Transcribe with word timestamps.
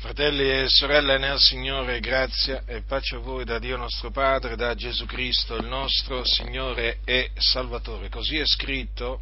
Fratelli 0.00 0.48
e 0.48 0.68
sorelle 0.68 1.18
nel 1.18 1.40
Signore, 1.40 1.98
grazia 1.98 2.62
e 2.66 2.82
pace 2.82 3.16
a 3.16 3.18
voi 3.18 3.44
da 3.44 3.58
Dio 3.58 3.76
nostro 3.76 4.12
Padre, 4.12 4.54
da 4.54 4.76
Gesù 4.76 5.06
Cristo, 5.06 5.56
il 5.56 5.66
nostro 5.66 6.24
Signore 6.24 7.00
e 7.04 7.32
Salvatore. 7.34 8.08
Così 8.08 8.38
è 8.38 8.46
scritto 8.46 9.20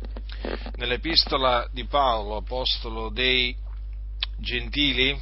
nell'epistola 0.75 1.67
di 1.73 1.87
Paolo, 1.87 2.37
apostolo 2.37 3.09
dei 3.09 3.57
Gentili, 4.37 5.19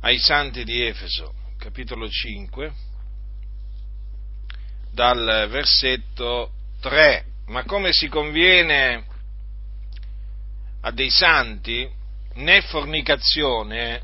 ai 0.00 0.16
Santi 0.16 0.64
di 0.64 0.82
Efeso, 0.82 1.34
capitolo 1.58 2.08
5, 2.08 2.72
dal 4.92 5.46
versetto 5.50 6.52
3. 6.80 7.24
Ma 7.48 7.64
come 7.64 7.92
si 7.92 8.08
conviene 8.08 9.04
a 10.80 10.90
dei 10.90 11.10
santi, 11.10 12.02
né 12.34 12.62
fornicazione, 12.62 14.02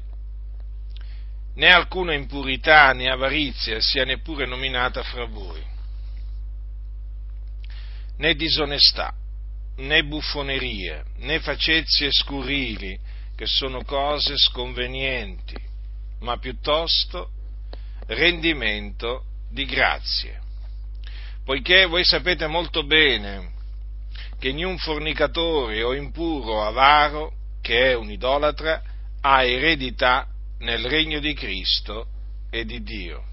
né 1.55 1.71
alcuna 1.73 2.15
impurità, 2.15 2.93
né 2.93 3.11
avarizia 3.11 3.81
sia 3.81 4.05
neppure 4.05 4.47
nominata 4.47 5.03
fra 5.03 5.27
voi, 5.27 5.63
né 8.19 8.35
disonestà, 8.35 9.13
né 9.77 10.03
buffonerie, 10.03 11.05
né 11.17 11.41
facezie 11.41 12.13
scurili, 12.13 12.99
che 13.35 13.47
sono 13.47 13.83
cose 13.85 14.37
sconvenienti, 14.37 15.57
ma 16.21 16.37
piuttosto 16.37 17.31
rendimento 18.07 19.25
di 19.51 19.65
grazie. 19.65 20.39
Poiché 21.45 21.87
voi 21.87 22.05
sapete 22.05 22.47
molto 22.47 22.85
bene 22.85 23.53
che 24.39 24.53
niun 24.53 24.77
fornicatore 24.79 25.83
o 25.83 25.95
impuro 25.95 26.57
o 26.57 26.63
avaro 26.63 27.33
che 27.61 27.91
è 27.91 27.95
un 27.95 28.11
idolatra, 28.11 28.83
ha 29.21 29.45
eredità 29.45 30.27
nel 30.61 30.85
regno 30.87 31.21
di 31.21 31.35
Cristo 31.35 32.07
e 32.51 32.65
di 32.65 32.83
Dio. 32.83 33.25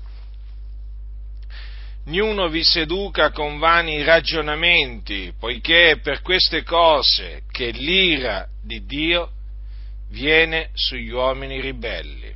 Niuno 2.05 2.47
vi 2.47 2.63
seduca 2.63 3.31
con 3.31 3.59
vani 3.59 4.01
ragionamenti, 4.03 5.33
poiché 5.37 5.91
è 5.91 5.99
per 5.99 6.21
queste 6.21 6.63
cose 6.63 7.41
che 7.51 7.71
l'ira 7.71 8.47
di 8.63 8.85
Dio 8.85 9.31
viene 10.09 10.69
sugli 10.73 11.09
uomini 11.09 11.59
ribelli. 11.59 12.33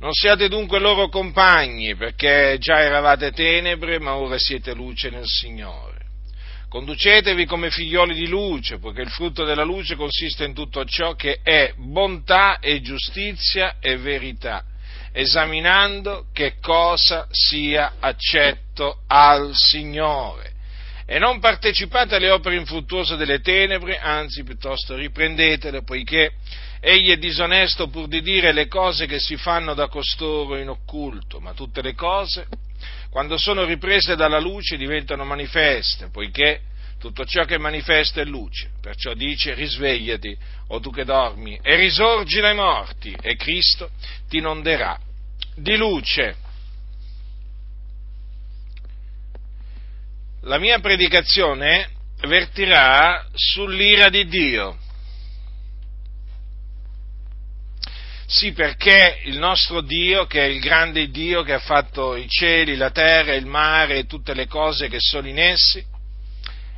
Non 0.00 0.12
siate 0.12 0.48
dunque 0.48 0.80
loro 0.80 1.08
compagni, 1.08 1.94
perché 1.94 2.56
già 2.58 2.80
eravate 2.80 3.30
tenebre, 3.30 4.00
ma 4.00 4.16
ora 4.16 4.36
siete 4.36 4.74
luce 4.74 5.10
nel 5.10 5.26
Signore. 5.26 5.91
Conducetevi 6.72 7.44
come 7.44 7.70
figlioli 7.70 8.14
di 8.14 8.26
luce, 8.26 8.78
poiché 8.78 9.02
il 9.02 9.10
frutto 9.10 9.44
della 9.44 9.62
luce 9.62 9.94
consiste 9.94 10.44
in 10.44 10.54
tutto 10.54 10.86
ciò 10.86 11.12
che 11.12 11.40
è 11.42 11.74
bontà 11.76 12.60
e 12.60 12.80
giustizia 12.80 13.76
e 13.78 13.98
verità, 13.98 14.64
esaminando 15.12 16.28
che 16.32 16.54
cosa 16.62 17.28
sia 17.30 17.96
accetto 18.00 19.02
al 19.06 19.50
Signore. 19.52 20.52
E 21.04 21.18
non 21.18 21.40
partecipate 21.40 22.14
alle 22.14 22.30
opere 22.30 22.56
infruttuose 22.56 23.16
delle 23.16 23.40
tenebre, 23.40 23.98
anzi 23.98 24.42
piuttosto 24.42 24.96
riprendetele, 24.96 25.82
poiché 25.82 26.36
egli 26.80 27.10
è 27.10 27.18
disonesto 27.18 27.88
pur 27.88 28.08
di 28.08 28.22
dire 28.22 28.50
le 28.52 28.66
cose 28.66 29.04
che 29.04 29.20
si 29.20 29.36
fanno 29.36 29.74
da 29.74 29.88
costoro 29.88 30.56
in 30.56 30.70
occulto, 30.70 31.38
ma 31.38 31.52
tutte 31.52 31.82
le 31.82 31.92
cose 31.92 32.46
quando 33.12 33.36
sono 33.36 33.64
riprese 33.64 34.16
dalla 34.16 34.40
luce 34.40 34.78
diventano 34.78 35.22
manifeste, 35.26 36.08
poiché 36.08 36.62
tutto 36.98 37.26
ciò 37.26 37.44
che 37.44 37.58
manifesta 37.58 38.22
è 38.22 38.24
luce. 38.24 38.70
Perciò 38.80 39.12
dice 39.12 39.52
risvegliati, 39.52 40.34
o 40.68 40.80
tu 40.80 40.90
che 40.90 41.04
dormi, 41.04 41.58
e 41.60 41.76
risorgi 41.76 42.40
dai 42.40 42.54
morti, 42.54 43.14
e 43.20 43.36
Cristo 43.36 43.90
ti 44.30 44.38
inonderà 44.38 44.98
di 45.54 45.76
luce. 45.76 46.36
La 50.44 50.58
mia 50.58 50.78
predicazione 50.78 51.90
vertirà 52.22 53.26
sull'ira 53.34 54.08
di 54.08 54.26
Dio 54.26 54.78
Sì, 58.32 58.52
perché 58.52 59.20
il 59.24 59.38
nostro 59.38 59.82
Dio, 59.82 60.24
che 60.24 60.40
è 60.40 60.46
il 60.46 60.58
grande 60.58 61.10
Dio 61.10 61.42
che 61.42 61.52
ha 61.52 61.58
fatto 61.58 62.16
i 62.16 62.26
cieli, 62.30 62.76
la 62.76 62.90
terra, 62.90 63.34
il 63.34 63.44
mare 63.44 63.98
e 63.98 64.06
tutte 64.06 64.32
le 64.32 64.46
cose 64.46 64.88
che 64.88 65.00
sono 65.00 65.28
in 65.28 65.38
essi, 65.38 65.84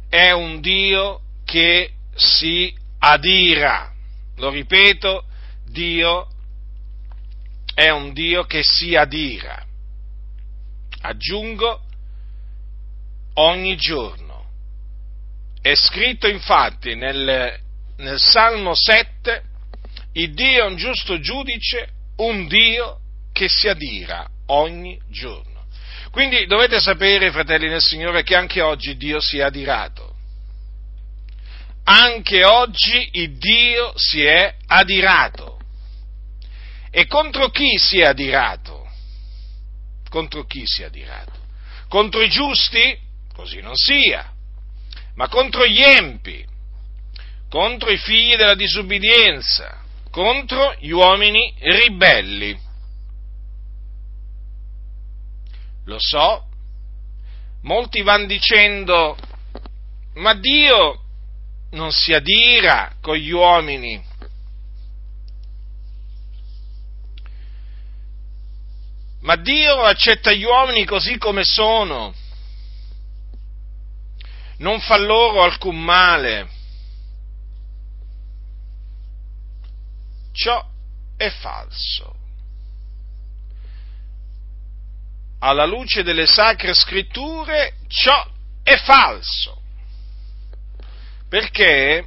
è 0.08 0.32
un 0.32 0.60
Dio 0.60 1.20
che 1.44 1.92
si 2.16 2.74
adira. 2.98 3.92
Lo 4.38 4.50
ripeto, 4.50 5.26
Dio 5.66 6.26
è 7.72 7.88
un 7.88 8.12
Dio 8.12 8.42
che 8.46 8.64
si 8.64 8.96
adira. 8.96 9.64
Aggiungo, 11.02 11.82
ogni 13.34 13.76
giorno. 13.76 14.44
È 15.62 15.72
scritto 15.76 16.26
infatti 16.26 16.96
nel, 16.96 17.60
nel 17.98 18.18
Salmo 18.18 18.74
7, 18.74 19.52
il 20.14 20.32
Dio 20.34 20.64
è 20.64 20.66
un 20.66 20.76
giusto 20.76 21.20
giudice, 21.20 21.88
un 22.16 22.46
Dio 22.46 23.00
che 23.32 23.48
si 23.48 23.68
adira 23.68 24.28
ogni 24.46 25.00
giorno. 25.10 25.66
Quindi 26.10 26.46
dovete 26.46 26.80
sapere, 26.80 27.32
fratelli 27.32 27.68
nel 27.68 27.82
Signore, 27.82 28.22
che 28.22 28.36
anche 28.36 28.60
oggi 28.60 28.96
Dio 28.96 29.20
si 29.20 29.38
è 29.38 29.42
adirato. 29.42 30.14
Anche 31.84 32.44
oggi 32.44 33.08
il 33.12 33.36
Dio 33.36 33.92
si 33.96 34.22
è 34.22 34.54
adirato. 34.66 35.58
E 36.90 37.06
contro 37.06 37.50
chi 37.50 37.76
si 37.76 37.98
è 37.98 38.04
adirato? 38.04 38.88
Contro 40.08 40.44
chi 40.44 40.62
si 40.64 40.82
è 40.82 40.84
adirato? 40.84 41.32
Contro 41.88 42.22
i 42.22 42.28
giusti? 42.28 42.96
Così 43.34 43.60
non 43.60 43.74
sia. 43.74 44.32
Ma 45.16 45.26
contro 45.28 45.66
gli 45.66 45.82
empi, 45.82 46.44
contro 47.50 47.90
i 47.90 47.98
figli 47.98 48.36
della 48.36 48.54
disubbidienza, 48.54 49.83
contro 50.14 50.76
gli 50.78 50.92
uomini 50.92 51.52
ribelli. 51.58 52.56
Lo 55.86 55.96
so, 55.98 56.46
molti 57.62 58.02
vanno 58.02 58.26
dicendo, 58.26 59.16
ma 60.14 60.34
Dio 60.34 61.02
non 61.70 61.90
si 61.90 62.12
adira 62.12 62.94
con 63.00 63.16
gli 63.16 63.32
uomini. 63.32 64.00
Ma 69.22 69.34
Dio 69.34 69.80
accetta 69.80 70.30
gli 70.30 70.44
uomini 70.44 70.84
così 70.84 71.18
come 71.18 71.42
sono, 71.42 72.14
non 74.58 74.78
fa 74.78 74.96
loro 74.96 75.42
alcun 75.42 75.82
male. 75.82 76.53
Ciò 80.44 80.62
è 81.16 81.30
falso. 81.30 82.14
Alla 85.38 85.64
luce 85.64 86.02
delle 86.02 86.26
sacre 86.26 86.74
scritture, 86.74 87.76
ciò 87.88 88.28
è 88.62 88.76
falso. 88.76 89.62
Perché, 91.30 92.06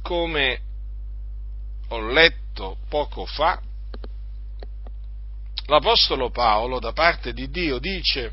come 0.00 0.60
ho 1.88 2.08
letto 2.08 2.76
poco 2.88 3.26
fa, 3.26 3.60
l'Apostolo 5.66 6.30
Paolo 6.30 6.78
da 6.78 6.92
parte 6.92 7.32
di 7.32 7.50
Dio 7.50 7.80
dice 7.80 8.32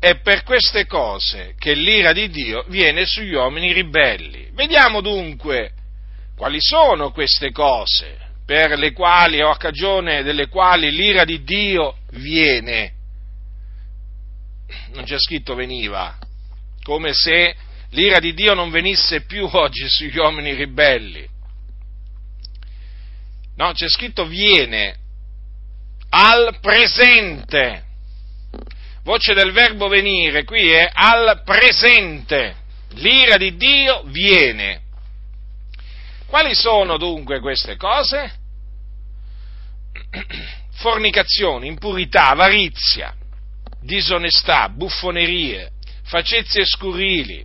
è 0.00 0.18
per 0.18 0.42
queste 0.42 0.86
cose 0.86 1.54
che 1.56 1.72
l'ira 1.74 2.12
di 2.12 2.28
Dio 2.30 2.64
viene 2.66 3.06
sugli 3.06 3.34
uomini 3.34 3.72
ribelli. 3.72 4.50
Vediamo 4.54 5.00
dunque 5.00 5.74
quali 6.40 6.56
sono 6.58 7.10
queste 7.10 7.52
cose 7.52 8.16
per 8.46 8.78
le 8.78 8.92
quali 8.92 9.42
o 9.42 9.50
a 9.50 9.58
cagione 9.58 10.22
delle 10.22 10.48
quali 10.48 10.90
l'ira 10.90 11.26
di 11.26 11.44
Dio 11.44 11.98
viene? 12.12 12.94
Non 14.94 15.04
c'è 15.04 15.18
scritto 15.18 15.54
veniva, 15.54 16.16
come 16.82 17.12
se 17.12 17.54
l'ira 17.90 18.20
di 18.20 18.32
Dio 18.32 18.54
non 18.54 18.70
venisse 18.70 19.26
più 19.26 19.46
oggi 19.52 19.86
sugli 19.86 20.16
uomini 20.16 20.54
ribelli. 20.54 21.28
No, 23.56 23.72
c'è 23.72 23.90
scritto 23.90 24.24
viene 24.24 24.96
al 26.08 26.56
presente. 26.62 27.84
Voce 29.02 29.34
del 29.34 29.52
verbo 29.52 29.88
venire 29.88 30.44
qui 30.44 30.70
è 30.70 30.88
al 30.90 31.42
presente. 31.44 32.56
L'ira 32.92 33.36
di 33.36 33.58
Dio 33.58 34.04
viene. 34.06 34.88
Quali 36.30 36.54
sono 36.54 36.96
dunque 36.96 37.40
queste 37.40 37.76
cose? 37.76 38.38
Fornicazione, 40.78 41.66
impurità, 41.66 42.28
avarizia, 42.28 43.12
disonestà, 43.82 44.68
buffonerie, 44.68 45.72
facezie 46.04 46.64
scurili, 46.64 47.44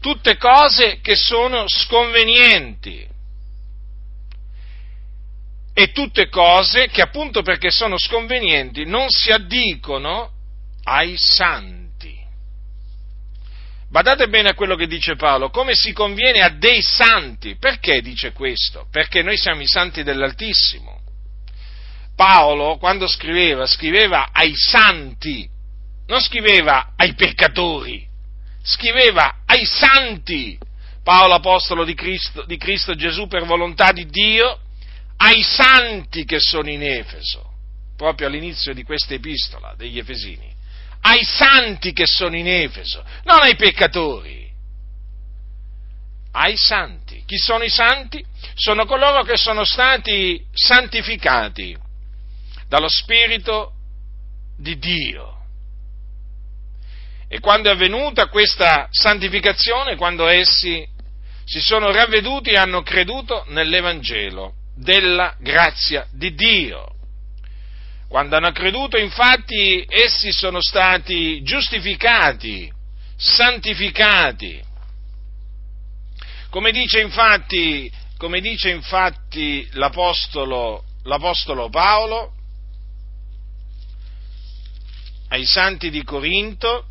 tutte 0.00 0.36
cose 0.36 1.00
che 1.00 1.16
sono 1.16 1.64
sconvenienti, 1.66 3.08
e 5.72 5.92
tutte 5.92 6.28
cose 6.28 6.88
che 6.88 7.00
appunto 7.00 7.40
perché 7.40 7.70
sono 7.70 7.96
sconvenienti 7.98 8.84
non 8.84 9.08
si 9.08 9.30
addicono 9.30 10.30
ai 10.84 11.16
santi. 11.16 11.85
Badate 13.88 14.28
bene 14.28 14.50
a 14.50 14.54
quello 14.54 14.74
che 14.74 14.88
dice 14.88 15.14
Paolo, 15.14 15.50
come 15.50 15.74
si 15.74 15.92
conviene 15.92 16.42
a 16.42 16.50
dei 16.50 16.82
santi. 16.82 17.56
Perché 17.56 18.00
dice 18.00 18.32
questo? 18.32 18.88
Perché 18.90 19.22
noi 19.22 19.36
siamo 19.36 19.62
i 19.62 19.66
santi 19.66 20.02
dell'Altissimo. 20.02 21.00
Paolo, 22.16 22.78
quando 22.78 23.06
scriveva, 23.06 23.66
scriveva 23.66 24.30
ai 24.32 24.54
santi, 24.56 25.48
non 26.06 26.20
scriveva 26.20 26.94
ai 26.96 27.14
peccatori, 27.14 28.06
scriveva 28.62 29.42
ai 29.46 29.64
santi. 29.64 30.58
Paolo, 31.04 31.34
apostolo 31.34 31.84
di 31.84 31.94
Cristo, 31.94 32.44
di 32.44 32.56
Cristo 32.56 32.94
Gesù 32.96 33.28
per 33.28 33.44
volontà 33.44 33.92
di 33.92 34.06
Dio, 34.06 34.60
ai 35.18 35.42
santi 35.42 36.24
che 36.24 36.40
sono 36.40 36.68
in 36.68 36.82
Efeso, 36.82 37.52
proprio 37.96 38.26
all'inizio 38.26 38.74
di 38.74 38.82
questa 38.82 39.14
epistola 39.14 39.74
degli 39.76 39.98
Efesini 39.98 40.55
ai 41.06 41.22
santi 41.24 41.92
che 41.92 42.04
sono 42.04 42.36
in 42.36 42.48
Efeso, 42.48 43.04
non 43.22 43.40
ai 43.40 43.54
peccatori, 43.54 44.50
ai 46.32 46.56
santi. 46.56 47.22
Chi 47.24 47.38
sono 47.38 47.62
i 47.62 47.70
santi? 47.70 48.24
Sono 48.54 48.86
coloro 48.86 49.22
che 49.22 49.36
sono 49.36 49.64
stati 49.64 50.44
santificati 50.52 51.76
dallo 52.66 52.88
Spirito 52.88 53.72
di 54.58 54.78
Dio. 54.78 55.34
E 57.28 57.38
quando 57.38 57.68
è 57.68 57.72
avvenuta 57.72 58.26
questa 58.26 58.88
santificazione? 58.90 59.94
Quando 59.94 60.26
essi 60.26 60.86
si 61.44 61.60
sono 61.60 61.92
ravveduti 61.92 62.50
e 62.50 62.56
hanno 62.56 62.82
creduto 62.82 63.44
nell'Evangelo 63.48 64.54
della 64.74 65.36
grazia 65.38 66.06
di 66.10 66.34
Dio. 66.34 66.95
Quando 68.08 68.36
hanno 68.36 68.52
creduto, 68.52 68.96
infatti, 68.96 69.84
essi 69.88 70.30
sono 70.30 70.60
stati 70.60 71.42
giustificati, 71.42 72.72
santificati. 73.16 74.62
Come 76.50 76.70
dice 76.70 77.00
infatti, 77.00 77.90
come 78.16 78.40
dice 78.40 78.70
infatti 78.70 79.68
l'Apostolo, 79.72 80.84
l'Apostolo 81.02 81.68
Paolo 81.68 82.32
ai 85.28 85.44
santi 85.44 85.90
di 85.90 86.02
Corinto, 86.04 86.86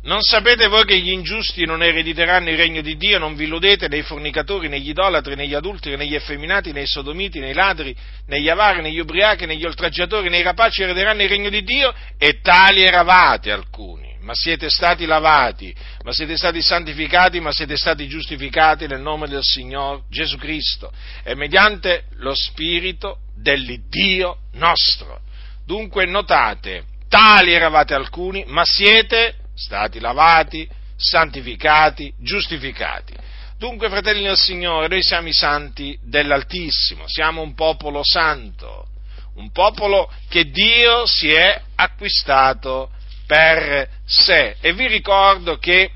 Non 0.00 0.22
sapete 0.22 0.68
voi 0.68 0.84
che 0.84 0.98
gli 0.98 1.10
ingiusti 1.10 1.66
non 1.66 1.82
erediteranno 1.82 2.50
il 2.50 2.56
regno 2.56 2.80
di 2.82 2.96
Dio? 2.96 3.18
Non 3.18 3.34
vi 3.34 3.44
illudete 3.44 3.88
nei 3.88 4.02
fornicatori, 4.02 4.68
negli 4.68 4.90
idolatri, 4.90 5.34
negli 5.34 5.54
adulteri, 5.54 5.96
negli 5.96 6.14
effeminati, 6.14 6.72
nei 6.72 6.86
sodomiti, 6.86 7.40
nei 7.40 7.52
ladri, 7.52 7.94
negli 8.26 8.48
avari, 8.48 8.80
negli 8.80 9.00
ubriachi, 9.00 9.44
negli 9.44 9.64
oltraggiatori, 9.64 10.28
nei 10.28 10.42
rapaci 10.42 10.82
erederanno 10.82 11.22
il 11.22 11.28
regno 11.28 11.50
di 11.50 11.64
Dio? 11.64 11.92
E 12.16 12.40
tali 12.40 12.84
eravate 12.84 13.50
alcuni. 13.50 14.16
Ma 14.20 14.34
siete 14.34 14.70
stati 14.70 15.04
lavati, 15.04 15.74
ma 16.04 16.12
siete 16.12 16.36
stati 16.36 16.62
santificati, 16.62 17.40
ma 17.40 17.50
siete 17.50 17.76
stati 17.76 18.06
giustificati 18.06 18.86
nel 18.86 19.00
nome 19.00 19.26
del 19.26 19.42
Signore 19.42 20.02
Gesù 20.10 20.36
Cristo 20.36 20.92
e 21.24 21.34
mediante 21.34 22.04
lo 22.18 22.34
Spirito 22.34 23.20
dell'Iddio 23.34 24.38
nostro. 24.54 25.20
Dunque 25.66 26.04
notate, 26.04 26.84
tali 27.08 27.52
eravate 27.52 27.94
alcuni, 27.94 28.44
ma 28.46 28.64
siete 28.64 29.34
stati 29.58 29.98
lavati, 29.98 30.68
santificati, 30.96 32.12
giustificati. 32.18 33.14
Dunque, 33.58 33.88
fratelli 33.88 34.22
del 34.22 34.36
Signore, 34.36 34.88
noi 34.88 35.02
siamo 35.02 35.28
i 35.28 35.32
santi 35.32 35.98
dell'Altissimo, 36.02 37.04
siamo 37.08 37.42
un 37.42 37.54
popolo 37.54 38.02
santo, 38.04 38.86
un 39.34 39.50
popolo 39.50 40.10
che 40.28 40.50
Dio 40.50 41.06
si 41.06 41.30
è 41.32 41.60
acquistato 41.74 42.90
per 43.26 43.88
sé. 44.06 44.56
E 44.60 44.72
vi 44.72 44.86
ricordo 44.86 45.58
che 45.58 45.90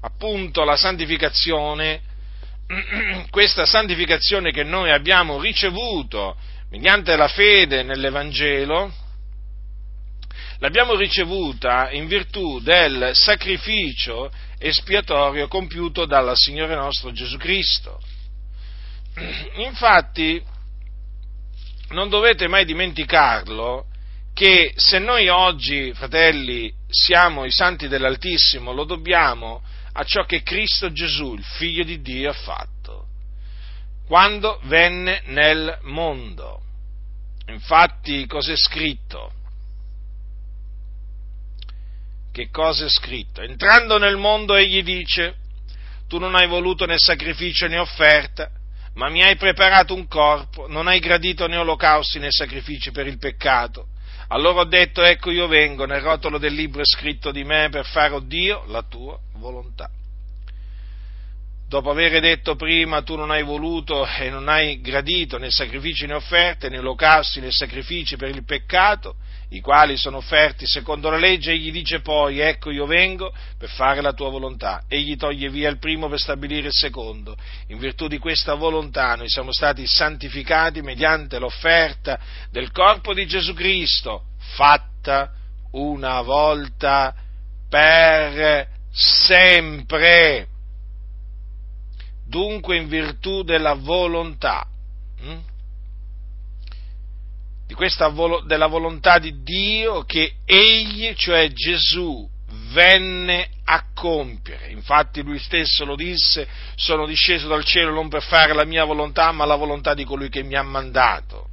appunto 0.00 0.64
la 0.64 0.76
santificazione, 0.76 2.00
questa 3.30 3.66
santificazione 3.66 4.50
che 4.50 4.64
noi 4.64 4.90
abbiamo 4.90 5.40
ricevuto 5.40 6.36
mediante 6.70 7.16
la 7.16 7.28
fede 7.28 7.82
nell'Evangelo, 7.82 8.92
l'abbiamo 10.64 10.94
ricevuta 10.94 11.90
in 11.90 12.06
virtù 12.06 12.58
del 12.60 13.10
sacrificio 13.12 14.32
espiatorio 14.56 15.46
compiuto 15.46 16.06
dal 16.06 16.34
Signore 16.36 16.74
nostro 16.74 17.12
Gesù 17.12 17.36
Cristo. 17.36 18.00
Infatti, 19.56 20.42
non 21.90 22.08
dovete 22.08 22.48
mai 22.48 22.64
dimenticarlo 22.64 23.88
che 24.32 24.72
se 24.76 24.98
noi 24.98 25.28
oggi, 25.28 25.92
fratelli, 25.92 26.72
siamo 26.88 27.44
i 27.44 27.50
santi 27.50 27.86
dell'Altissimo, 27.86 28.72
lo 28.72 28.84
dobbiamo 28.84 29.62
a 29.92 30.02
ciò 30.04 30.24
che 30.24 30.42
Cristo 30.42 30.90
Gesù, 30.92 31.34
il 31.34 31.44
Figlio 31.44 31.84
di 31.84 32.00
Dio, 32.00 32.30
ha 32.30 32.32
fatto, 32.32 33.08
quando 34.06 34.58
venne 34.62 35.24
nel 35.26 35.78
mondo. 35.82 36.62
Infatti, 37.48 38.24
cos'è 38.26 38.56
scritto? 38.56 39.43
Che 42.34 42.50
cosa 42.50 42.86
è 42.86 42.88
scritto. 42.88 43.42
Entrando 43.42 43.96
nel 43.96 44.16
mondo 44.16 44.56
egli 44.56 44.82
dice, 44.82 45.36
tu 46.08 46.18
non 46.18 46.34
hai 46.34 46.48
voluto 46.48 46.84
né 46.84 46.98
sacrificio 46.98 47.68
né 47.68 47.78
offerta, 47.78 48.50
ma 48.94 49.08
mi 49.08 49.22
hai 49.22 49.36
preparato 49.36 49.94
un 49.94 50.08
corpo, 50.08 50.66
non 50.66 50.88
hai 50.88 50.98
gradito 50.98 51.46
né 51.46 51.56
olocausti 51.56 52.18
né 52.18 52.32
sacrifici 52.32 52.90
per 52.90 53.06
il 53.06 53.18
peccato. 53.18 53.86
Allora 54.28 54.62
ho 54.62 54.64
detto, 54.64 55.00
ecco 55.00 55.30
io 55.30 55.46
vengo, 55.46 55.86
nel 55.86 56.00
rotolo 56.00 56.38
del 56.38 56.54
libro 56.54 56.80
è 56.80 56.84
scritto 56.84 57.30
di 57.30 57.44
me 57.44 57.68
per 57.70 57.86
fare, 57.86 58.14
oh 58.14 58.20
Dio, 58.20 58.64
la 58.66 58.82
tua 58.82 59.16
volontà 59.34 59.88
dopo 61.74 61.90
aver 61.90 62.20
detto 62.20 62.54
prima 62.54 63.02
tu 63.02 63.16
non 63.16 63.32
hai 63.32 63.42
voluto 63.42 64.06
e 64.06 64.30
non 64.30 64.48
hai 64.48 64.80
gradito 64.80 65.38
né 65.38 65.50
sacrifici 65.50 66.06
né 66.06 66.14
offerte, 66.14 66.68
né 66.68 66.78
olocausti 66.78 67.40
né 67.40 67.50
sacrifici 67.50 68.16
per 68.16 68.28
il 68.28 68.44
peccato, 68.44 69.16
i 69.50 69.60
quali 69.60 69.96
sono 69.96 70.18
offerti 70.18 70.66
secondo 70.66 71.10
la 71.10 71.16
legge, 71.16 71.52
egli 71.52 71.70
dice 71.70 72.00
poi, 72.00 72.40
ecco 72.40 72.70
io 72.70 72.86
vengo 72.86 73.32
per 73.58 73.68
fare 73.70 74.00
la 74.00 74.12
tua 74.12 74.30
volontà. 74.30 74.84
Egli 74.88 75.16
toglie 75.16 75.48
via 75.48 75.68
il 75.68 75.78
primo 75.78 76.08
per 76.08 76.18
stabilire 76.18 76.68
il 76.68 76.72
secondo. 76.72 77.36
In 77.68 77.78
virtù 77.78 78.08
di 78.08 78.18
questa 78.18 78.54
volontà 78.54 79.14
noi 79.14 79.28
siamo 79.28 79.52
stati 79.52 79.86
santificati 79.86 80.82
mediante 80.82 81.38
l'offerta 81.38 82.18
del 82.50 82.70
corpo 82.72 83.14
di 83.14 83.26
Gesù 83.26 83.54
Cristo, 83.54 84.24
fatta 84.38 85.32
una 85.72 86.20
volta 86.22 87.14
per 87.68 88.68
sempre 88.90 90.48
dunque 92.26 92.76
in 92.76 92.88
virtù 92.88 93.42
della 93.42 93.74
volontà, 93.74 94.66
hm? 95.20 95.38
Di 97.66 97.74
questa 97.74 98.12
della 98.46 98.66
volontà 98.66 99.18
di 99.18 99.42
Dio 99.42 100.04
che 100.04 100.34
egli, 100.44 101.14
cioè 101.14 101.50
Gesù, 101.52 102.28
venne 102.72 103.48
a 103.64 103.84
compiere. 103.94 104.70
Infatti 104.70 105.22
lui 105.22 105.38
stesso 105.38 105.84
lo 105.84 105.96
disse, 105.96 106.46
sono 106.74 107.06
disceso 107.06 107.48
dal 107.48 107.64
cielo 107.64 107.92
non 107.92 108.08
per 108.08 108.22
fare 108.22 108.52
la 108.52 108.64
mia 108.64 108.84
volontà, 108.84 109.32
ma 109.32 109.44
la 109.44 109.56
volontà 109.56 109.94
di 109.94 110.04
colui 110.04 110.28
che 110.28 110.42
mi 110.42 110.56
ha 110.56 110.62
mandato. 110.62 111.48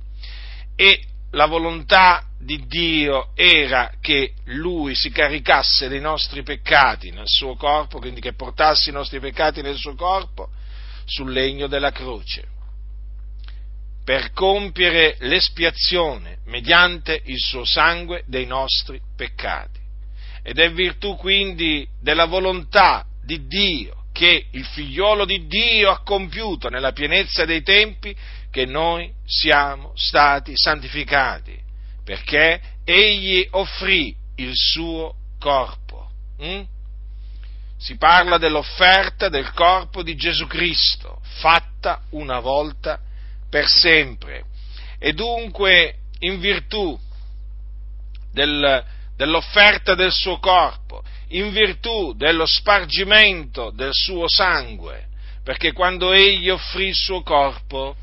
E 0.75 1.03
la 1.31 1.45
volontà 1.45 2.25
di 2.37 2.65
Dio 2.65 3.29
era 3.35 3.91
che 4.01 4.33
lui 4.45 4.95
si 4.95 5.11
caricasse 5.11 5.87
dei 5.87 6.01
nostri 6.01 6.43
peccati 6.43 7.11
nel 7.11 7.27
suo 7.27 7.55
corpo, 7.55 7.99
quindi 7.99 8.19
che 8.19 8.33
portasse 8.33 8.89
i 8.89 8.93
nostri 8.93 9.19
peccati 9.19 9.61
nel 9.61 9.77
suo 9.77 9.95
corpo 9.95 10.49
sul 11.05 11.31
legno 11.31 11.67
della 11.67 11.91
croce, 11.91 12.47
per 14.03 14.31
compiere 14.31 15.15
l'espiazione 15.19 16.39
mediante 16.45 17.21
il 17.25 17.39
suo 17.39 17.63
sangue 17.63 18.23
dei 18.25 18.45
nostri 18.45 18.99
peccati. 19.15 19.79
Ed 20.43 20.59
è 20.59 20.71
virtù 20.71 21.15
quindi 21.15 21.87
della 21.99 22.25
volontà 22.25 23.05
di 23.23 23.45
Dio 23.45 24.05
che 24.11 24.47
il 24.51 24.65
figliolo 24.65 25.25
di 25.25 25.45
Dio 25.47 25.91
ha 25.91 26.01
compiuto 26.03 26.69
nella 26.69 26.91
pienezza 26.91 27.45
dei 27.45 27.61
tempi 27.61 28.15
che 28.49 28.65
noi 28.65 29.11
siamo 29.25 29.93
stati 29.95 30.51
santificati, 30.55 31.57
perché 32.03 32.59
egli 32.83 33.47
offrì 33.51 34.13
il 34.35 34.51
suo 34.53 35.15
corpo. 35.39 36.09
Hm? 36.39 36.63
si 37.81 37.97
parla 37.97 38.37
dell'offerta 38.37 39.27
del 39.27 39.51
corpo 39.53 40.03
di 40.03 40.15
Gesù 40.15 40.45
Cristo, 40.45 41.19
fatta 41.39 42.03
una 42.11 42.39
volta 42.39 42.99
per 43.51 43.67
sempre. 43.67 44.45
E 44.97 45.13
dunque, 45.13 45.95
in 46.19 46.39
virtù 46.39 46.97
del, 48.31 48.83
dell'offerta 49.15 49.93
del 49.93 50.11
suo 50.11 50.39
corpo, 50.39 51.03
in 51.29 51.51
virtù 51.51 52.13
dello 52.13 52.45
spargimento 52.45 53.71
del 53.71 53.91
suo 53.91 54.27
sangue, 54.27 55.07
perché 55.43 55.73
quando 55.73 56.13
egli 56.13 56.49
offrì 56.49 56.87
il 56.87 56.95
suo 56.95 57.21
corpo, 57.21 57.95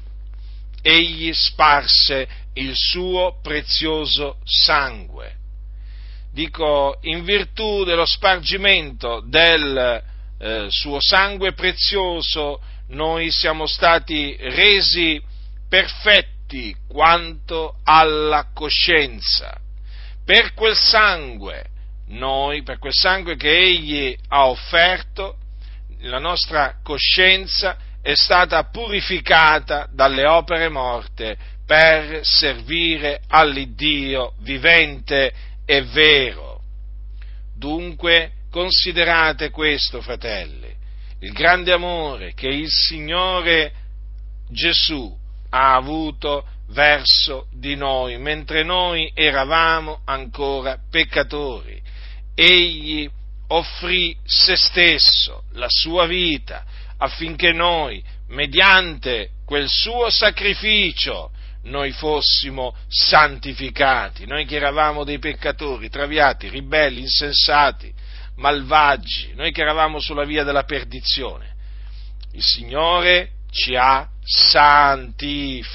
egli 0.82 1.32
sparse 1.32 2.28
il 2.54 2.74
suo 2.74 3.38
prezioso 3.42 4.38
sangue. 4.44 5.36
Dico, 6.32 6.98
in 7.02 7.24
virtù 7.24 7.84
dello 7.84 8.06
spargimento 8.06 9.22
del 9.26 10.02
eh, 10.38 10.66
suo 10.68 10.98
sangue 11.00 11.52
prezioso, 11.52 12.60
noi 12.88 13.30
siamo 13.30 13.66
stati 13.66 14.36
resi 14.38 15.20
perfetti 15.68 16.74
quanto 16.88 17.76
alla 17.84 18.48
coscienza. 18.54 19.56
Per 20.24 20.54
quel 20.54 20.76
sangue, 20.76 21.64
noi, 22.08 22.62
per 22.62 22.78
quel 22.78 22.94
sangue 22.94 23.36
che 23.36 23.56
Egli 23.56 24.16
ha 24.28 24.46
offerto, 24.46 25.36
la 26.00 26.18
nostra 26.18 26.76
coscienza 26.82 27.76
è 28.00 28.14
stata 28.14 28.64
purificata 28.64 29.88
dalle 29.92 30.24
opere 30.24 30.68
morte 30.68 31.36
per 31.66 32.20
servire 32.24 33.20
all'Iddio 33.28 34.34
vivente 34.40 35.32
e 35.66 35.82
vero. 35.82 36.62
Dunque 37.54 38.32
considerate 38.50 39.50
questo, 39.50 40.00
fratelli, 40.00 40.74
il 41.20 41.32
grande 41.32 41.72
amore 41.72 42.32
che 42.32 42.48
il 42.48 42.70
Signore 42.70 43.72
Gesù 44.48 45.14
ha 45.50 45.74
avuto 45.74 46.46
verso 46.68 47.46
di 47.52 47.74
noi, 47.74 48.18
mentre 48.18 48.62
noi 48.62 49.10
eravamo 49.14 50.00
ancora 50.04 50.78
peccatori. 50.90 51.80
Egli 52.34 53.08
offrì 53.48 54.16
se 54.24 54.56
stesso, 54.56 55.44
la 55.52 55.68
sua 55.68 56.06
vita, 56.06 56.64
affinché 56.98 57.52
noi, 57.52 58.02
mediante 58.28 59.30
quel 59.44 59.68
suo 59.68 60.10
sacrificio, 60.10 61.30
noi 61.64 61.90
fossimo 61.92 62.74
santificati, 62.88 64.26
noi 64.26 64.44
che 64.44 64.56
eravamo 64.56 65.04
dei 65.04 65.18
peccatori, 65.18 65.88
traviati, 65.88 66.48
ribelli, 66.48 67.00
insensati, 67.00 67.92
malvagi, 68.36 69.32
noi 69.34 69.52
che 69.52 69.62
eravamo 69.62 69.98
sulla 69.98 70.24
via 70.24 70.44
della 70.44 70.64
perdizione. 70.64 71.56
Il 72.32 72.42
Signore 72.42 73.30
ci 73.50 73.74
ha 73.76 74.08
santificati. 74.22 75.66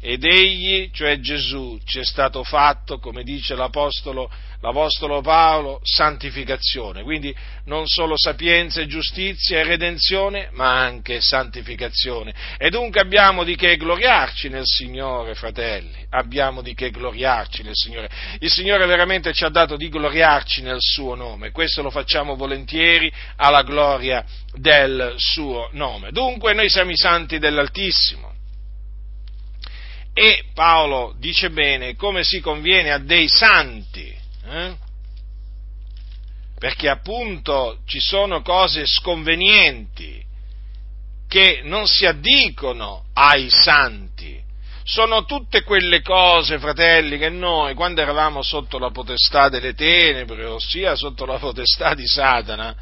Ed 0.00 0.24
egli, 0.24 0.90
cioè 0.92 1.20
Gesù, 1.20 1.78
ci 1.84 2.00
è 2.00 2.04
stato 2.04 2.42
fatto, 2.42 2.98
come 2.98 3.22
dice 3.22 3.54
l'Apostolo 3.54 4.28
l'Apostolo 4.62 5.20
Paolo, 5.22 5.80
santificazione, 5.82 7.02
quindi 7.02 7.34
non 7.64 7.86
solo 7.86 8.14
sapienza 8.16 8.80
e 8.80 8.86
giustizia 8.86 9.58
e 9.58 9.64
redenzione, 9.64 10.50
ma 10.52 10.78
anche 10.78 11.20
santificazione. 11.20 12.32
E 12.56 12.70
dunque 12.70 13.00
abbiamo 13.00 13.42
di 13.42 13.56
che 13.56 13.76
gloriarci 13.76 14.48
nel 14.48 14.64
Signore, 14.64 15.34
fratelli, 15.34 16.06
abbiamo 16.10 16.62
di 16.62 16.74
che 16.74 16.90
gloriarci 16.90 17.64
nel 17.64 17.74
Signore. 17.74 18.08
Il 18.38 18.50
Signore 18.50 18.86
veramente 18.86 19.32
ci 19.32 19.44
ha 19.44 19.48
dato 19.48 19.76
di 19.76 19.88
gloriarci 19.88 20.62
nel 20.62 20.78
suo 20.78 21.16
nome, 21.16 21.50
questo 21.50 21.82
lo 21.82 21.90
facciamo 21.90 22.36
volentieri 22.36 23.12
alla 23.36 23.62
gloria 23.62 24.24
del 24.54 25.14
suo 25.16 25.70
nome. 25.72 26.12
Dunque 26.12 26.54
noi 26.54 26.68
siamo 26.68 26.92
i 26.92 26.96
santi 26.96 27.38
dell'Altissimo. 27.40 28.30
E 30.14 30.44
Paolo 30.54 31.16
dice 31.18 31.50
bene 31.50 31.96
come 31.96 32.22
si 32.22 32.40
conviene 32.40 32.92
a 32.92 32.98
dei 32.98 33.28
santi, 33.28 34.20
eh? 34.44 34.76
Perché 36.58 36.88
appunto 36.88 37.78
ci 37.86 38.00
sono 38.00 38.42
cose 38.42 38.86
sconvenienti 38.86 40.22
che 41.28 41.60
non 41.64 41.86
si 41.86 42.04
addicono 42.06 43.04
ai 43.14 43.48
santi. 43.50 44.40
Sono 44.84 45.24
tutte 45.24 45.62
quelle 45.62 46.02
cose, 46.02 46.58
fratelli, 46.58 47.16
che 47.16 47.30
noi, 47.30 47.74
quando 47.74 48.00
eravamo 48.00 48.42
sotto 48.42 48.78
la 48.78 48.90
potestà 48.90 49.48
delle 49.48 49.74
tenebre, 49.74 50.44
ossia 50.44 50.94
sotto 50.94 51.24
la 51.24 51.38
potestà 51.38 51.94
di 51.94 52.06
Satana, 52.06 52.76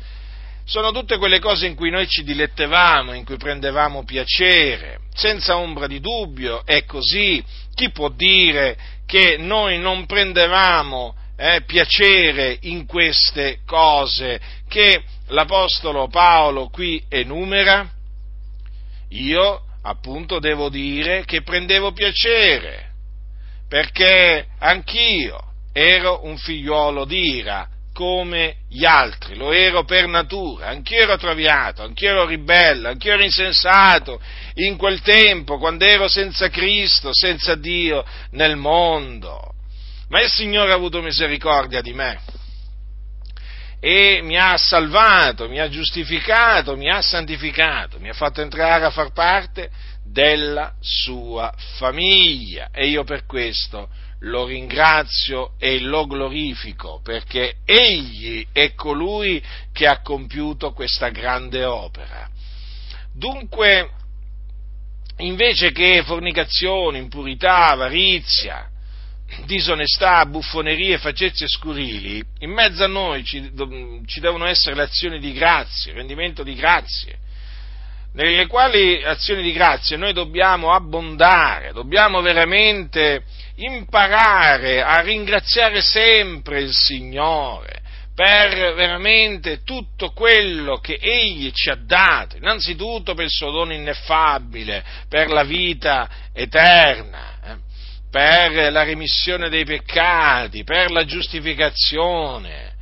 sono 0.65 0.93
tutte 0.93 1.19
quelle 1.19 1.39
cose 1.39 1.67
in 1.67 1.75
cui 1.75 1.91
noi 1.91 2.09
ci 2.09 2.23
dilettevamo, 2.23 3.13
in 3.13 3.25
cui 3.25 3.37
prendevamo 3.37 4.05
piacere, 4.05 5.01
senza 5.15 5.57
ombra 5.57 5.87
di 5.87 6.01
dubbio, 6.01 6.65
è 6.65 6.85
così. 6.85 7.45
Chi 7.75 7.91
può 7.91 8.09
dire 8.09 8.77
che 9.07 9.37
noi 9.39 9.79
non 9.79 10.07
prendevamo 10.07 11.15
eh, 11.41 11.63
piacere 11.63 12.59
in 12.63 12.85
queste 12.85 13.61
cose 13.65 14.39
che 14.69 15.03
l'Apostolo 15.29 16.07
Paolo 16.09 16.69
qui 16.69 17.03
enumera? 17.09 17.89
Io 19.09 19.63
appunto 19.83 20.39
devo 20.39 20.69
dire 20.69 21.25
che 21.25 21.41
prendevo 21.41 21.93
piacere, 21.93 22.91
perché 23.67 24.49
anch'io 24.59 25.43
ero 25.73 26.27
un 26.27 26.37
figliuolo 26.37 27.07
d'ira 27.07 27.67
come 27.95 28.57
gli 28.69 28.85
altri, 28.85 29.35
lo 29.35 29.51
ero 29.51 29.85
per 29.85 30.09
natura, 30.09 30.67
anch'io 30.69 30.99
ero 31.05 31.17
traviato, 31.17 31.83
anch'io 31.83 32.11
ero 32.11 32.27
ribelle, 32.27 32.89
anch'io 32.89 33.15
ero 33.15 33.25
insensato 33.25 34.21
in 34.57 34.77
quel 34.77 35.01
tempo, 35.01 35.57
quando 35.57 35.87
ero 35.87 36.07
senza 36.07 36.51
Cristo, 36.51 37.15
senza 37.15 37.55
Dio 37.55 38.05
nel 38.33 38.57
mondo 38.57 39.55
ma 40.11 40.21
il 40.21 40.29
Signore 40.29 40.73
ha 40.73 40.75
avuto 40.77 41.01
misericordia 41.01 41.81
di 41.81 41.93
me 41.93 42.21
e 43.81 44.21
mi 44.23 44.37
ha 44.37 44.59
salvato, 44.59 45.49
mi 45.49 45.59
ha 45.59 45.71
giustificato, 45.71 46.77
mi 46.77 46.91
ha 46.91 47.01
santificato, 47.01 47.99
mi 47.99 48.11
ha 48.11 48.13
fatto 48.13 48.43
entrare 48.43 48.85
a 48.85 48.91
far 48.91 49.13
parte 49.13 49.71
della 50.05 50.75
sua 50.81 51.55
famiglia 51.79 52.69
e 52.73 52.89
io 52.89 53.05
per 53.05 53.25
questo 53.25 53.89
lo 54.25 54.45
ringrazio 54.45 55.53
e 55.59 55.81
lo 55.81 56.07
glorifico 56.07 57.01
perché 57.03 57.59
egli 57.65 58.47
è 58.53 58.75
colui 58.75 59.43
che 59.73 59.87
ha 59.87 60.03
compiuto 60.03 60.73
questa 60.73 61.09
grande 61.09 61.65
opera. 61.65 62.29
Dunque, 63.15 63.91
invece 65.19 65.73
che 65.73 66.03
fornicazione, 66.05 66.99
impurità, 66.99 67.69
avarizia, 67.69 68.70
disonestà, 69.45 70.25
buffonerie, 70.27 70.99
facezie 70.99 71.47
scurili, 71.49 72.23
in 72.41 72.51
mezzo 72.51 72.85
a 72.85 72.89
noi 72.89 73.25
ci, 73.25 73.51
ci 74.07 74.21
devono 74.21 74.47
essere 74.47 74.75
le 74.75 74.83
azioni 74.83 75.19
di 75.19 75.33
grazie, 75.33 75.93
il 75.93 75.97
rendimento 75.99 76.43
di 76.43 76.55
grazie, 76.55 77.19
nelle 78.13 78.47
quali 78.47 79.03
azioni 79.05 79.43
di 79.43 79.53
grazie 79.53 79.97
noi 79.97 80.13
dobbiamo 80.13 80.73
abbondare, 80.73 81.73
dobbiamo 81.73 82.21
veramente 82.21 83.23
imparare 83.57 84.83
a 84.83 85.01
ringraziare 85.01 85.81
sempre 85.81 86.61
il 86.61 86.73
Signore 86.73 87.81
per 88.21 88.75
veramente 88.75 89.63
tutto 89.63 90.11
quello 90.11 90.79
che 90.79 90.99
Egli 91.01 91.53
ci 91.53 91.71
ha 91.71 91.77
dato, 91.77 92.37
innanzitutto 92.37 93.15
per 93.15 93.25
il 93.25 93.31
suo 93.31 93.51
dono 93.51 93.73
ineffabile, 93.73 94.85
per 95.09 95.31
la 95.31 95.45
vita 95.45 96.09
eterna. 96.33 97.30
Per 98.11 98.73
la 98.73 98.83
remissione 98.83 99.49
dei 99.49 99.65
peccati, 99.65 100.65
per 100.65 100.91
la 100.91 101.05
giustificazione, 101.05 102.75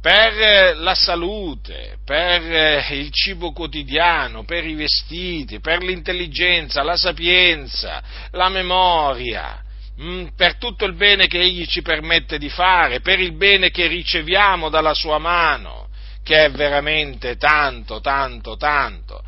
per 0.00 0.76
la 0.76 0.94
salute, 0.94 1.98
per 2.04 2.90
il 2.90 3.10
cibo 3.10 3.52
quotidiano, 3.52 4.44
per 4.44 4.66
i 4.66 4.74
vestiti, 4.74 5.60
per 5.60 5.82
l'intelligenza, 5.82 6.82
la 6.82 6.96
sapienza, 6.96 8.02
la 8.32 8.48
memoria, 8.48 9.62
mm, 10.02 10.26
per 10.36 10.56
tutto 10.56 10.84
il 10.84 10.94
bene 10.94 11.26
che 11.26 11.40
Egli 11.40 11.66
ci 11.66 11.80
permette 11.80 12.36
di 12.36 12.48
fare, 12.48 13.00
per 13.00 13.20
il 13.20 13.36
bene 13.36 13.70
che 13.70 13.86
riceviamo 13.86 14.68
dalla 14.68 14.92
Sua 14.92 15.18
mano, 15.18 15.88
che 16.22 16.46
è 16.46 16.50
veramente 16.50 17.36
tanto, 17.36 18.00
tanto, 18.00 18.56
tanto 18.56 19.22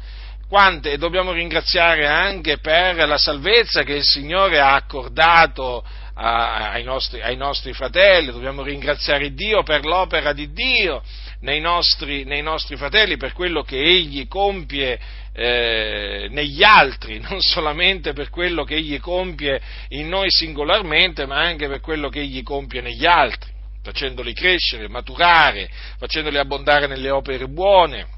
quante, 0.48 0.92
e 0.92 0.98
dobbiamo 0.98 1.32
ringraziare 1.32 2.06
anche 2.06 2.58
per 2.58 2.96
la 3.06 3.18
salvezza 3.18 3.82
che 3.82 3.94
il 3.94 4.04
Signore 4.04 4.60
ha 4.60 4.74
accordato 4.74 5.84
ai 6.18 6.82
nostri, 6.82 7.20
ai 7.20 7.36
nostri, 7.36 7.74
fratelli, 7.74 8.30
dobbiamo 8.30 8.62
ringraziare 8.62 9.34
Dio 9.34 9.62
per 9.62 9.84
l'opera 9.84 10.32
di 10.32 10.50
Dio 10.50 11.02
nei 11.40 11.60
nostri, 11.60 12.24
nei 12.24 12.42
nostri 12.42 12.76
fratelli, 12.76 13.18
per 13.18 13.32
quello 13.32 13.62
che 13.62 13.76
Egli 13.76 14.26
compie 14.26 14.98
eh, 15.34 16.28
negli 16.30 16.62
altri, 16.62 17.20
non 17.28 17.40
solamente 17.40 18.14
per 18.14 18.30
quello 18.30 18.64
che 18.64 18.76
Egli 18.76 18.98
compie 18.98 19.60
in 19.88 20.08
noi 20.08 20.30
singolarmente, 20.30 21.26
ma 21.26 21.36
anche 21.36 21.68
per 21.68 21.80
quello 21.80 22.08
che 22.08 22.20
Egli 22.20 22.42
compie 22.42 22.80
negli 22.80 23.04
altri, 23.04 23.50
facendoli 23.82 24.32
crescere, 24.32 24.88
maturare, 24.88 25.68
facendoli 25.98 26.38
abbondare 26.38 26.86
nelle 26.86 27.10
opere 27.10 27.46
buone 27.46 28.14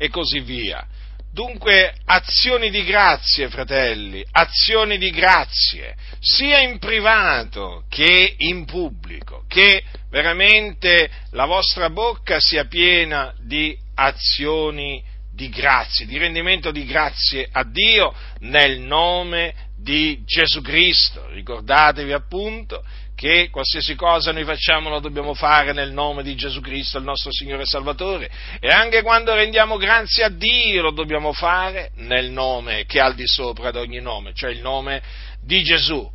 e 0.00 0.08
così 0.08 0.40
via. 0.40 0.82
Dunque, 1.30 1.94
azioni 2.06 2.70
di 2.70 2.82
grazie, 2.84 3.50
fratelli, 3.50 4.24
azioni 4.32 4.96
di 4.96 5.10
grazie, 5.10 5.94
sia 6.18 6.58
in 6.60 6.78
privato 6.78 7.84
che 7.90 8.34
in 8.38 8.64
pubblico, 8.64 9.44
che 9.46 9.84
veramente 10.08 11.10
la 11.32 11.44
vostra 11.44 11.90
bocca 11.90 12.40
sia 12.40 12.64
piena 12.64 13.34
di 13.38 13.76
azioni 13.94 15.04
di 15.30 15.50
grazie, 15.50 16.06
di 16.06 16.16
rendimento 16.16 16.70
di 16.70 16.86
grazie 16.86 17.46
a 17.52 17.62
Dio 17.62 18.14
nel 18.40 18.80
nome 18.80 19.54
di 19.76 20.22
Gesù 20.24 20.62
Cristo. 20.62 21.28
Ricordatevi 21.28 22.12
appunto 22.12 22.82
che 23.20 23.50
qualsiasi 23.50 23.96
cosa 23.96 24.32
noi 24.32 24.44
facciamo 24.44 24.88
lo 24.88 24.98
dobbiamo 24.98 25.34
fare 25.34 25.74
nel 25.74 25.92
nome 25.92 26.22
di 26.22 26.34
Gesù 26.34 26.62
Cristo, 26.62 26.96
il 26.96 27.04
nostro 27.04 27.30
Signore 27.30 27.64
e 27.64 27.66
Salvatore, 27.66 28.30
e 28.58 28.68
anche 28.68 29.02
quando 29.02 29.34
rendiamo 29.34 29.76
grazie 29.76 30.24
a 30.24 30.30
Dio 30.30 30.80
lo 30.80 30.90
dobbiamo 30.90 31.34
fare 31.34 31.90
nel 31.96 32.30
nome 32.30 32.86
che 32.86 32.96
è 32.96 33.02
al 33.02 33.14
di 33.14 33.26
sopra 33.26 33.70
di 33.70 33.76
ogni 33.76 34.00
nome, 34.00 34.32
cioè 34.32 34.50
il 34.50 34.62
nome 34.62 35.02
di 35.38 35.62
Gesù. 35.62 36.10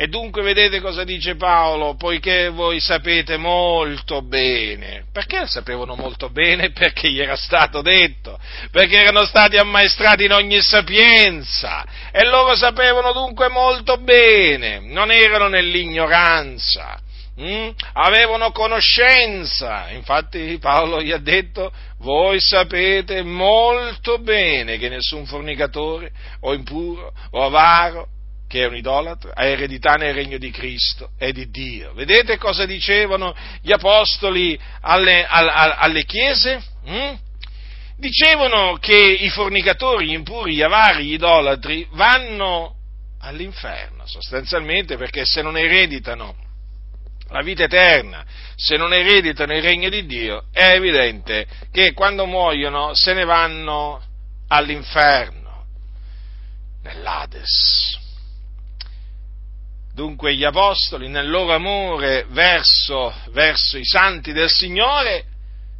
E 0.00 0.06
dunque 0.06 0.40
vedete 0.40 0.80
cosa 0.80 1.04
dice 1.04 1.36
Paolo, 1.36 1.94
poiché 1.94 2.48
voi 2.48 2.80
sapete 2.80 3.36
molto 3.36 4.22
bene. 4.22 5.04
Perché 5.12 5.46
sapevano 5.46 5.94
molto 5.94 6.30
bene? 6.30 6.70
Perché 6.72 7.10
gli 7.10 7.20
era 7.20 7.36
stato 7.36 7.82
detto, 7.82 8.40
perché 8.70 8.96
erano 8.96 9.26
stati 9.26 9.58
ammaestrati 9.58 10.24
in 10.24 10.32
ogni 10.32 10.62
sapienza 10.62 11.84
e 12.10 12.24
loro 12.24 12.56
sapevano 12.56 13.12
dunque 13.12 13.50
molto 13.50 13.98
bene, 13.98 14.80
non 14.80 15.10
erano 15.10 15.48
nell'ignoranza. 15.48 16.98
Mm? 17.38 17.68
Avevano 17.92 18.52
conoscenza, 18.52 19.90
infatti 19.90 20.56
Paolo 20.58 21.02
gli 21.02 21.12
ha 21.12 21.18
detto, 21.18 21.70
voi 21.98 22.40
sapete 22.40 23.22
molto 23.22 24.18
bene 24.18 24.78
che 24.78 24.88
nessun 24.88 25.26
fornicatore 25.26 26.10
o 26.40 26.54
impuro 26.54 27.12
o 27.32 27.44
avaro 27.44 28.08
che 28.50 28.64
è 28.64 28.66
un 28.66 28.74
idolatra, 28.74 29.30
ha 29.32 29.44
eredità 29.44 29.94
nel 29.94 30.12
regno 30.12 30.36
di 30.36 30.50
Cristo 30.50 31.10
e 31.16 31.32
di 31.32 31.50
Dio. 31.50 31.92
Vedete 31.94 32.36
cosa 32.36 32.66
dicevano 32.66 33.32
gli 33.62 33.70
apostoli 33.70 34.58
alle, 34.80 35.24
alle, 35.24 35.52
alle 35.52 36.04
chiese? 36.04 36.60
Mm? 36.88 37.14
Dicevano 37.96 38.76
che 38.80 38.96
i 38.96 39.30
fornicatori, 39.30 40.08
gli 40.08 40.14
impuri, 40.14 40.56
gli 40.56 40.62
avari, 40.62 41.04
gli 41.04 41.12
idolatri 41.12 41.86
vanno 41.92 42.74
all'inferno, 43.20 44.04
sostanzialmente 44.04 44.96
perché 44.96 45.24
se 45.24 45.42
non 45.42 45.56
ereditano 45.56 46.34
la 47.28 47.42
vita 47.42 47.62
eterna, 47.62 48.24
se 48.56 48.76
non 48.76 48.92
ereditano 48.92 49.54
il 49.54 49.62
regno 49.62 49.88
di 49.88 50.06
Dio, 50.06 50.46
è 50.50 50.72
evidente 50.72 51.46
che 51.70 51.92
quando 51.92 52.26
muoiono 52.26 52.94
se 52.94 53.12
ne 53.12 53.24
vanno 53.24 54.02
all'inferno, 54.48 55.66
nell'Ades. 56.82 57.99
Dunque 59.94 60.34
gli 60.34 60.44
apostoli, 60.44 61.08
nel 61.08 61.28
loro 61.28 61.52
amore 61.52 62.26
verso, 62.30 63.12
verso 63.30 63.76
i 63.76 63.84
santi 63.84 64.32
del 64.32 64.48
Signore, 64.48 65.24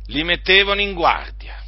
li 0.07 0.25
mettevano 0.25 0.81
in 0.81 0.95
guardia. 0.95 1.63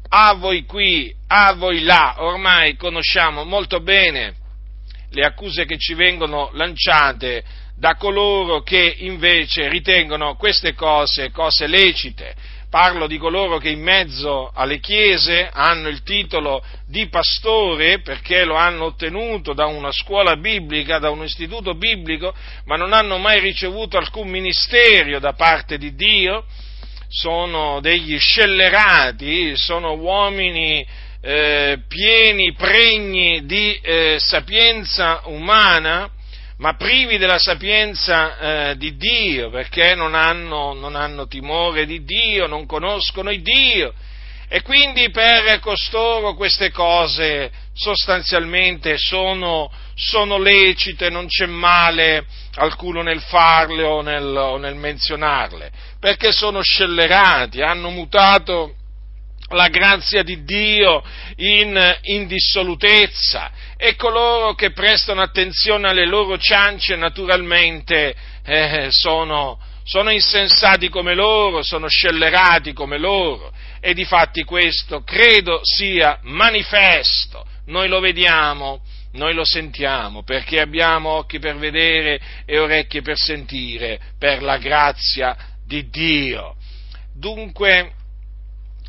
a 0.08 0.34
voi 0.34 0.64
qui, 0.64 1.14
a 1.28 1.52
voi 1.52 1.82
là, 1.82 2.16
ormai 2.18 2.74
conosciamo 2.76 3.44
molto 3.44 3.80
bene 3.80 4.34
le 5.10 5.24
accuse 5.24 5.64
che 5.64 5.78
ci 5.78 5.94
vengono 5.94 6.50
lanciate 6.54 7.44
da 7.76 7.94
coloro 7.94 8.62
che 8.62 8.96
invece 8.98 9.68
ritengono 9.68 10.34
queste 10.34 10.74
cose 10.74 11.30
cose 11.30 11.66
lecite 11.68 12.34
parlo 12.70 13.06
di 13.06 13.16
coloro 13.16 13.58
che 13.58 13.70
in 13.70 13.80
mezzo 13.80 14.50
alle 14.54 14.78
chiese 14.78 15.48
hanno 15.50 15.88
il 15.88 16.02
titolo 16.02 16.62
di 16.86 17.08
pastore 17.08 18.00
perché 18.00 18.44
lo 18.44 18.56
hanno 18.56 18.84
ottenuto 18.84 19.54
da 19.54 19.66
una 19.66 19.90
scuola 19.90 20.36
biblica, 20.36 20.98
da 20.98 21.10
un 21.10 21.24
istituto 21.24 21.74
biblico, 21.74 22.34
ma 22.66 22.76
non 22.76 22.92
hanno 22.92 23.16
mai 23.18 23.40
ricevuto 23.40 23.96
alcun 23.96 24.28
ministero 24.28 25.18
da 25.18 25.32
parte 25.32 25.78
di 25.78 25.94
Dio, 25.94 26.44
sono 27.08 27.80
degli 27.80 28.18
scellerati, 28.18 29.56
sono 29.56 29.94
uomini 29.94 30.86
eh, 31.20 31.78
pieni, 31.88 32.52
pregni 32.52 33.46
di 33.46 33.78
eh, 33.82 34.16
sapienza 34.20 35.22
umana, 35.24 36.10
ma 36.58 36.74
privi 36.74 37.18
della 37.18 37.38
sapienza 37.38 38.70
eh, 38.70 38.76
di 38.76 38.96
Dio, 38.96 39.48
perché 39.50 39.94
non 39.94 40.14
hanno, 40.14 40.74
non 40.74 40.96
hanno 40.96 41.26
timore 41.26 41.86
di 41.86 42.02
Dio, 42.04 42.46
non 42.46 42.66
conoscono 42.66 43.30
il 43.30 43.42
Dio. 43.42 43.94
E 44.50 44.62
quindi 44.62 45.10
per 45.10 45.60
costoro 45.60 46.34
queste 46.34 46.70
cose 46.70 47.50
sostanzialmente 47.74 48.96
sono, 48.96 49.70
sono 49.94 50.38
lecite, 50.38 51.10
non 51.10 51.26
c'è 51.26 51.46
male 51.46 52.24
alcuno 52.54 53.02
nel 53.02 53.20
farle 53.20 53.82
o 53.82 54.00
nel, 54.00 54.24
o 54.24 54.56
nel 54.56 54.74
menzionarle, 54.74 55.70
perché 56.00 56.32
sono 56.32 56.62
scellerati, 56.62 57.60
hanno 57.60 57.90
mutato 57.90 58.74
la 59.50 59.68
grazia 59.68 60.22
di 60.22 60.44
Dio 60.44 61.02
in 61.36 61.98
indissolutezza 62.02 63.50
e 63.76 63.94
coloro 63.96 64.54
che 64.54 64.72
prestano 64.72 65.22
attenzione 65.22 65.88
alle 65.88 66.06
loro 66.06 66.36
ciance 66.36 66.96
naturalmente 66.96 68.14
eh, 68.44 68.88
sono, 68.90 69.58
sono 69.84 70.10
insensati 70.10 70.88
come 70.88 71.14
loro, 71.14 71.62
sono 71.62 71.88
scellerati 71.88 72.72
come 72.72 72.98
loro 72.98 73.52
e 73.80 73.94
di 73.94 74.04
fatti 74.04 74.44
questo 74.44 75.02
credo 75.02 75.60
sia 75.62 76.18
manifesto, 76.22 77.46
noi 77.66 77.88
lo 77.88 78.00
vediamo, 78.00 78.82
noi 79.12 79.32
lo 79.32 79.44
sentiamo 79.44 80.22
perché 80.22 80.60
abbiamo 80.60 81.10
occhi 81.10 81.38
per 81.38 81.56
vedere 81.56 82.20
e 82.44 82.58
orecchie 82.58 83.00
per 83.00 83.16
sentire 83.16 83.98
per 84.18 84.42
la 84.42 84.58
grazia 84.58 85.36
di 85.64 85.88
Dio. 85.88 86.56
Dunque, 87.14 87.92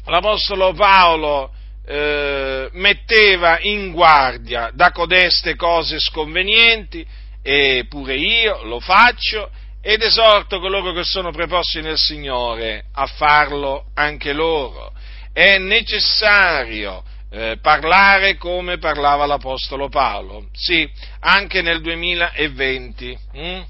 l'Apostolo 0.09 0.73
Paolo 0.73 1.51
eh, 1.85 2.69
metteva 2.73 3.59
in 3.61 3.91
guardia 3.91 4.69
da 4.73 4.91
codeste 4.91 5.55
cose 5.55 5.99
sconvenienti 5.99 7.05
e 7.41 7.85
pure 7.89 8.15
io 8.15 8.63
lo 8.63 8.79
faccio 8.79 9.49
ed 9.81 10.01
esorto 10.01 10.59
coloro 10.59 10.91
che 10.91 11.03
sono 11.03 11.31
preposti 11.31 11.81
nel 11.81 11.97
Signore 11.97 12.85
a 12.93 13.05
farlo 13.05 13.85
anche 13.95 14.33
loro. 14.33 14.91
È 15.31 15.57
necessario 15.57 17.03
eh, 17.31 17.57
parlare 17.61 18.35
come 18.35 18.77
parlava 18.77 19.25
l'Apostolo 19.25 19.87
Paolo, 19.87 20.47
sì, 20.53 20.89
anche 21.21 21.61
nel 21.61 21.81
2020. 21.81 23.19
Hm? 23.33 23.61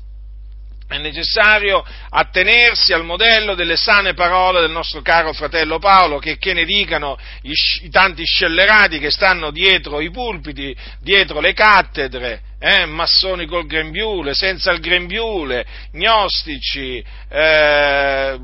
È 0.90 0.98
necessario 0.98 1.86
attenersi 2.10 2.94
al 2.94 3.06
modello 3.06 3.54
delle 3.54 3.76
sane 3.76 4.16
parole 4.16 4.62
del 4.62 4.72
nostro 4.72 5.02
caro 5.02 5.34
fratello 5.34 5.78
Paolo, 5.78 6.18
che, 6.18 6.40
che 6.40 6.54
ne 6.54 6.66
dicano 6.66 7.16
i, 7.44 7.52
i, 7.84 7.90
tanti 7.90 8.24
scellerati 8.26 8.98
che 8.98 9.12
stanno 9.12 9.52
dietro 9.52 10.02
i 10.02 10.10
pulpiti, 10.10 10.76
dietro 11.00 11.42
le 11.42 11.54
cattedre, 11.54 12.42
eh, 12.60 12.86
massoni 12.88 13.46
col 13.46 13.68
grembiule, 13.68 14.34
senza 14.34 14.72
il 14.72 14.80
grembiule, 14.80 15.64
gnostici, 15.94 17.04
eh, 17.30 18.40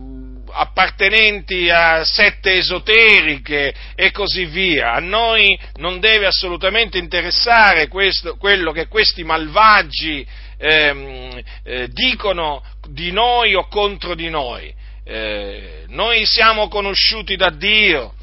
appartenenti 0.52 1.70
a 1.72 2.06
sette 2.06 2.54
esoteriche 2.54 3.74
e 3.96 4.12
così 4.12 4.46
via. 4.46 4.94
A 4.94 5.00
noi 5.00 5.60
non 5.78 6.00
deve 6.00 6.28
assolutamente 6.28 7.00
interessare 7.00 7.88
questo, 7.88 8.38
quello 8.38 8.72
che 8.72 8.88
questi 8.88 9.24
malvagi 9.24 10.44
ehm, 10.58 11.42
eh, 11.64 11.88
dicono 11.90 12.64
di 12.90 13.12
noi 13.12 13.56
o 13.56 13.68
contro 13.68 14.16
di 14.16 14.30
noi. 14.30 14.74
Eh, 15.04 15.84
noi 15.88 16.26
siamo 16.26 16.68
conosciuti 16.68 17.36
da 17.36 17.50
Dio, 17.50 18.14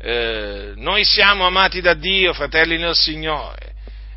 eh, 0.00 0.72
noi 0.76 1.04
siamo 1.04 1.46
amati 1.46 1.80
da 1.80 1.94
Dio, 1.94 2.32
fratelli 2.32 2.78
nel 2.78 2.94
Signore. 2.94 3.70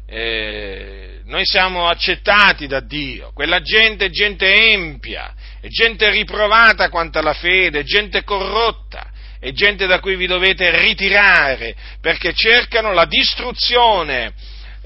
Eh, 0.07 1.21
noi 1.25 1.45
siamo 1.45 1.87
accettati 1.87 2.67
da 2.67 2.79
Dio, 2.79 3.31
quella 3.33 3.61
gente 3.61 4.05
è 4.05 4.09
gente 4.09 4.53
empia, 4.71 5.33
è 5.59 5.67
gente 5.67 6.09
riprovata 6.11 6.89
quanto 6.89 7.17
alla 7.17 7.33
fede, 7.33 7.79
è 7.79 7.83
gente 7.83 8.23
corrotta, 8.23 9.11
è 9.39 9.51
gente 9.51 9.87
da 9.87 9.99
cui 9.99 10.15
vi 10.15 10.27
dovete 10.27 10.69
ritirare 10.79 11.75
perché 11.99 12.33
cercano 12.33 12.93
la 12.93 13.05
distruzione 13.05 14.33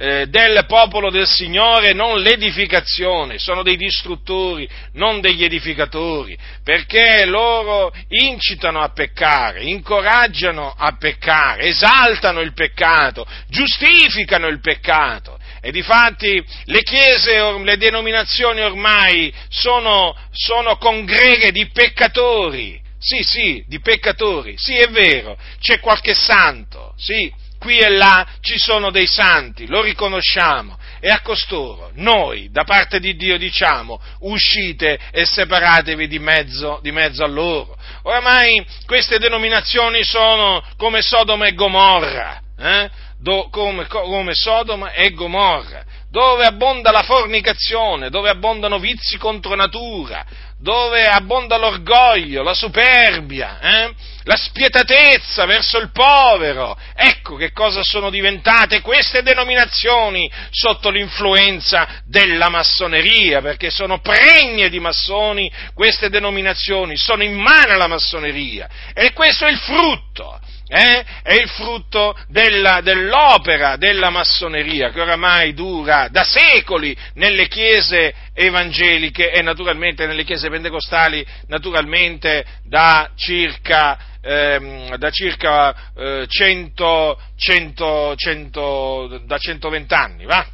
eh, 0.02 0.28
del 0.28 0.64
popolo 0.66 1.12
del 1.12 1.28
Signore, 1.28 1.92
non 1.92 2.22
l'edificazione, 2.22 3.38
sono 3.38 3.64
dei 3.64 3.76
distruttori, 3.76 4.68
non 4.94 5.20
degli 5.20 5.44
edificatori, 5.44 6.38
perché 6.64 7.26
loro 7.26 7.94
incitano 8.08 8.80
a 8.80 8.94
peccare, 8.94 9.64
incoraggiano 9.64 10.74
a 10.78 10.96
peccare, 10.98 11.64
esaltano 11.64 12.40
il 12.40 12.54
peccato, 12.54 13.28
giustificano 13.50 14.48
il 14.48 14.62
peccato 14.62 15.38
E 15.60 15.72
difatti 15.72 16.42
le 16.66 16.82
chiese, 16.84 17.60
le 17.62 17.76
denominazioni 17.76 18.62
ormai 18.62 19.34
sono, 19.50 20.16
sono 20.32 20.78
congreghe 20.78 21.52
di 21.52 21.68
peccatori. 21.72 22.80
Sì, 22.98 23.22
sì, 23.24 23.64
di 23.68 23.82
peccatori. 23.82 24.56
Sì, 24.58 24.76
è 24.76 24.88
vero, 24.88 25.38
c'è 25.60 25.80
qualche 25.80 26.14
santo, 26.14 26.94
sì, 26.98 27.30
qui 27.60 27.78
e 27.78 27.90
là 27.90 28.26
ci 28.40 28.58
sono 28.58 28.90
dei 28.90 29.06
santi, 29.06 29.68
lo 29.68 29.82
riconosciamo, 29.82 30.78
e 31.00 31.10
a 31.10 31.22
costoro 31.22 31.92
noi 31.96 32.50
da 32.52 32.64
parte 32.64 33.00
di 33.00 33.16
Dio 33.16 33.38
diciamo 33.38 34.02
uscite 34.22 35.00
e 35.12 35.26
separatevi 35.26 36.08
di 36.08 36.20
mezzo, 36.20 36.80
di 36.82 36.92
mezzo 36.92 37.24
a 37.24 37.28
loro. 37.28 37.78
Oramai 38.04 38.66
queste 38.86 39.20
denominazioni 39.20 40.04
sono 40.04 40.64
come 40.78 41.02
Sodoma 41.02 41.46
e 41.46 41.54
Gomorra, 41.54 42.42
eh? 42.58 42.90
Do, 43.22 43.50
come, 43.50 43.86
come 43.88 44.34
Sodoma 44.34 44.94
e 44.94 45.12
Gomorra, 45.12 45.84
dove 46.10 46.46
abbonda 46.46 46.90
la 46.92 47.04
fornicazione, 47.04 48.10
dove 48.10 48.30
abbondano 48.30 48.80
vizi 48.80 49.18
contro 49.18 49.56
natura, 49.56 50.26
dove 50.60 51.06
abbonda 51.06 51.58
l'orgoglio, 51.58 52.44
la 52.44 52.54
superbia, 52.54 53.60
eh? 53.62 53.94
la 54.24 54.36
spietatezza 54.36 55.46
verso 55.46 55.78
il 55.80 55.92
povero. 55.92 56.78
Ecco 56.94 57.36
che 57.36 57.52
cosa 57.52 57.82
sono 57.82 58.10
diventate 58.10 58.82
queste 58.82 59.24
denominazioni 59.24 60.30
sotto 60.50 60.90
l'influenza 60.90 62.02
della 62.06 62.50
massoneria, 62.50 63.42
perché 63.42 63.70
sono 63.70 64.00
pregne 64.00 64.70
di 64.70 64.80
massoni 64.80 65.52
queste 65.74 66.10
denominazioni, 66.10 66.98
sono 66.98 67.24
in 67.24 67.36
mano 67.36 67.74
alla 67.74 67.88
massoneria. 67.88 68.68
E 68.94 69.14
questo 69.14 69.46
è 69.46 69.50
il 69.52 69.58
frutto 69.58 70.40
eh, 70.70 71.04
è 71.24 71.34
il 71.34 71.50
frutto 71.50 72.16
della, 72.28 72.82
dell'opera 72.82 73.76
della 73.76 74.12
massoneria 74.12 74.92
che 74.92 75.02
oramai 75.02 75.54
dura 75.54 76.08
da 76.10 76.24
secoli 76.24 76.96
nelle 77.16 77.48
chiese 77.48 78.14
evangeliche 78.34 79.32
e 79.32 79.42
naturalmente 79.42 80.06
nelle 80.06 80.24
chiese 80.24 80.48
pentecostali, 80.50 81.26
naturalmente 81.48 82.46
da 82.64 83.10
circa, 83.16 83.98
ehm, 84.22 84.96
da 84.98 85.10
circa 85.10 85.92
eh, 85.98 86.26
100, 86.28 87.20
100, 87.36 88.14
100, 88.16 89.22
da 89.26 89.38
120 89.38 89.94
anni, 89.96 90.26
va? 90.26 90.46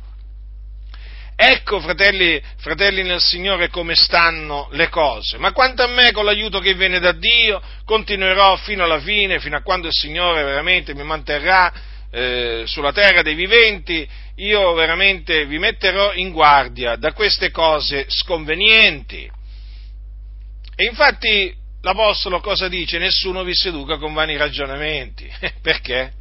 Ecco, 1.37 1.81
fratelli, 1.81 2.41
fratelli 2.57 3.03
nel 3.03 3.19
Signore, 3.19 3.67
come 3.67 3.93
stanno 3.93 4.69
le 4.71 4.87
cose. 4.87 5.37
Ma 5.37 5.51
quanto 5.51 5.83
a 5.83 5.87
me, 5.87 6.11
con 6.11 6.23
l'aiuto 6.23 6.59
che 6.59 6.75
viene 6.75 6.99
da 6.99 7.11
Dio, 7.11 7.61
continuerò 7.83 8.55
fino 8.55 8.85
alla 8.85 9.01
fine, 9.01 9.39
fino 9.39 9.57
a 9.57 9.61
quando 9.61 9.87
il 9.87 9.93
Signore 9.93 10.43
veramente 10.43 10.93
mi 10.93 11.03
manterrà 11.03 11.73
eh, 12.09 12.63
sulla 12.65 12.93
terra 12.93 13.21
dei 13.21 13.35
viventi, 13.35 14.07
io 14.35 14.73
veramente 14.73 15.45
vi 15.45 15.59
metterò 15.59 16.13
in 16.13 16.31
guardia 16.31 16.95
da 16.95 17.11
queste 17.11 17.51
cose 17.51 18.05
sconvenienti. 18.07 19.29
E 20.77 20.85
infatti 20.85 21.53
l'Apostolo 21.81 22.39
cosa 22.39 22.69
dice? 22.69 22.97
Nessuno 22.97 23.43
vi 23.43 23.53
seduca 23.53 23.97
con 23.97 24.13
vani 24.13 24.37
ragionamenti. 24.37 25.29
Perché? 25.61 26.13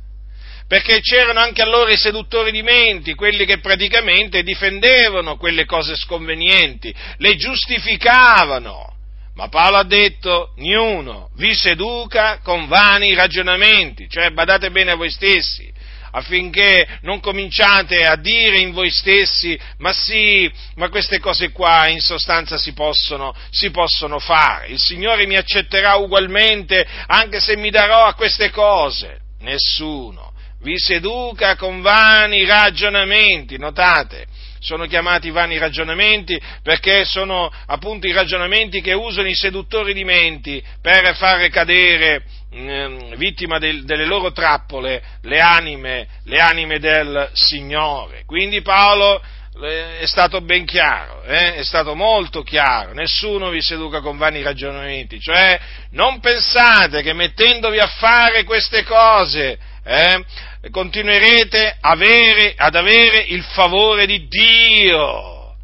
Perché 0.66 1.00
c'erano 1.00 1.40
anche 1.40 1.62
allora 1.62 1.92
i 1.92 1.96
seduttori 1.96 2.50
di 2.50 2.62
menti, 2.62 3.14
quelli 3.14 3.44
che 3.44 3.58
praticamente 3.58 4.42
difendevano 4.42 5.36
quelle 5.36 5.66
cose 5.66 5.94
sconvenienti, 5.94 6.94
le 7.18 7.36
giustificavano. 7.36 8.92
Ma 9.34 9.48
Paolo 9.48 9.78
ha 9.78 9.84
detto, 9.84 10.52
niuno 10.56 11.30
vi 11.36 11.54
seduca 11.54 12.38
con 12.42 12.66
vani 12.66 13.14
ragionamenti, 13.14 14.08
cioè 14.08 14.30
badate 14.30 14.70
bene 14.70 14.92
a 14.92 14.96
voi 14.96 15.10
stessi, 15.10 15.70
affinché 16.12 16.86
non 17.02 17.18
cominciate 17.18 18.06
a 18.06 18.14
dire 18.16 18.58
in 18.58 18.70
voi 18.70 18.90
stessi, 18.90 19.58
ma 19.78 19.92
sì, 19.92 20.50
ma 20.76 20.88
queste 20.88 21.18
cose 21.18 21.50
qua 21.50 21.88
in 21.88 22.00
sostanza 22.00 22.56
si 22.56 22.72
possono, 22.72 23.34
si 23.50 23.70
possono 23.70 24.20
fare, 24.20 24.68
il 24.68 24.78
Signore 24.78 25.26
mi 25.26 25.36
accetterà 25.36 25.96
ugualmente 25.96 26.86
anche 27.06 27.40
se 27.40 27.56
mi 27.56 27.70
darò 27.70 28.04
a 28.04 28.14
queste 28.14 28.50
cose. 28.50 29.18
Nessuno 29.40 30.32
vi 30.64 30.78
seduca 30.78 31.56
con 31.56 31.82
vani 31.82 32.46
ragionamenti, 32.46 33.58
notate, 33.58 34.26
sono 34.60 34.86
chiamati 34.86 35.30
vani 35.30 35.58
ragionamenti 35.58 36.40
perché 36.62 37.04
sono 37.04 37.52
appunto 37.66 38.06
i 38.06 38.12
ragionamenti 38.12 38.80
che 38.80 38.94
usano 38.94 39.28
i 39.28 39.34
seduttori 39.34 39.92
di 39.92 40.04
menti 40.04 40.64
per 40.80 41.14
fare 41.16 41.50
cadere 41.50 42.24
eh, 42.50 43.12
vittima 43.16 43.58
del, 43.58 43.84
delle 43.84 44.06
loro 44.06 44.32
trappole 44.32 45.02
le 45.20 45.38
anime, 45.38 46.08
le 46.24 46.38
anime 46.40 46.78
del 46.78 47.28
Signore. 47.34 48.22
Quindi 48.24 48.62
Paolo 48.62 49.20
eh, 49.62 49.98
è 49.98 50.06
stato 50.06 50.40
ben 50.40 50.64
chiaro, 50.64 51.24
eh? 51.24 51.56
è 51.56 51.62
stato 51.62 51.94
molto 51.94 52.42
chiaro, 52.42 52.94
nessuno 52.94 53.50
vi 53.50 53.60
seduca 53.60 54.00
con 54.00 54.16
vani 54.16 54.40
ragionamenti, 54.40 55.20
cioè 55.20 55.60
non 55.90 56.20
pensate 56.20 57.02
che 57.02 57.12
mettendovi 57.12 57.78
a 57.78 57.86
fare 57.86 58.44
queste 58.44 58.82
cose 58.82 59.58
eh, 59.84 60.24
continuerete 60.70 61.76
avere, 61.80 62.54
ad 62.56 62.74
avere 62.74 63.24
il 63.28 63.42
favore 63.42 64.06
di 64.06 64.26
Dio, 64.28 65.56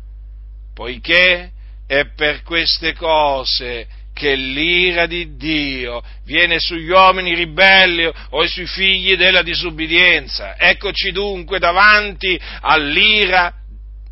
poiché 0.74 1.50
è 1.86 2.06
per 2.14 2.42
queste 2.42 2.94
cose 2.94 3.86
che 4.12 4.34
l'ira 4.34 5.06
di 5.06 5.36
Dio 5.36 6.02
viene 6.24 6.58
sugli 6.58 6.90
uomini 6.90 7.34
ribelli 7.34 8.04
o 8.04 8.46
sui 8.46 8.66
figli 8.66 9.16
della 9.16 9.42
disubbidienza. 9.42 10.56
Eccoci 10.58 11.10
dunque 11.10 11.58
davanti 11.58 12.38
all'ira 12.60 13.54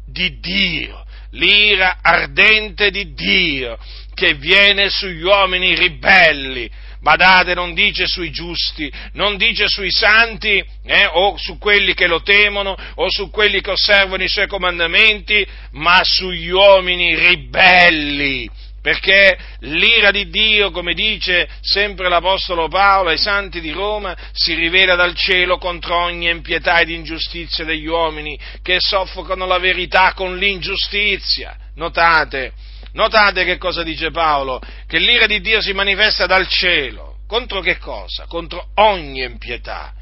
di 0.07 0.39
Dio, 0.41 1.05
l'ira 1.33 1.99
ardente 2.01 2.91
di 2.91 3.13
Dio 3.13 3.79
che 4.15 4.35
viene 4.35 4.89
sugli 4.89 5.23
uomini 5.23 5.75
ribelli 5.75 6.69
Badate, 7.01 7.55
non 7.55 7.75
dice 7.75 8.07
sui 8.07 8.31
giusti, 8.31 8.91
non 9.13 9.37
dice 9.37 9.69
sui 9.69 9.91
santi 9.91 10.65
eh, 10.85 11.07
o 11.13 11.37
su 11.37 11.59
quelli 11.59 11.95
che 11.95 12.07
lo 12.07 12.23
temono 12.23 12.77
o 12.97 13.11
su 13.11 13.31
quelli 13.31 13.61
che 13.61 13.71
osservano 13.71 14.23
i 14.23 14.29
suoi 14.29 14.49
comandamenti, 14.49 15.47
ma 15.73 16.01
sugli 16.03 16.49
uomini 16.49 17.15
ribelli. 17.15 18.51
Perché 18.81 19.37
l'ira 19.61 20.11
di 20.11 20.31
Dio, 20.31 20.71
come 20.71 20.95
dice 20.95 21.49
sempre 21.61 22.09
l'Apostolo 22.09 22.69
Paolo 22.69 23.11
ai 23.11 23.19
santi 23.19 23.61
di 23.61 23.71
Roma, 23.71 24.17
si 24.33 24.55
rivela 24.55 24.95
dal 24.95 25.15
cielo 25.15 25.59
contro 25.59 25.97
ogni 25.97 26.29
impietà 26.29 26.79
ed 26.79 26.89
ingiustizia 26.89 27.65
degli 27.65 27.87
uomini 27.87 28.39
che 28.63 28.79
soffocano 28.81 29.47
la 29.47 29.59
verità 29.59 30.15
con 30.15 30.39
l'ingiustizia. 30.39 31.57
Notate, 31.75 32.53
Notate 32.93 33.45
che 33.45 33.59
cosa 33.59 33.83
dice 33.83 34.11
Paolo? 34.11 34.61
Che 34.87 34.99
l'ira 34.99 35.27
di 35.27 35.41
Dio 35.41 35.61
si 35.61 35.73
manifesta 35.73 36.27
dal 36.27 36.49
cielo. 36.49 37.19
Contro 37.27 37.61
che 37.61 37.79
cosa? 37.79 38.25
Contro 38.27 38.71
ogni 38.77 39.23
impietà, 39.23 39.93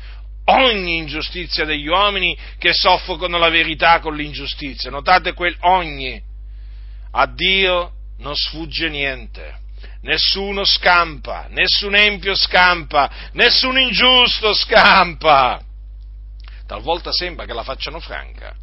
ogni 0.45 0.99
ingiustizia 0.99 1.65
degli 1.65 1.89
uomini 1.89 2.37
che 2.59 2.73
soffocano 2.73 3.39
la 3.39 3.49
verità 3.49 3.99
con 3.99 4.15
l'ingiustizia. 4.15 4.91
Notate 4.91 5.33
quel 5.33 5.57
ogni. 5.61 6.23
A 7.13 7.27
Dio 7.27 7.93
non 8.19 8.37
sfugge 8.37 8.89
niente. 8.89 9.65
Nessuno 10.03 10.65
scampa, 10.65 11.47
nessun 11.51 11.97
empio 11.97 12.37
scampa, 12.37 13.11
nessun 13.33 13.77
ingiusto 13.77 14.55
scampa. 14.55 15.61
Talvolta 16.65 17.11
sembra 17.13 17.45
che 17.45 17.53
la 17.53 17.65
facciano 17.65 17.99
franca, 17.99 18.55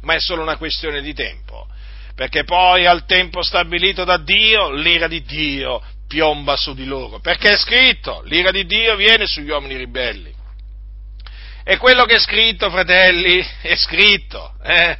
ma 0.00 0.14
è 0.14 0.20
solo 0.20 0.42
una 0.42 0.56
questione 0.56 1.02
di 1.02 1.12
tempo 1.12 1.66
perché 2.14 2.44
poi 2.44 2.86
al 2.86 3.06
tempo 3.06 3.42
stabilito 3.42 4.04
da 4.04 4.18
Dio 4.18 4.70
l'ira 4.70 5.08
di 5.08 5.22
Dio 5.22 5.82
piomba 6.06 6.56
su 6.56 6.74
di 6.74 6.84
loro, 6.84 7.18
perché 7.18 7.52
è 7.52 7.56
scritto, 7.56 8.22
l'ira 8.26 8.50
di 8.50 8.64
Dio 8.66 8.94
viene 8.94 9.26
sugli 9.26 9.50
uomini 9.50 9.76
ribelli. 9.76 10.32
E 11.64 11.76
quello 11.78 12.04
che 12.04 12.16
è 12.16 12.20
scritto, 12.20 12.70
fratelli, 12.70 13.44
è 13.62 13.74
scritto, 13.74 14.54
eh? 14.62 14.96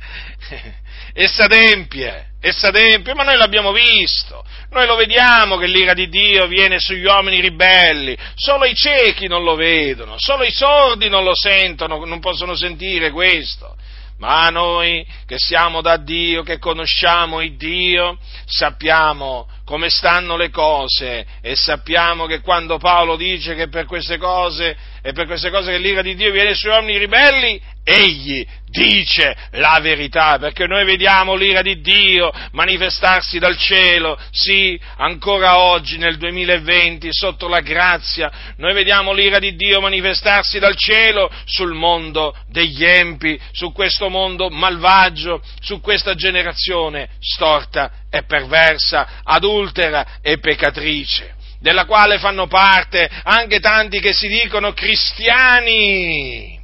e 1.13 1.29
s'adempie, 1.29 2.33
e 2.41 2.51
s'adempie, 2.51 3.15
ma 3.15 3.23
noi 3.23 3.37
l'abbiamo 3.37 3.71
visto, 3.71 4.45
noi 4.71 4.87
lo 4.87 4.97
vediamo 4.97 5.57
che 5.57 5.67
l'ira 5.67 5.93
di 5.93 6.09
Dio 6.09 6.49
viene 6.49 6.81
sugli 6.81 7.05
uomini 7.05 7.39
ribelli, 7.41 8.17
solo 8.35 8.65
i 8.65 8.75
ciechi 8.75 9.29
non 9.29 9.45
lo 9.45 9.55
vedono, 9.55 10.15
solo 10.17 10.43
i 10.43 10.51
sordi 10.51 11.09
non 11.09 11.23
lo 11.23 11.35
sentono, 11.37 12.05
non 12.05 12.19
possono 12.19 12.57
sentire 12.57 13.11
questo 13.11 13.77
ma 14.19 14.49
noi 14.51 15.07
che 15.27 15.37
siamo 15.39 15.81
da 15.81 15.97
Dio, 15.97 16.43
che 16.43 16.59
conosciamo 16.59 17.41
il 17.41 17.57
Dio, 17.57 18.19
sappiamo 18.45 19.49
come 19.65 19.89
stanno 19.89 20.37
le 20.37 20.51
cose 20.51 21.27
e 21.41 21.57
sappiamo 21.57 22.27
che 22.27 22.41
quando 22.41 22.79
Paolo 22.79 23.17
dice 23.17 23.55
che 23.55 23.69
per 23.69 23.87
queste 23.87 24.19
cose 24.19 24.77
è 25.01 25.13
per 25.13 25.27
queste 25.27 25.51
cose 25.51 25.71
che 25.71 25.79
l'ira 25.79 26.01
di 26.01 26.15
Dio 26.15 26.31
viene 26.31 26.55
sui 26.55 26.71
uomini 26.71 26.97
ribelli, 26.97 27.61
egli 27.85 28.43
dice 28.67 29.37
la 29.53 29.79
verità, 29.81 30.39
perché 30.39 30.67
noi 30.67 30.85
vediamo 30.87 31.35
l'ira 31.35 31.61
di 31.61 31.81
Dio 31.83 32.33
manifestarsi 32.53 33.39
dal 33.39 33.57
cielo, 33.59 34.19
sì, 34.31 34.81
ancora 34.97 35.59
oggi 35.59 35.99
nel 35.99 36.17
2020, 36.17 37.09
sotto 37.11 37.49
la 37.49 37.61
grazia, 37.61 38.33
noi 38.57 38.73
vediamo 38.73 39.13
l'ira 39.13 39.39
di 39.39 39.55
Dio 39.55 39.81
manifestarsi 39.81 40.59
dal 40.59 40.75
cielo 40.75 41.31
sul 41.45 41.75
mondo 41.75 42.35
degli 42.49 42.83
empi, 42.83 43.39
su 43.53 43.73
questo 43.73 44.09
mondo 44.09 44.49
malvagio, 44.49 45.43
su 45.61 45.81
questa 45.81 46.15
generazione 46.15 47.11
storta 47.21 47.93
e 48.15 48.23
perversa, 48.23 49.23
adultera 49.25 50.19
e 50.23 50.39
peccatrice 50.39 51.35
della 51.59 51.87
quale 51.87 52.19
fanno 52.19 52.47
parte 52.47 53.11
anche 53.23 53.59
tanti 53.59 53.99
che 53.99 54.13
si 54.13 54.29
dicono 54.29 54.73
cristiani. 54.75 56.61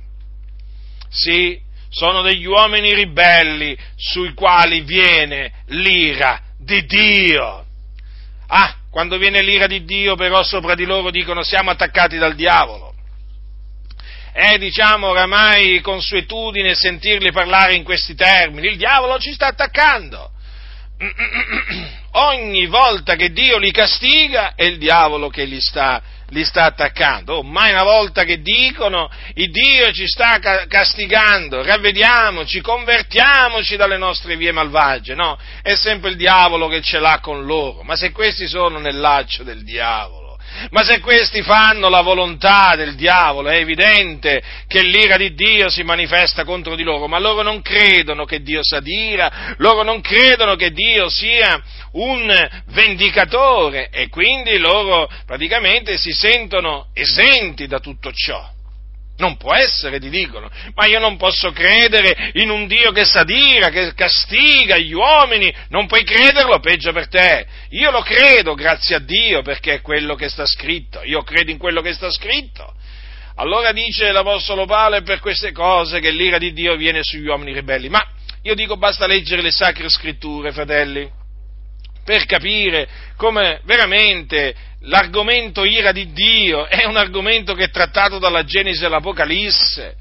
Sì, 1.08 1.58
sono 1.88 2.20
degli 2.20 2.44
uomini 2.44 2.92
ribelli 2.94 3.76
sui 3.96 4.34
quali 4.34 4.82
viene 4.82 5.64
l'ira 5.68 6.40
di 6.58 6.84
Dio. 6.84 7.64
Ah, 8.46 8.76
quando 8.90 9.16
viene 9.16 9.42
l'ira 9.42 9.66
di 9.66 9.84
Dio 9.84 10.16
però 10.16 10.42
sopra 10.42 10.74
di 10.74 10.84
loro 10.84 11.10
dicono 11.10 11.42
siamo 11.42 11.70
attaccati 11.70 12.18
dal 12.18 12.34
diavolo. 12.34 12.94
È 14.32 14.58
diciamo 14.58 15.08
oramai 15.08 15.80
consuetudine 15.80 16.74
sentirli 16.74 17.32
parlare 17.32 17.74
in 17.74 17.82
questi 17.84 18.14
termini, 18.14 18.68
il 18.68 18.76
diavolo 18.76 19.18
ci 19.18 19.32
sta 19.32 19.46
attaccando. 19.46 20.32
Ogni 22.12 22.66
volta 22.66 23.14
che 23.14 23.30
Dio 23.30 23.58
li 23.58 23.70
castiga 23.70 24.54
è 24.54 24.64
il 24.64 24.78
diavolo 24.78 25.28
che 25.28 25.44
li 25.44 25.60
sta, 25.60 26.02
li 26.28 26.44
sta 26.44 26.64
attaccando. 26.64 27.36
Oh, 27.36 27.42
mai 27.42 27.72
una 27.72 27.84
volta 27.84 28.24
che 28.24 28.42
dicono 28.42 29.08
il 29.34 29.50
Dio 29.50 29.92
ci 29.92 30.06
sta 30.06 30.38
castigando, 30.66 31.62
ravvediamoci, 31.62 32.60
convertiamoci 32.60 33.76
dalle 33.76 33.96
nostre 33.96 34.36
vie 34.36 34.52
malvagie, 34.52 35.14
no? 35.14 35.38
È 35.62 35.74
sempre 35.74 36.10
il 36.10 36.16
diavolo 36.16 36.68
che 36.68 36.82
ce 36.82 36.98
l'ha 36.98 37.20
con 37.20 37.44
loro. 37.46 37.82
Ma 37.82 37.96
se 37.96 38.10
questi 38.12 38.46
sono 38.46 38.78
nel 38.78 38.98
laccio 38.98 39.42
del 39.42 39.64
diavolo, 39.64 40.19
ma 40.70 40.84
se 40.84 41.00
questi 41.00 41.42
fanno 41.42 41.88
la 41.88 42.02
volontà 42.02 42.74
del 42.76 42.94
diavolo, 42.94 43.48
è 43.48 43.56
evidente 43.56 44.42
che 44.66 44.82
l'ira 44.82 45.16
di 45.16 45.34
Dio 45.34 45.68
si 45.70 45.82
manifesta 45.82 46.44
contro 46.44 46.76
di 46.76 46.82
loro, 46.82 47.08
ma 47.08 47.18
loro 47.18 47.42
non 47.42 47.62
credono 47.62 48.24
che 48.24 48.42
Dio 48.42 48.62
s'adira, 48.62 49.54
loro 49.56 49.82
non 49.82 50.00
credono 50.00 50.56
che 50.56 50.70
Dio 50.72 51.08
sia 51.08 51.60
un 51.92 52.48
vendicatore 52.66 53.88
e 53.90 54.08
quindi 54.08 54.58
loro 54.58 55.10
praticamente 55.26 55.96
si 55.96 56.12
sentono 56.12 56.88
esenti 56.92 57.66
da 57.66 57.80
tutto 57.80 58.12
ciò. 58.12 58.58
Non 59.20 59.37
può 59.37 59.54
essere, 59.54 60.00
ti 60.00 60.09
dicono, 60.09 60.50
ma 60.74 60.87
io 60.87 60.98
non 60.98 61.18
posso 61.18 61.52
credere 61.52 62.30
in 62.35 62.48
un 62.48 62.66
Dio 62.66 62.90
che 62.90 63.04
s'adira, 63.04 63.68
che 63.68 63.92
castiga 63.94 64.78
gli 64.78 64.94
uomini, 64.94 65.54
non 65.68 65.87
puoi 65.87 66.04
crederlo, 66.04 66.59
peggio 66.59 66.90
per 66.92 67.09
te. 67.09 67.46
Io 67.70 67.90
lo 67.90 68.00
credo, 68.00 68.54
grazie 68.54 68.96
a 68.96 68.98
Dio, 68.98 69.42
perché 69.42 69.74
è 69.74 69.80
quello 69.83 70.14
che 70.14 70.30
sta 70.30 70.46
scritto, 70.46 71.02
io 71.04 71.22
credo 71.22 71.50
in 71.50 71.59
quello 71.59 71.83
che 71.83 71.92
sta 71.92 72.11
scritto. 72.11 72.74
Allora 73.37 73.72
dice 73.72 74.11
l'Apostolo 74.11 74.64
Paolo 74.64 74.96
è 74.96 75.02
per 75.02 75.20
queste 75.20 75.52
cose 75.52 76.00
che 76.00 76.11
l'ira 76.11 76.38
di 76.38 76.54
Dio 76.54 76.74
viene 76.76 77.02
sugli 77.02 77.26
uomini 77.26 77.52
ribelli. 77.52 77.90
Ma 77.90 78.02
io 78.42 78.54
dico 78.54 78.78
basta 78.78 79.06
leggere 79.06 79.42
le 79.42 79.50
sacre 79.50 79.90
scritture, 79.90 80.50
fratelli 80.50 81.19
per 82.10 82.26
capire 82.26 82.88
come 83.14 83.60
veramente 83.62 84.52
l'argomento 84.80 85.62
ira 85.62 85.92
di 85.92 86.10
Dio 86.10 86.66
è 86.66 86.84
un 86.84 86.96
argomento 86.96 87.54
che 87.54 87.66
è 87.66 87.70
trattato 87.70 88.18
dalla 88.18 88.42
Genesi 88.42 88.84
all'Apocalisse. 88.84 89.94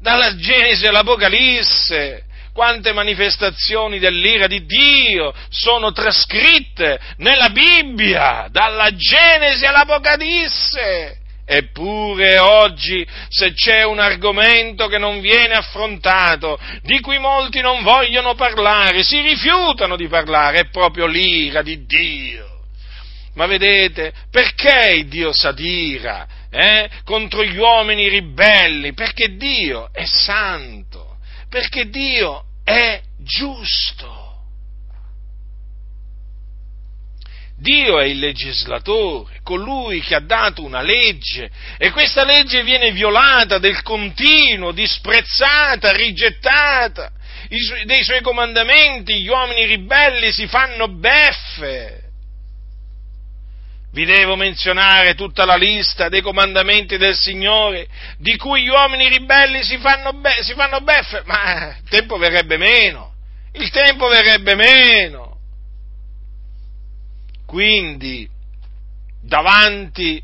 Dalla 0.00 0.36
Genesi 0.36 0.86
all'Apocalisse 0.86 2.26
quante 2.52 2.92
manifestazioni 2.92 3.98
dell'ira 3.98 4.46
di 4.46 4.66
Dio 4.66 5.34
sono 5.48 5.90
trascritte 5.90 7.00
nella 7.16 7.50
Bibbia, 7.50 8.46
dalla 8.52 8.94
Genesi 8.94 9.64
all'Apocalisse. 9.64 11.18
Eppure 11.50 12.38
oggi, 12.38 13.06
se 13.30 13.54
c'è 13.54 13.82
un 13.82 13.98
argomento 13.98 14.86
che 14.86 14.98
non 14.98 15.20
viene 15.20 15.54
affrontato, 15.54 16.60
di 16.82 17.00
cui 17.00 17.18
molti 17.18 17.62
non 17.62 17.82
vogliono 17.82 18.34
parlare, 18.34 19.02
si 19.02 19.18
rifiutano 19.22 19.96
di 19.96 20.08
parlare, 20.08 20.58
è 20.58 20.68
proprio 20.68 21.06
l'ira 21.06 21.62
di 21.62 21.86
Dio. 21.86 22.64
Ma 23.32 23.46
vedete, 23.46 24.12
perché 24.30 25.06
Dio 25.06 25.32
s'adira 25.32 26.26
eh, 26.50 26.90
contro 27.04 27.42
gli 27.42 27.56
uomini 27.56 28.08
ribelli? 28.08 28.92
Perché 28.92 29.34
Dio 29.36 29.88
è 29.90 30.04
santo, 30.04 31.16
perché 31.48 31.88
Dio 31.88 32.44
è 32.62 33.00
giusto. 33.16 34.17
Dio 37.60 37.98
è 37.98 38.04
il 38.04 38.20
legislatore, 38.20 39.40
colui 39.42 40.00
che 40.00 40.14
ha 40.14 40.20
dato 40.20 40.62
una 40.62 40.80
legge 40.80 41.50
e 41.76 41.90
questa 41.90 42.24
legge 42.24 42.62
viene 42.62 42.92
violata 42.92 43.58
del 43.58 43.82
continuo, 43.82 44.70
disprezzata, 44.70 45.90
rigettata. 45.90 47.10
Su- 47.50 47.84
dei 47.84 48.04
suoi 48.04 48.20
comandamenti 48.20 49.20
gli 49.20 49.28
uomini 49.28 49.66
ribelli 49.66 50.30
si 50.30 50.46
fanno 50.46 50.86
beffe. 50.86 52.02
Vi 53.90 54.04
devo 54.04 54.36
menzionare 54.36 55.14
tutta 55.14 55.44
la 55.44 55.56
lista 55.56 56.08
dei 56.08 56.20
comandamenti 56.20 56.96
del 56.96 57.16
Signore 57.16 57.88
di 58.18 58.36
cui 58.36 58.62
gli 58.62 58.68
uomini 58.68 59.08
ribelli 59.08 59.64
si 59.64 59.78
fanno, 59.78 60.12
be- 60.12 60.42
si 60.42 60.54
fanno 60.54 60.80
beffe, 60.82 61.22
ma 61.24 61.74
il 61.76 61.88
tempo 61.88 62.18
verrebbe 62.18 62.56
meno, 62.56 63.14
il 63.54 63.68
tempo 63.70 64.06
verrebbe 64.06 64.54
meno. 64.54 65.27
Quindi, 67.48 68.28
davanti 69.22 70.22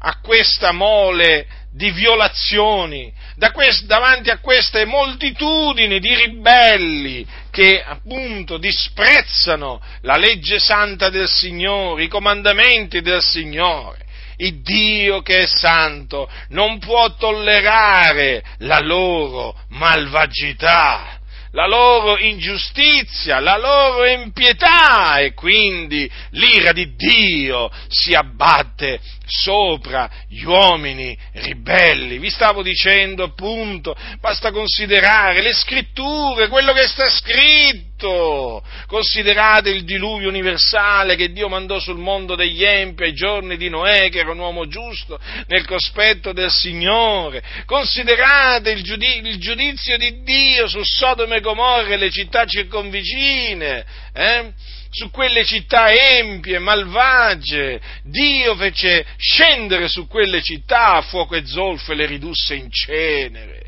a 0.00 0.20
questa 0.20 0.72
mole 0.72 1.46
di 1.72 1.90
violazioni, 1.90 3.10
da 3.36 3.50
quest, 3.50 3.86
davanti 3.86 4.28
a 4.28 4.40
queste 4.40 4.84
moltitudini 4.84 5.98
di 5.98 6.14
ribelli 6.14 7.26
che 7.50 7.82
appunto 7.82 8.58
disprezzano 8.58 9.80
la 10.02 10.18
legge 10.18 10.58
santa 10.58 11.08
del 11.08 11.30
Signore, 11.30 12.04
i 12.04 12.08
comandamenti 12.08 13.00
del 13.00 13.22
Signore, 13.22 14.04
il 14.36 14.60
Dio 14.60 15.22
che 15.22 15.44
è 15.44 15.46
santo 15.46 16.30
non 16.50 16.78
può 16.78 17.14
tollerare 17.14 18.44
la 18.58 18.80
loro 18.80 19.58
malvagità 19.70 21.15
la 21.56 21.66
loro 21.66 22.18
ingiustizia, 22.18 23.40
la 23.40 23.56
loro 23.56 24.04
impietà 24.04 25.20
e 25.20 25.32
quindi 25.32 26.08
l'ira 26.32 26.72
di 26.72 26.94
Dio 26.94 27.70
si 27.88 28.12
abbatte 28.12 29.00
sopra 29.26 30.08
gli 30.28 30.44
uomini 30.44 31.16
ribelli. 31.32 32.18
Vi 32.18 32.30
stavo 32.30 32.62
dicendo 32.62 33.24
appunto, 33.24 33.94
basta 34.20 34.52
considerare 34.52 35.42
le 35.42 35.52
scritture, 35.52 36.48
quello 36.48 36.72
che 36.72 36.86
sta 36.86 37.08
scritto. 37.10 37.84
Considerate 38.86 39.70
il 39.70 39.84
diluvio 39.84 40.28
universale 40.28 41.16
che 41.16 41.32
Dio 41.32 41.48
mandò 41.48 41.80
sul 41.80 41.98
mondo 41.98 42.34
degli 42.36 42.62
empi 42.62 43.04
ai 43.04 43.14
giorni 43.14 43.56
di 43.56 43.68
Noè, 43.68 44.10
che 44.10 44.18
era 44.18 44.30
un 44.30 44.38
uomo 44.38 44.68
giusto, 44.68 45.18
nel 45.46 45.64
cospetto 45.66 46.32
del 46.32 46.50
Signore. 46.50 47.42
Considerate 47.64 48.70
il, 48.70 48.82
giudizio 48.82 49.96
di 49.96 50.22
Dio 50.22 50.68
su 50.68 50.82
Sodome 50.82 51.36
e 51.36 51.40
Gomorra 51.40 51.94
e 51.94 51.96
le 51.96 52.10
città 52.10 52.44
circonvicine. 52.44 53.84
Eh? 54.12 54.52
Su 54.96 55.10
quelle 55.10 55.44
città 55.44 55.92
empie, 55.92 56.58
malvagie. 56.58 57.78
Dio 58.04 58.56
fece 58.56 59.04
scendere 59.18 59.88
su 59.88 60.06
quelle 60.06 60.40
città 60.40 61.02
fuoco 61.02 61.34
e 61.34 61.44
zolfo 61.44 61.92
e 61.92 61.96
le 61.96 62.06
ridusse 62.06 62.54
in 62.54 62.70
cenere. 62.70 63.64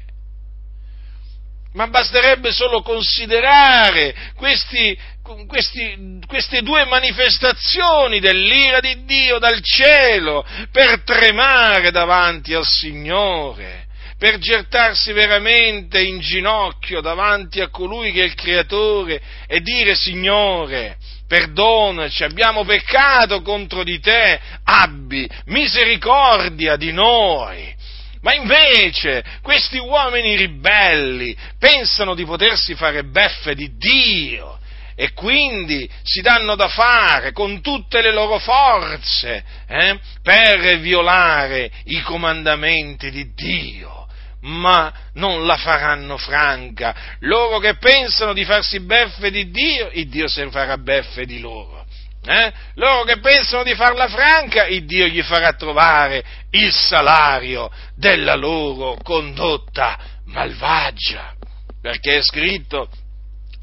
Ma 1.75 1.87
basterebbe 1.88 2.51
solo 2.51 2.81
considerare 2.81 4.33
questi, 4.37 4.99
questi, 5.47 6.19
queste 6.27 6.62
due 6.62 6.87
manifestazioni 6.87 8.21
dell'ira 8.21 8.81
di 8.81 9.05
Dio 9.05 9.38
dal 9.38 9.61
cielo 9.62 10.47
per 10.73 11.03
tremare 11.03 11.91
davanti 11.91 12.55
al 12.55 12.67
Signore 12.67 13.85
per 14.19 14.38
gettarsi 14.38 15.12
veramente 15.12 16.01
in 16.03 16.19
ginocchio 16.19 17.01
davanti 17.01 17.61
a 17.61 17.69
colui 17.69 18.11
che 18.11 18.23
è 18.23 18.25
il 18.25 18.35
creatore 18.35 19.21
e 19.47 19.61
dire 19.61 19.95
Signore, 19.95 20.97
perdonaci, 21.29 22.25
abbiamo 22.25 22.64
peccato 22.64 23.43
contro 23.43 23.85
di 23.85 24.01
te, 24.01 24.41
abbi 24.64 25.29
misericordia 25.45 26.77
di 26.77 26.91
noi. 26.91 27.77
Ma 28.23 28.35
invece 28.35 29.23
questi 29.43 29.79
uomini 29.79 30.35
ribelli 30.35 31.37
pensano 31.59 32.17
di 32.17 32.25
potersi 32.25 32.75
fare 32.75 33.05
beffe 33.05 33.55
di 33.55 33.77
Dio 33.77 34.59
e 34.97 35.12
quindi 35.12 35.88
si 36.03 36.21
danno 36.23 36.57
da 36.57 36.67
fare 36.67 37.31
con 37.31 37.61
tutte 37.61 38.03
le 38.03 38.12
loro 38.12 38.41
forze 38.41 39.45
eh, 39.69 40.01
per 40.21 40.81
violare 40.81 41.71
i 41.85 42.03
comandamenti 42.03 43.12
di 43.12 43.33
Dio 43.33 43.98
ma 44.42 44.92
non 45.14 45.46
la 45.46 45.57
faranno 45.57 46.16
franca. 46.16 46.94
Loro 47.20 47.59
che 47.59 47.77
pensano 47.77 48.33
di 48.33 48.44
farsi 48.44 48.81
beffe 48.81 49.31
di 49.31 49.51
Dio, 49.51 49.90
il 49.92 50.09
Dio 50.09 50.29
si 50.29 50.46
farà 50.51 50.77
beffe 50.79 51.27
di 51.27 51.40
loro. 51.40 51.87
Eh? 52.24 52.53
Loro 52.74 53.05
che 53.05 53.18
pensano 53.20 53.62
di 53.62 53.74
farla 53.74 54.09
franca, 54.09 54.66
il 54.66 54.85
Dio 54.85 55.07
gli 55.07 55.22
farà 55.22 55.53
trovare 55.53 56.24
il 56.51 56.72
salario 56.72 57.70
della 57.96 58.35
loro 58.35 58.96
condotta 59.03 59.98
malvagia. 60.27 61.35
Perché 61.81 62.18
è 62.18 62.22
scritto 62.22 62.88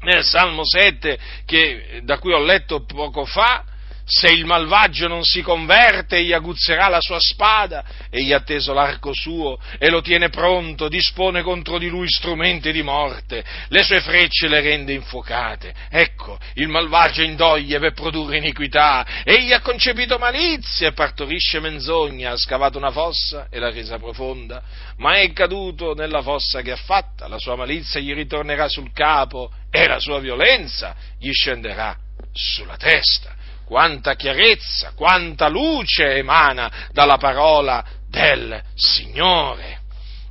nel 0.00 0.24
Salmo 0.24 0.62
7, 0.64 1.18
che, 1.44 2.00
da 2.02 2.18
cui 2.18 2.32
ho 2.32 2.42
letto 2.42 2.84
poco 2.84 3.24
fa, 3.24 3.64
se 4.08 4.28
il 4.28 4.44
malvagio 4.44 5.08
non 5.08 5.24
si 5.24 5.42
converte, 5.42 6.18
egli 6.18 6.32
aguzzerà 6.32 6.86
la 6.86 7.00
sua 7.00 7.18
spada, 7.18 7.84
egli 8.08 8.32
ha 8.32 8.40
teso 8.40 8.72
l'arco 8.72 9.12
suo 9.12 9.58
e 9.78 9.90
lo 9.90 10.00
tiene 10.00 10.28
pronto, 10.28 10.88
dispone 10.88 11.42
contro 11.42 11.76
di 11.76 11.88
lui 11.88 12.08
strumenti 12.08 12.70
di 12.70 12.84
morte, 12.84 13.44
le 13.68 13.82
sue 13.82 14.00
frecce 14.00 14.46
le 14.46 14.60
rende 14.60 14.92
infuocate. 14.92 15.74
Ecco, 15.90 16.38
il 16.54 16.68
malvagio 16.68 17.22
indoglie 17.22 17.80
per 17.80 17.94
produrre 17.94 18.36
iniquità, 18.36 19.04
egli 19.24 19.52
ha 19.52 19.60
concepito 19.60 20.18
malizia 20.18 20.86
e 20.86 20.92
partorisce 20.92 21.58
menzogna, 21.58 22.30
ha 22.30 22.36
scavato 22.36 22.78
una 22.78 22.92
fossa 22.92 23.48
e 23.50 23.58
l'ha 23.58 23.70
resa 23.70 23.98
profonda, 23.98 24.62
ma 24.98 25.14
è 25.14 25.32
caduto 25.32 25.94
nella 25.94 26.22
fossa 26.22 26.62
che 26.62 26.70
ha 26.70 26.76
fatta, 26.76 27.26
la 27.26 27.38
sua 27.38 27.56
malizia 27.56 27.98
gli 27.98 28.14
ritornerà 28.14 28.68
sul 28.68 28.92
capo 28.92 29.50
e 29.68 29.88
la 29.88 29.98
sua 29.98 30.20
violenza 30.20 30.94
gli 31.18 31.32
scenderà 31.32 31.96
sulla 32.32 32.76
testa 32.76 33.34
quanta 33.66 34.14
chiarezza, 34.14 34.92
quanta 34.94 35.48
luce 35.48 36.14
emana 36.16 36.88
dalla 36.92 37.18
parola 37.18 37.84
del 38.08 38.62
Signore. 38.74 39.80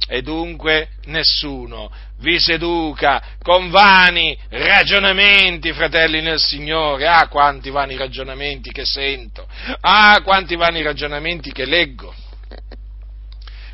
E 0.08 0.22
dunque 0.22 0.90
nessuno 1.06 1.92
vi 2.20 2.40
seduca 2.40 3.22
con 3.42 3.70
vani 3.70 4.38
ragionamenti, 4.50 5.74
fratelli 5.74 6.22
nel 6.22 6.40
Signore. 6.40 7.08
Ah, 7.08 7.28
quanti 7.28 7.70
vani 7.70 7.98
ragionamenti 7.98 8.72
che 8.72 8.86
sento. 8.86 9.48
Ah, 9.82 10.22
quanti 10.24 10.56
vani 10.56 10.82
ragionamenti 10.82 11.52
che 11.52 11.66
leggo. 11.66 12.14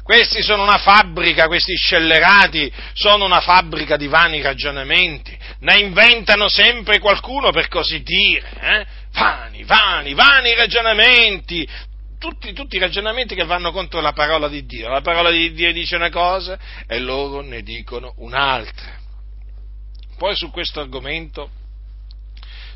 Questi 0.03 0.41
sono 0.41 0.63
una 0.63 0.79
fabbrica, 0.79 1.47
questi 1.47 1.75
scellerati 1.75 2.71
sono 2.93 3.23
una 3.23 3.39
fabbrica 3.39 3.97
di 3.97 4.07
vani 4.07 4.41
ragionamenti. 4.41 5.37
Ne 5.59 5.79
inventano 5.79 6.49
sempre 6.49 6.99
qualcuno 6.99 7.51
per 7.51 7.67
così 7.67 8.01
dire. 8.01 8.49
Eh? 8.59 8.85
Vani, 9.13 9.63
vani, 9.63 10.13
vani 10.13 10.53
ragionamenti, 10.55 11.67
tutti, 12.17 12.53
tutti, 12.53 12.75
i 12.77 12.79
ragionamenti 12.79 13.35
che 13.35 13.45
vanno 13.45 13.71
contro 13.71 13.99
la 13.99 14.13
parola 14.13 14.47
di 14.47 14.65
Dio. 14.65 14.89
La 14.89 15.01
parola 15.01 15.29
di 15.29 15.51
Dio 15.53 15.71
dice 15.73 15.95
una 15.95 16.09
cosa 16.09 16.57
e 16.87 16.99
loro 16.99 17.41
ne 17.41 17.61
dicono 17.61 18.13
un'altra. 18.17 18.99
Poi 20.17 20.35
su 20.35 20.51
questo 20.51 20.79
argomento, 20.79 21.49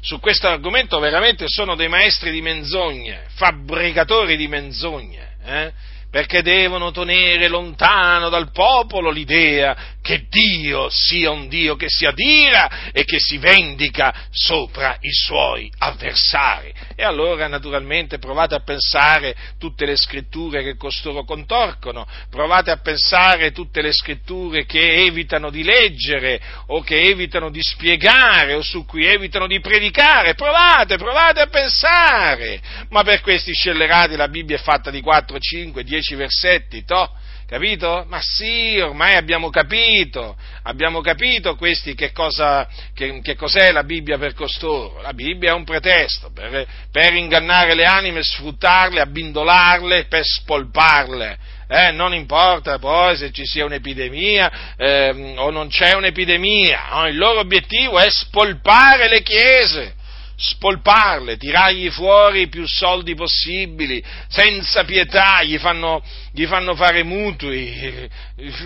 su 0.02 0.20
questo 0.20 0.48
argomento 0.48 1.00
veramente 1.00 1.46
sono 1.48 1.76
dei 1.76 1.88
maestri 1.88 2.32
di 2.32 2.42
menzogne, 2.42 3.26
fabbricatori 3.36 4.36
di 4.36 4.48
menzogne. 4.48 5.34
Eh? 5.44 5.74
perché 6.16 6.42
devono 6.42 6.92
tenere 6.92 7.50
lontano 7.50 8.30
dal 8.30 8.50
popolo 8.52 9.10
l'idea 9.10 9.76
che 10.06 10.28
Dio 10.30 10.88
sia 10.92 11.32
un 11.32 11.48
Dio 11.48 11.76
che 11.76 11.88
si 11.90 12.06
adira 12.06 12.92
e 12.92 13.06
che 13.06 13.18
si 13.20 13.40
vendica 13.40 14.14
sopra 14.30 14.98
i 15.00 15.12
suoi 15.12 15.72
avversari. 15.80 16.72
E 16.96 17.04
allora 17.04 17.48
naturalmente 17.48 18.20
provate 18.20 18.54
a 18.54 18.60
pensare 18.60 19.36
tutte 19.58 19.88
le 19.88 19.98
scritture 19.98 20.62
che 20.62 20.78
costoro 20.78 21.24
contorcono, 21.24 22.08
provate 22.30 22.70
a 22.70 22.78
pensare 22.78 23.52
tutte 23.52 23.82
le 23.82 23.92
scritture 23.92 24.66
che 24.68 25.06
evitano 25.06 25.50
di 25.50 25.64
leggere 25.64 26.40
o 26.68 26.82
che 26.82 27.02
evitano 27.02 27.50
di 27.50 27.64
spiegare 27.64 28.54
o 28.54 28.62
su 28.62 28.86
cui 28.86 29.06
evitano 29.06 29.48
di 29.48 29.60
predicare, 29.60 30.36
provate, 30.36 30.98
provate 30.98 31.42
a 31.42 31.48
pensare, 31.48 32.62
ma 32.90 33.02
per 33.02 33.22
questi 33.22 33.54
scellerati 33.54 34.16
la 34.16 34.28
Bibbia 34.28 34.58
è 34.58 34.62
fatta 34.62 34.92
di 34.92 35.02
4, 35.02 35.40
5, 35.40 35.84
10 35.84 35.94
dieci 35.96 36.16
versetti, 36.16 36.84
to? 36.84 37.10
Capito? 37.48 38.06
Ma 38.08 38.20
sì, 38.22 38.80
ormai 38.80 39.16
abbiamo 39.16 39.52
capito, 39.52 40.36
abbiamo 40.64 41.02
capito 41.02 41.56
questi 41.56 41.94
che, 41.94 42.12
cosa, 42.12 42.68
che, 42.96 43.22
che 43.22 43.36
cos'è 43.36 43.72
la 43.72 43.84
Bibbia 43.84 44.18
per 44.18 44.34
costoro. 44.34 45.00
La 45.02 45.14
Bibbia 45.14 45.52
è 45.52 45.54
un 45.54 45.64
pretesto 45.64 46.32
per, 46.34 46.66
per 46.92 47.14
ingannare 47.14 47.76
le 47.76 47.86
anime, 47.86 48.24
sfruttarle, 48.24 49.00
abbindolarle, 49.00 50.06
per 50.06 50.26
spolparle. 50.26 51.38
Eh, 51.68 51.92
non 51.92 52.16
importa 52.16 52.80
poi 52.80 53.16
se 53.16 53.32
ci 53.32 53.46
sia 53.46 53.66
un'epidemia 53.66 54.76
eh, 54.76 55.34
o 55.38 55.50
non 55.50 55.68
c'è 55.68 55.96
un'epidemia, 55.96 56.88
no? 56.92 57.08
il 57.08 57.18
loro 57.18 57.40
obiettivo 57.40 58.00
è 58.00 58.10
spolpare 58.10 59.08
le 59.08 59.22
chiese 59.22 59.95
spolparle, 60.38 61.38
tirargli 61.38 61.90
fuori 61.90 62.48
più 62.48 62.68
soldi 62.68 63.16
possibili, 63.16 64.04
senza 64.28 64.84
pietà, 64.84 65.42
gli 65.44 65.58
fanno, 65.58 66.04
gli 66.32 66.46
fanno 66.46 66.76
fare 66.76 67.04
mutui. 67.04 68.10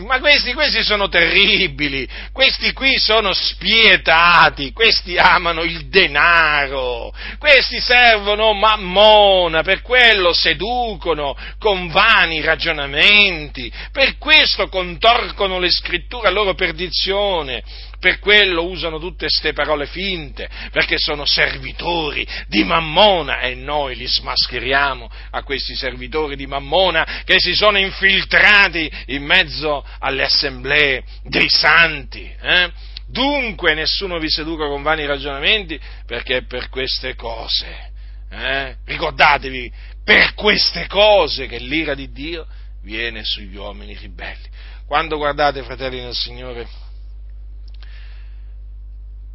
Ma 0.05 0.19
questi, 0.19 0.53
questi 0.53 0.84
sono 0.84 1.10
terribili, 1.10 2.08
questi 2.32 2.73
qui 2.73 2.97
sono 2.97 3.34
spietati, 3.34 4.73
questi 4.73 5.17
amano 5.17 5.62
il 5.63 5.88
denaro, 5.88 7.13
questi 7.38 7.79
servono 7.79 8.53
mammona, 8.53 9.62
per 9.62 9.82
quello 9.82 10.34
seducono 10.34 11.38
con 11.60 11.88
vani 11.89 12.41
ragionamenti, 12.41 13.71
per 13.91 14.17
questo 14.17 14.67
contorcono 14.69 15.60
le 15.60 15.69
scritture 15.69 16.27
a 16.27 16.32
loro 16.32 16.55
perdizione 16.55 17.63
per 17.99 18.19
quello 18.19 18.63
usano 18.63 18.97
tutte 18.97 19.25
queste 19.27 19.53
parole 19.53 19.85
finte, 19.85 20.49
perché 20.71 20.97
sono 20.97 21.25
servitori 21.25 22.25
di 22.47 22.63
Mammona 22.63 23.41
e 23.41 23.55
noi 23.55 23.95
li 23.95 24.07
smascheriamo 24.07 25.09
a 25.31 25.43
questi 25.43 25.75
servitori 25.75 26.35
di 26.35 26.47
Mammona 26.47 27.23
che 27.25 27.39
si 27.39 27.53
sono 27.53 27.77
infiltrati 27.77 28.89
in 29.07 29.23
mezzo 29.23 29.85
alle 29.99 30.23
assemblee 30.23 31.03
dei 31.23 31.49
santi. 31.49 32.33
Eh? 32.41 32.71
Dunque 33.07 33.73
nessuno 33.73 34.17
vi 34.19 34.29
seduca 34.29 34.67
con 34.67 34.81
vani 34.81 35.05
ragionamenti 35.05 35.79
perché 36.05 36.43
per 36.43 36.69
queste 36.69 37.15
cose, 37.15 37.91
eh? 38.29 38.75
ricordatevi, 38.85 39.71
per 40.03 40.33
queste 40.35 40.88
cose 40.88 41.47
che 41.47 41.57
l'ira 41.57 41.95
di 41.95 42.12
Dio 42.12 42.47
viene 42.83 43.23
sugli 43.23 43.55
uomini 43.55 43.95
ribelli. 43.95 44.47
Quando 44.88 45.17
guardate, 45.17 45.63
fratelli 45.63 45.99
nel 45.99 46.15
Signore, 46.15 46.67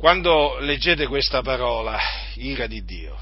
quando 0.04 0.58
leggete 0.58 1.06
questa 1.06 1.40
parola, 1.40 1.98
ira 2.34 2.66
di 2.66 2.84
Dio, 2.84 3.18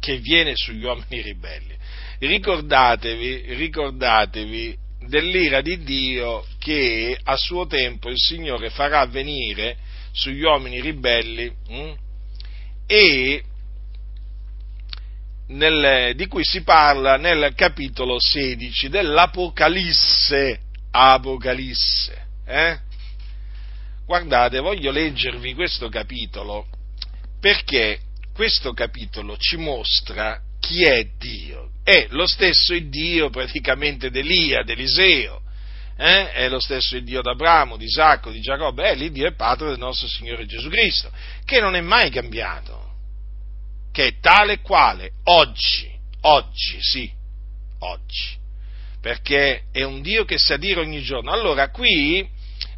che 0.00 0.16
viene 0.18 0.56
sugli 0.56 0.82
uomini 0.82 1.22
ribelli, 1.22 1.72
ricordatevi, 2.18 3.54
ricordatevi 3.54 4.76
dell'ira 5.06 5.60
di 5.60 5.84
Dio 5.84 6.44
che 6.58 7.16
a 7.22 7.36
suo 7.36 7.68
tempo 7.68 8.08
il 8.10 8.18
Signore 8.18 8.70
farà 8.70 9.06
venire 9.06 9.76
sugli 10.10 10.42
uomini 10.42 10.80
ribelli 10.80 11.48
mh, 11.48 11.76
hm, 11.76 11.94
e 12.86 13.42
nel, 15.46 16.16
di 16.16 16.26
cui 16.26 16.42
si 16.42 16.64
parla 16.64 17.16
nel 17.16 17.54
capitolo 17.54 18.16
16 18.18 18.88
dell'Apocalisse. 18.88 20.58
Apocalisse. 20.90 22.26
Eh? 22.44 22.78
Guardate, 24.06 24.60
voglio 24.60 24.92
leggervi 24.92 25.52
questo 25.54 25.88
capitolo 25.88 26.66
perché 27.40 28.00
questo 28.32 28.72
capitolo 28.72 29.36
ci 29.36 29.56
mostra 29.56 30.40
chi 30.60 30.84
è 30.84 31.04
Dio. 31.18 31.70
È 31.82 32.06
lo 32.10 32.26
stesso 32.26 32.78
Dio 32.78 33.30
praticamente 33.30 34.10
d'Elia, 34.10 34.62
d'Eliseo, 34.62 35.42
eh? 35.96 36.30
è 36.32 36.48
lo 36.48 36.60
stesso 36.60 36.98
Dio 37.00 37.20
d'Abramo, 37.20 37.76
di 37.76 37.84
Isacco, 37.86 38.30
di 38.30 38.40
Giacobbe, 38.40 38.84
è 38.84 38.94
l'Iddio 38.94 39.26
e 39.26 39.34
Padre 39.34 39.70
del 39.70 39.78
nostro 39.78 40.06
Signore 40.06 40.46
Gesù 40.46 40.68
Cristo, 40.68 41.10
che 41.44 41.60
non 41.60 41.74
è 41.74 41.80
mai 41.80 42.10
cambiato, 42.10 42.94
che 43.90 44.06
è 44.06 44.18
tale 44.20 44.60
quale, 44.60 45.12
oggi, 45.24 45.90
oggi, 46.22 46.78
sì, 46.80 47.10
oggi, 47.80 48.36
perché 49.00 49.64
è 49.72 49.82
un 49.82 50.00
Dio 50.02 50.24
che 50.24 50.38
sa 50.38 50.56
dire 50.56 50.80
ogni 50.80 51.02
giorno. 51.02 51.30
Allora, 51.30 51.70
qui 51.70 52.28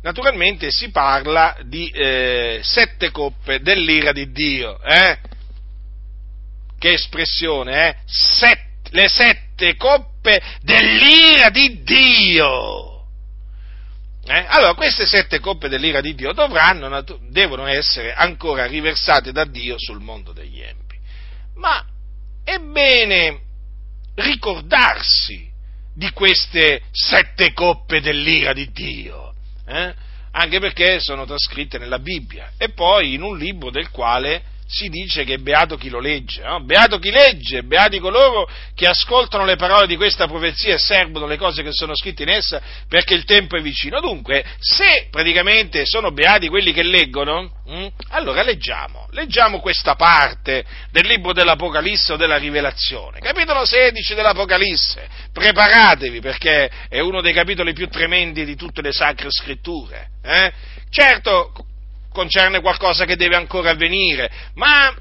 naturalmente 0.03 0.71
si 0.71 0.91
parla 0.91 1.57
di 1.65 1.89
eh, 1.89 2.61
sette 2.63 3.11
coppe 3.11 3.61
dell'ira 3.61 4.13
di 4.13 4.31
Dio. 4.31 4.81
Eh? 4.83 5.19
Che 6.79 6.93
espressione, 6.93 7.89
eh? 7.89 7.97
Set, 8.07 8.91
le 8.91 9.09
sette 9.09 9.77
coppe 9.77 10.41
dell'ira 10.63 11.51
di 11.51 11.83
Dio. 11.83 12.99
Eh? 14.25 14.45
Allora, 14.49 14.75
queste 14.75 15.07
sette 15.07 15.41
coppe 15.41 15.69
dell'ira 15.69 16.01
di 16.01 16.15
Dio 16.15 16.33
dovranno, 16.33 17.03
devono 17.31 17.67
essere 17.67 18.13
ancora 18.13 18.67
riversate 18.67 19.33
da 19.33 19.45
Dio 19.45 19.77
sul 19.79 20.01
mondo 20.01 20.33
degli 20.33 20.61
empi. 20.61 20.97
Ma 21.55 21.85
è 22.45 22.59
bene 22.59 23.41
ricordarsi 24.15 25.51
di 25.95 26.11
queste 26.11 26.83
sette 26.93 27.53
coppe 27.53 28.01
dell'ira 28.01 28.53
di 28.53 28.71
Dio? 28.71 29.28
Eh? 29.69 29.95
Anche 30.33 30.61
perché 30.61 31.01
sono 31.01 31.25
trascritte 31.27 31.79
nella 31.79 31.99
Bibbia 31.99 32.53
e 32.57 32.71
poi 32.71 33.15
in 33.15 33.23
un 33.23 33.37
libro 33.37 33.71
del 33.71 33.91
quale 33.91 34.43
si 34.69 34.89
dice 34.91 35.25
che 35.25 35.35
è 35.35 35.39
beato 35.39 35.79
chi 35.79 35.89
lo 35.89 35.99
legge, 35.99 36.43
no? 36.43 36.63
beato 36.63 36.99
chi 36.99 37.11
legge, 37.11 37.63
beati 37.63 37.99
coloro 37.99 38.47
che 38.75 38.87
ascoltano 38.87 39.47
le 39.47 39.57
parole 39.57 39.87
di 39.87 39.97
questa 39.97 40.27
profezia 40.27 40.75
e 40.75 40.79
servono 40.79 41.27
le 41.27 41.39
cose 41.39 41.63
che 41.63 41.73
sono 41.73 41.97
scritte 41.97 42.25
in 42.25 42.29
essa 42.29 42.61
perché 42.87 43.15
il 43.15 43.25
tempo 43.25 43.57
è 43.57 43.63
vicino. 43.63 43.99
Dunque, 44.01 44.45
se 44.59 45.09
praticamente 45.11 45.87
sono 45.87 46.13
beati 46.13 46.49
quelli 46.49 46.75
che 46.75 46.83
leggono, 46.83 47.51
hm, 47.65 47.87
allora 48.11 48.43
leggiamo, 48.43 49.09
leggiamo 49.13 49.61
questa 49.61 49.95
parte 49.95 50.67
del 50.91 51.07
libro 51.07 51.33
dell'Apocalisse 51.33 52.13
o 52.13 52.17
della 52.17 52.37
Rivelazione, 52.37 53.21
capitolo 53.21 53.65
16 53.65 54.15
dell'Apocalisse, 54.15 55.09
preparatevi 55.33 56.21
perché 56.21 56.71
è 56.91 57.01
uno 57.01 57.23
dei 57.23 57.33
capitoli 57.33 57.73
più 57.73 57.89
tremendi 57.89 58.45
di 58.45 58.55
tutte 58.55 58.83
le 58.83 58.93
sacre 58.93 59.29
scritture. 59.31 60.11
Eh? 60.23 60.53
Certo, 60.91 61.53
concerne 62.19 62.61
qualcosa 62.61 63.05
che 63.05 63.15
deve 63.15 63.37
ancora 63.37 63.71
avvenire, 63.71 64.29
ma 64.55 64.93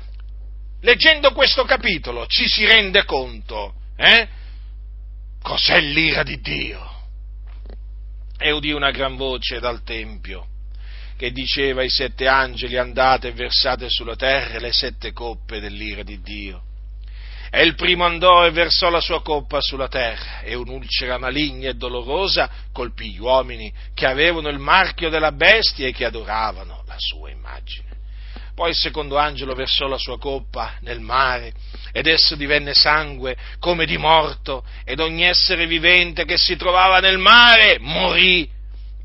leggendo 0.82 1.32
questo 1.32 1.64
capitolo 1.64 2.28
ci 2.28 2.48
si 2.48 2.64
rende 2.64 3.06
conto, 3.06 3.74
eh? 3.96 4.28
Cos'è 5.42 5.80
l'ira 5.80 6.22
di 6.22 6.40
Dio? 6.40 6.92
E 8.38 8.52
udì 8.52 8.72
una 8.72 8.92
gran 8.92 9.16
voce 9.16 9.60
dal 9.60 9.82
Tempio 9.82 10.46
che 11.18 11.32
diceva 11.32 11.82
ai 11.82 11.90
sette 11.90 12.28
angeli 12.28 12.78
andate 12.78 13.30
e 13.30 13.32
versate 13.32 13.90
sulla 13.90 14.16
terra 14.16 14.60
le 14.60 14.72
sette 14.72 15.12
coppe 15.12 15.60
dell'ira 15.60 16.04
di 16.04 16.22
Dio. 16.22 16.67
E 17.50 17.64
il 17.64 17.76
primo 17.76 18.06
andò 18.06 18.46
e 18.46 18.52
versò 18.52 18.90
la 18.90 19.00
sua 19.00 19.22
coppa 19.22 19.60
sulla 19.62 19.88
terra, 19.88 20.42
e 20.42 20.56
un'ulcera 20.56 21.18
maligna 21.18 21.70
e 21.70 21.76
dolorosa 21.76 22.50
colpì 22.74 23.12
gli 23.12 23.20
uomini 23.20 23.72
che 23.94 24.06
avevano 24.06 24.50
il 24.50 24.60
marchio 24.60 25.10
della 25.10 25.32
bestia 25.32 25.88
e 25.88 25.94
che 25.94 26.06
adoravano 26.06 26.84
la 26.86 26.96
sua 26.98 27.30
immagine. 27.30 27.86
Poi 28.54 28.72
il 28.72 28.76
secondo 28.76 29.18
angelo 29.18 29.54
versò 29.54 29.88
la 29.88 30.00
sua 30.00 30.18
coppa 30.18 30.78
nel 30.82 31.00
mare, 31.00 31.54
ed 31.92 32.08
esso 32.08 32.36
divenne 32.36 32.74
sangue 32.74 33.38
come 33.60 33.86
di 33.86 33.98
morto, 33.98 34.66
ed 34.84 35.00
ogni 35.00 35.24
essere 35.24 35.68
vivente 35.68 36.26
che 36.26 36.38
si 36.38 36.56
trovava 36.56 37.00
nel 37.00 37.20
mare 37.20 37.78
morì. 37.80 38.50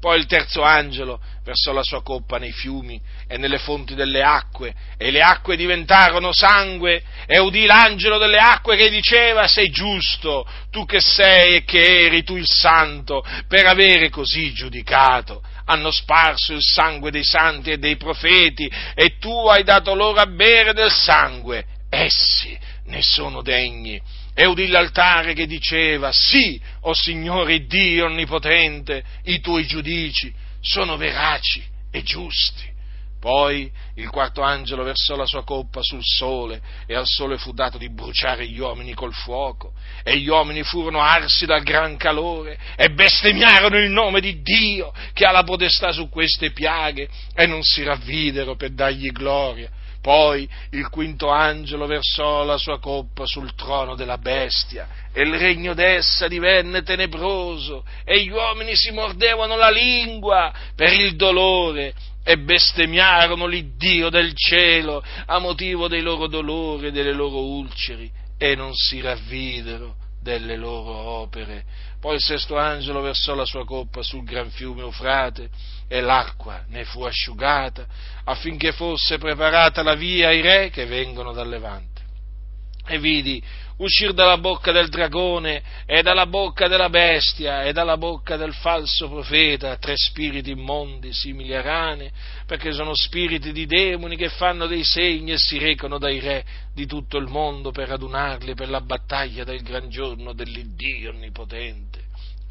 Poi 0.03 0.19
il 0.19 0.27
terzo 0.27 0.63
angelo 0.63 1.21
versò 1.45 1.71
la 1.71 1.85
sua 1.85 2.03
coppa 2.03 2.37
nei 2.37 2.51
fiumi 2.51 3.01
e 3.29 3.39
nelle 3.39 3.59
fonti 3.59 3.95
delle 3.95 4.21
acque, 4.21 4.75
e 4.99 5.13
le 5.13 5.23
acque 5.23 5.55
diventarono 5.55 6.33
sangue, 6.33 7.05
e 7.25 7.39
udì 7.39 7.67
l'angelo 7.67 8.19
delle 8.19 8.39
acque 8.39 8.77
che 8.77 8.91
diceva, 8.91 9.47
sei 9.47 9.71
giusto, 9.71 10.45
tu 10.73 10.85
che 10.87 11.01
sei 11.01 11.55
e 11.55 11.65
che 11.65 12.07
eri 12.07 12.25
tu 12.25 12.37
il 12.37 12.49
santo, 12.49 13.25
per 13.47 13.67
avere 13.67 14.09
così 14.09 14.53
giudicato. 14.53 15.41
Hanno 15.67 15.93
sparso 15.93 16.53
il 16.53 16.63
sangue 16.65 17.13
dei 17.13 17.23
santi 17.23 17.71
e 17.71 17.79
dei 17.79 17.97
profeti, 17.97 18.69
e 18.97 19.19
tu 19.21 19.47
hai 19.47 19.63
dato 19.63 19.95
loro 19.95 20.19
a 20.19 20.27
bere 20.27 20.73
del 20.73 20.91
sangue. 20.91 21.65
Essi 21.89 22.59
ne 22.87 23.03
sono 23.03 23.41
degni 23.41 24.03
e 24.35 24.47
udì 24.47 24.69
l'altare 24.69 25.35
che 25.35 25.47
diceva, 25.47 26.11
sì, 26.13 26.61
o 26.81 26.91
oh 26.91 26.95
Signore 26.95 27.67
Dio 27.67 28.07
Onnipotente, 28.07 29.05
i 29.25 29.41
tuoi 29.41 29.67
giudici 29.67 30.33
sono 30.61 30.97
veraci 30.97 31.63
e 31.91 32.03
giusti. 32.03 32.71
Poi 33.21 33.71
il 33.97 34.09
quarto 34.09 34.43
angelo 34.43 34.83
versò 34.83 35.15
la 35.15 35.27
sua 35.27 35.45
coppa 35.45 35.81
sul 35.81 36.03
sole 36.03 36.61
e 36.89 36.97
al 36.97 37.07
sole 37.07 37.39
fu 37.39 37.53
dato 37.53 37.79
di 37.79 37.89
bruciare 37.89 38.49
gli 38.49 38.59
uomini 38.59 38.95
col 38.95 39.15
fuoco 39.15 39.75
e 40.03 40.19
gli 40.19 40.29
uomini 40.29 40.65
furono 40.65 41.01
arsi 41.01 41.47
dal 41.47 41.63
gran 41.63 41.97
calore 41.97 42.59
e 42.75 42.91
bestemmiarono 42.91 43.79
il 43.79 43.91
nome 43.91 44.21
di 44.21 44.43
Dio 44.43 44.93
che 45.13 45.25
ha 45.25 45.31
la 45.31 45.45
potestà 45.45 45.93
su 45.93 46.09
queste 46.09 46.51
piaghe 46.51 47.09
e 47.33 47.47
non 47.47 47.63
si 47.63 47.85
ravvidero 47.85 48.57
per 48.57 48.73
dargli 48.73 49.13
gloria 49.13 49.71
poi 50.03 50.49
il 50.71 50.89
quinto 50.89 51.31
angelo 51.31 51.87
versò 51.87 52.43
la 52.43 52.59
sua 52.59 52.81
coppa 52.81 53.25
sul 53.25 53.55
trono 53.55 53.95
della 53.95 54.19
bestia 54.19 54.89
e 55.13 55.23
il 55.23 55.39
regno 55.39 55.75
d'essa 55.75 56.27
divenne 56.27 56.83
tenebroso 56.83 57.85
e 58.05 58.21
gli 58.21 58.31
uomini 58.31 58.75
si 58.75 58.91
mordevano 58.91 59.57
la 59.57 59.71
lingua 59.71 60.53
per 60.75 60.93
il 60.93 61.15
dolore 61.15 61.95
e 62.25 62.37
bestemmiarono 62.37 63.47
l'Iddio 63.47 64.11
del 64.11 64.35
cielo 64.35 65.05
a 65.27 65.39
motivo 65.39 65.87
dei 65.87 66.03
loro 66.03 66.27
dolori 66.27 66.89
e 66.89 66.91
delle 66.91 67.13
loro 67.13 67.39
ulceri 67.39 68.11
e 68.37 68.57
non 68.57 68.75
si 68.75 69.01
ravvidero 69.01 69.95
delle 70.21 70.57
loro 70.57 70.93
opere. 70.93 71.65
Poi 72.03 72.17
il 72.17 72.21
sesto 72.21 72.59
angelo 72.59 73.01
versò 73.01 73.33
la 73.37 73.45
sua 73.45 73.65
coppa 73.65 74.03
sul 74.03 74.25
gran 74.25 74.51
fiume 74.51 74.81
Eufrate 74.81 75.49
e 75.87 76.01
l'acqua 76.01 76.65
ne 76.67 76.85
fu 76.85 77.05
asciugata 77.05 77.87
affinché 78.25 78.73
fosse 78.73 79.19
preparata 79.19 79.85
la 79.85 79.95
via 79.95 80.27
ai 80.27 80.41
re 80.41 80.71
che 80.71 80.85
vengono 80.85 81.31
dal 81.33 81.49
Levante. 81.49 82.03
E 82.89 82.99
vidi 82.99 83.41
uscire 83.79 84.13
dalla 84.13 84.39
bocca 84.39 84.73
del 84.73 84.89
dragone 84.89 85.63
e 85.87 86.03
dalla 86.03 86.27
bocca 86.27 86.69
della 86.69 86.89
bestia 86.89 87.65
e 87.65 87.73
dalla 87.73 87.97
bocca 87.97 88.37
del 88.37 88.53
falso 88.55 89.09
profeta 89.09 89.77
tre 89.77 89.95
spiriti 89.97 90.51
immondi 90.51 91.13
simili 91.13 91.55
a 91.55 91.63
rane, 91.63 92.11
perché 92.47 92.73
sono 92.73 92.95
spiriti 92.95 93.53
di 93.53 93.67
demoni 93.67 94.17
che 94.17 94.29
fanno 94.29 94.67
dei 94.67 94.85
segni 94.85 95.33
e 95.33 95.39
si 95.39 95.59
recano 95.59 95.99
dai 95.99 96.21
re 96.21 96.45
di 96.75 96.87
tutto 96.87 97.19
il 97.19 97.27
mondo 97.27 97.71
per 97.71 97.91
adunarli 97.91 98.55
per 98.55 98.69
la 98.69 98.81
battaglia 98.81 99.45
del 99.45 99.63
gran 99.63 99.89
giorno 99.89 100.33
dell'Iddio 100.33 101.11
Onnipotente. 101.11 102.02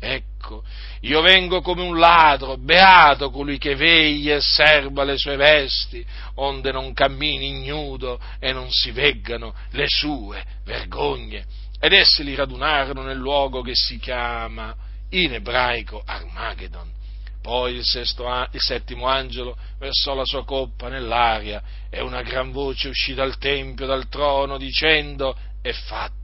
Ecco, 0.04 0.64
io 1.02 1.22
vengo 1.22 1.62
come 1.62 1.84
un 1.84 2.00
ladro, 2.00 2.58
beato 2.58 3.30
colui 3.30 3.60
che 3.60 3.76
veglia 3.76 4.38
e 4.38 4.42
serba 4.42 5.04
le 5.04 5.16
sue 5.16 5.36
vesti, 5.36 6.04
onde 6.36 6.72
non 6.72 6.92
cammini 6.94 7.50
ignudo 7.50 8.20
e 8.40 8.52
non 8.52 8.72
si 8.72 8.90
veggano 8.90 9.54
le 9.74 9.86
sue 9.88 10.44
vergogne. 10.66 11.46
Ed 11.80 11.94
essi 11.94 12.24
li 12.24 12.34
radunarono 12.34 13.04
nel 13.04 13.18
luogo 13.18 13.62
che 13.62 13.76
si 13.76 14.00
chiama 14.00 14.76
in 15.10 15.34
ebraico 15.34 16.02
Armageddon. 16.04 16.90
Poi 17.40 17.76
il, 17.76 17.86
sesto, 17.86 18.26
il 18.54 18.60
settimo 18.60 19.06
angelo 19.06 19.56
versò 19.78 20.16
la 20.16 20.26
sua 20.26 20.44
coppa 20.44 20.90
nell'aria 20.90 21.62
e 21.92 22.02
una 22.02 22.24
gran 22.24 22.52
voce 22.52 22.90
uscì 22.90 23.14
dal 23.14 23.38
tempio, 23.38 23.86
dal 23.86 24.10
trono, 24.10 24.58
dicendo, 24.58 25.38
è 25.62 25.72
fatto 25.72 26.21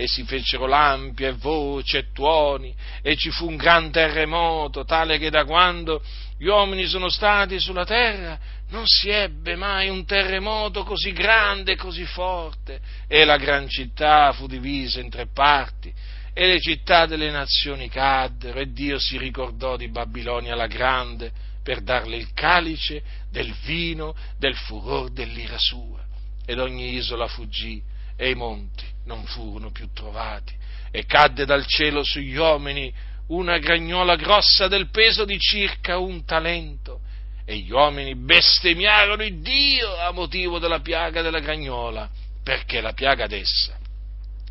e 0.00 0.06
si 0.06 0.22
fecero 0.22 0.68
lampi 0.68 1.24
e 1.24 1.32
voci 1.32 1.96
e 1.96 2.12
tuoni 2.12 2.72
e 3.02 3.16
ci 3.16 3.30
fu 3.30 3.48
un 3.48 3.56
gran 3.56 3.90
terremoto 3.90 4.84
tale 4.84 5.18
che 5.18 5.28
da 5.28 5.44
quando 5.44 6.00
gli 6.38 6.46
uomini 6.46 6.86
sono 6.86 7.08
stati 7.08 7.58
sulla 7.58 7.84
terra 7.84 8.38
non 8.68 8.84
si 8.86 9.08
ebbe 9.08 9.56
mai 9.56 9.88
un 9.88 10.04
terremoto 10.04 10.84
così 10.84 11.10
grande 11.10 11.72
e 11.72 11.76
così 11.76 12.04
forte. 12.04 12.80
E 13.08 13.24
la 13.24 13.38
gran 13.38 13.68
città 13.68 14.30
fu 14.32 14.46
divisa 14.46 15.00
in 15.00 15.10
tre 15.10 15.26
parti 15.26 15.92
e 16.32 16.46
le 16.46 16.60
città 16.60 17.06
delle 17.06 17.32
nazioni 17.32 17.88
caddero 17.88 18.60
e 18.60 18.70
Dio 18.70 19.00
si 19.00 19.18
ricordò 19.18 19.76
di 19.76 19.88
Babilonia 19.88 20.54
la 20.54 20.68
grande 20.68 21.32
per 21.60 21.80
darle 21.80 22.14
il 22.14 22.32
calice 22.34 23.02
del 23.32 23.52
vino 23.64 24.14
del 24.38 24.54
furor 24.54 25.10
dell'ira 25.10 25.58
sua. 25.58 25.98
Ed 26.46 26.60
ogni 26.60 26.94
isola 26.94 27.26
fuggì 27.26 27.82
e 28.16 28.30
i 28.30 28.34
monti 28.36 28.96
non 29.08 29.24
furono 29.24 29.70
più 29.70 29.88
trovati 29.92 30.54
e 30.90 31.06
cadde 31.06 31.46
dal 31.46 31.66
cielo 31.66 32.04
sugli 32.04 32.36
uomini 32.36 32.92
una 33.28 33.58
gragnola 33.58 34.14
grossa 34.16 34.68
del 34.68 34.90
peso 34.90 35.24
di 35.24 35.38
circa 35.38 35.98
un 35.98 36.24
talento 36.24 37.00
e 37.44 37.56
gli 37.56 37.70
uomini 37.70 38.14
bestemmiarono 38.14 39.22
il 39.22 39.40
Dio 39.40 39.96
a 39.96 40.12
motivo 40.12 40.58
della 40.58 40.80
piaga 40.80 41.22
della 41.22 41.40
gragnola 41.40 42.08
perché 42.42 42.80
la 42.82 42.92
piaga 42.92 43.26
d'essa 43.26 43.78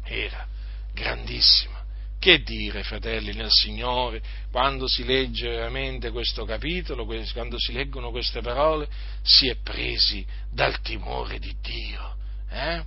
era 0.04 0.46
grandissima. 0.94 1.76
Che 2.20 2.42
dire, 2.42 2.82
fratelli 2.82 3.34
nel 3.34 3.52
Signore, 3.52 4.24
quando 4.50 4.88
si 4.88 5.06
legge 5.06 5.50
veramente 5.50 6.10
questo 6.10 6.46
capitolo, 6.46 7.06
quando 7.06 7.60
si 7.60 7.74
leggono 7.74 8.10
queste 8.10 8.42
parole, 8.42 8.88
si 9.22 9.48
è 9.48 9.56
presi 9.62 10.26
dal 10.52 10.82
timore 10.82 11.38
di 11.38 11.56
Dio. 11.62 12.16
Eh? 12.50 12.84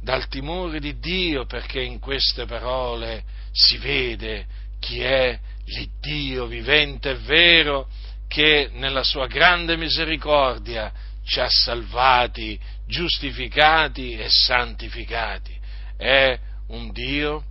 Dal 0.00 0.28
timore 0.28 0.80
di 0.80 0.98
Dio, 0.98 1.46
perché 1.46 1.80
in 1.80 1.98
queste 1.98 2.46
parole 2.46 3.24
si 3.52 3.78
vede 3.78 4.46
chi 4.78 5.00
è 5.00 5.38
l'Iddio 5.64 6.46
vivente 6.46 7.10
e 7.10 7.14
vero 7.16 7.88
che 8.28 8.70
nella 8.72 9.02
sua 9.02 9.26
grande 9.26 9.76
misericordia 9.76 10.92
ci 11.24 11.40
ha 11.40 11.48
salvati, 11.48 12.58
giustificati 12.86 14.12
e 14.12 14.28
santificati. 14.28 15.56
È 15.96 16.38
un 16.68 16.90
Dio 16.92 17.44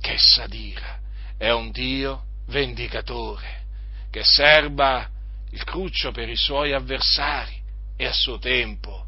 che 0.00 0.16
s'adira, 0.18 0.98
è 1.36 1.50
un 1.50 1.70
Dio 1.70 2.24
vendicatore, 2.46 3.62
che 4.10 4.24
serba 4.24 5.08
il 5.50 5.62
cruccio 5.64 6.10
per 6.10 6.28
i 6.28 6.36
suoi 6.36 6.72
avversari 6.72 7.60
e 7.96 8.06
a 8.06 8.12
suo 8.12 8.38
tempo 8.38 9.06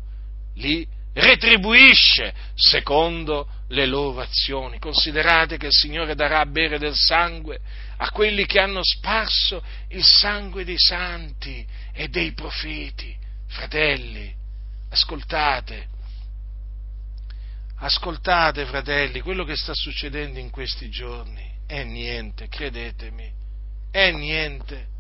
li 0.55 0.87
retribuisce 1.17 2.35
secondo 2.55 3.49
le 3.69 3.87
loro 3.87 4.21
azioni. 4.21 4.79
Considerate 4.79 5.57
che 5.57 5.67
il 5.67 5.73
Signore 5.73 6.15
darà 6.15 6.41
a 6.41 6.47
bere 6.47 6.79
del 6.79 6.95
sangue 6.95 7.61
a 7.99 8.11
quelli 8.11 8.45
che 8.45 8.61
hanno 8.61 8.83
sparso 8.83 9.63
il 9.89 10.05
sangue 10.05 10.65
dei 10.65 10.79
santi 10.79 11.67
e 11.93 12.09
dei 12.09 12.33
profeti. 12.33 13.15
Fratelli, 13.49 14.33
ascoltate, 14.91 15.89
ascoltate 17.79 18.67
fratelli, 18.67 19.21
quello 19.21 19.45
che 19.45 19.57
sta 19.57 19.73
succedendo 19.73 20.39
in 20.39 20.51
questi 20.51 20.91
giorni 20.91 21.51
è 21.67 21.83
niente, 21.85 22.49
credetemi, 22.49 23.33
è 23.91 24.11
niente. 24.11 24.95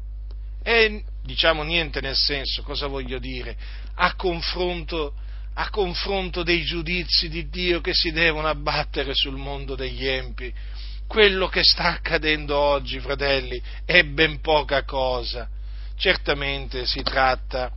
È, 0.63 1.03
diciamo 1.23 1.63
niente 1.63 2.01
nel 2.01 2.17
senso, 2.17 2.63
cosa 2.63 2.87
voglio 2.87 3.19
dire, 3.19 3.57
a 3.95 4.15
confronto 4.15 5.15
a 5.59 5.71
confronto 5.71 6.43
dei 6.43 6.65
giudizi 6.65 7.29
di 7.29 7.49
Dio 7.49 7.81
che 7.81 7.95
si 7.95 8.13
devono 8.13 8.47
abbattere 8.47 9.15
sul 9.15 9.37
mondo 9.37 9.75
degli 9.75 10.07
empi. 10.07 10.53
Quello 11.07 11.49
che 11.49 11.63
sta 11.63 11.85
accadendo 11.85 12.57
oggi, 12.57 13.01
fratelli, 13.01 13.61
è 13.85 14.03
ben 14.03 14.41
poca 14.41 14.85
cosa. 14.85 15.49
Certamente 15.97 16.85
si 16.85 17.03
tratta 17.03 17.71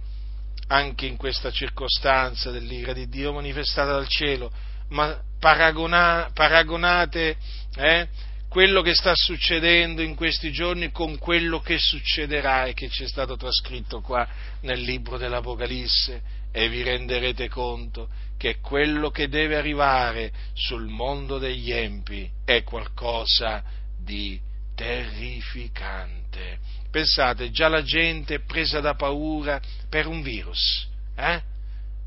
anche 0.67 1.05
in 1.05 1.15
questa 1.15 1.51
circostanza 1.51 2.51
dell'ira 2.51 2.91
di 2.91 3.07
Dio 3.07 3.31
manifestata 3.31 3.93
dal 3.93 4.09
cielo, 4.09 4.51
ma 4.89 5.17
paragona, 5.39 6.29
paragonate 6.33 7.37
eh, 7.77 8.07
quello 8.49 8.81
che 8.81 8.93
sta 8.93 9.13
succedendo 9.15 10.01
in 10.01 10.15
questi 10.15 10.51
giorni 10.51 10.91
con 10.91 11.17
quello 11.17 11.61
che 11.61 11.77
succederà 11.77 12.65
e 12.65 12.73
che 12.73 12.89
ci 12.89 13.03
è 13.03 13.07
stato 13.07 13.37
trascritto 13.37 14.01
qua 14.01 14.27
nel 14.61 14.81
libro 14.81 15.17
dell'Apocalisse 15.17 16.38
e 16.51 16.69
vi 16.69 16.83
renderete 16.83 17.47
conto 17.47 18.09
che 18.37 18.59
quello 18.59 19.09
che 19.09 19.27
deve 19.27 19.57
arrivare 19.57 20.31
sul 20.53 20.87
mondo 20.87 21.37
degli 21.37 21.71
empi 21.71 22.29
è 22.45 22.63
qualcosa 22.63 23.63
di 23.97 24.39
terrificante. 24.75 26.59
Pensate, 26.89 27.51
già 27.51 27.67
la 27.67 27.83
gente 27.83 28.35
è 28.35 28.39
presa 28.39 28.79
da 28.79 28.95
paura 28.95 29.61
per 29.89 30.07
un 30.07 30.21
virus. 30.21 30.87
Eh? 31.15 31.41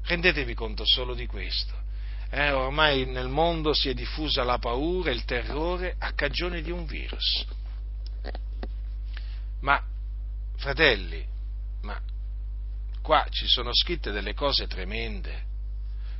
Rendetevi 0.04 0.54
conto 0.54 0.84
solo 0.86 1.14
di 1.14 1.26
questo. 1.26 1.80
Eh, 2.30 2.50
ormai 2.50 3.04
nel 3.04 3.28
mondo 3.28 3.74
si 3.74 3.90
è 3.90 3.94
diffusa 3.94 4.42
la 4.42 4.56
paura 4.58 5.10
e 5.10 5.14
il 5.14 5.26
terrore 5.26 5.96
a 5.98 6.12
cagione 6.12 6.62
di 6.62 6.70
un 6.70 6.86
virus. 6.86 7.44
Ma, 9.60 9.80
fratelli, 10.56 11.22
ma 11.82 12.00
qua 13.02 13.26
ci 13.30 13.46
sono 13.46 13.74
scritte 13.74 14.12
delle 14.12 14.32
cose 14.32 14.66
tremende. 14.66 15.50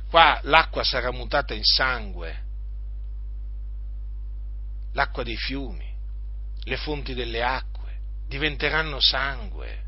Qua 0.09 0.39
l'acqua 0.43 0.83
sarà 0.83 1.11
mutata 1.11 1.55
in 1.55 1.63
sangue, 1.63 2.43
l'acqua 4.91 5.23
dei 5.23 5.37
fiumi, 5.37 5.91
le 6.65 6.77
fonti 6.77 7.15
delle 7.15 7.41
acque 7.41 7.99
diventeranno 8.27 8.99
sangue, 8.99 9.83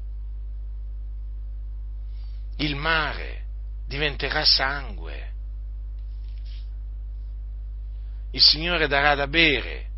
il 2.57 2.75
mare 2.75 3.43
diventerà 3.85 4.43
sangue, 4.45 5.33
il 8.31 8.41
Signore 8.41 8.87
darà 8.87 9.13
da 9.13 9.27
bere 9.27 9.89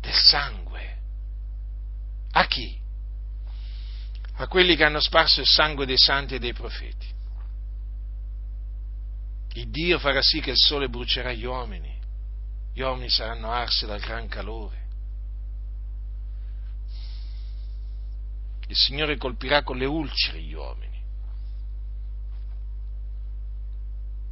del 0.00 0.14
sangue. 0.14 0.98
A 2.32 2.46
chi? 2.46 2.79
A 4.40 4.46
quelli 4.46 4.74
che 4.74 4.84
hanno 4.84 5.00
sparso 5.00 5.40
il 5.40 5.46
sangue 5.46 5.84
dei 5.84 5.98
santi 5.98 6.36
e 6.36 6.38
dei 6.38 6.54
profeti. 6.54 7.06
Il 9.54 9.68
Dio 9.68 9.98
farà 9.98 10.22
sì 10.22 10.40
che 10.40 10.52
il 10.52 10.56
sole 10.56 10.88
brucerà 10.88 11.32
gli 11.32 11.44
uomini, 11.44 11.94
gli 12.72 12.80
uomini 12.80 13.10
saranno 13.10 13.50
arsi 13.50 13.84
dal 13.84 14.00
gran 14.00 14.28
calore. 14.28 14.78
Il 18.66 18.76
Signore 18.76 19.18
colpirà 19.18 19.62
con 19.62 19.76
le 19.76 19.84
ulcere 19.84 20.40
gli 20.40 20.54
uomini. 20.54 21.02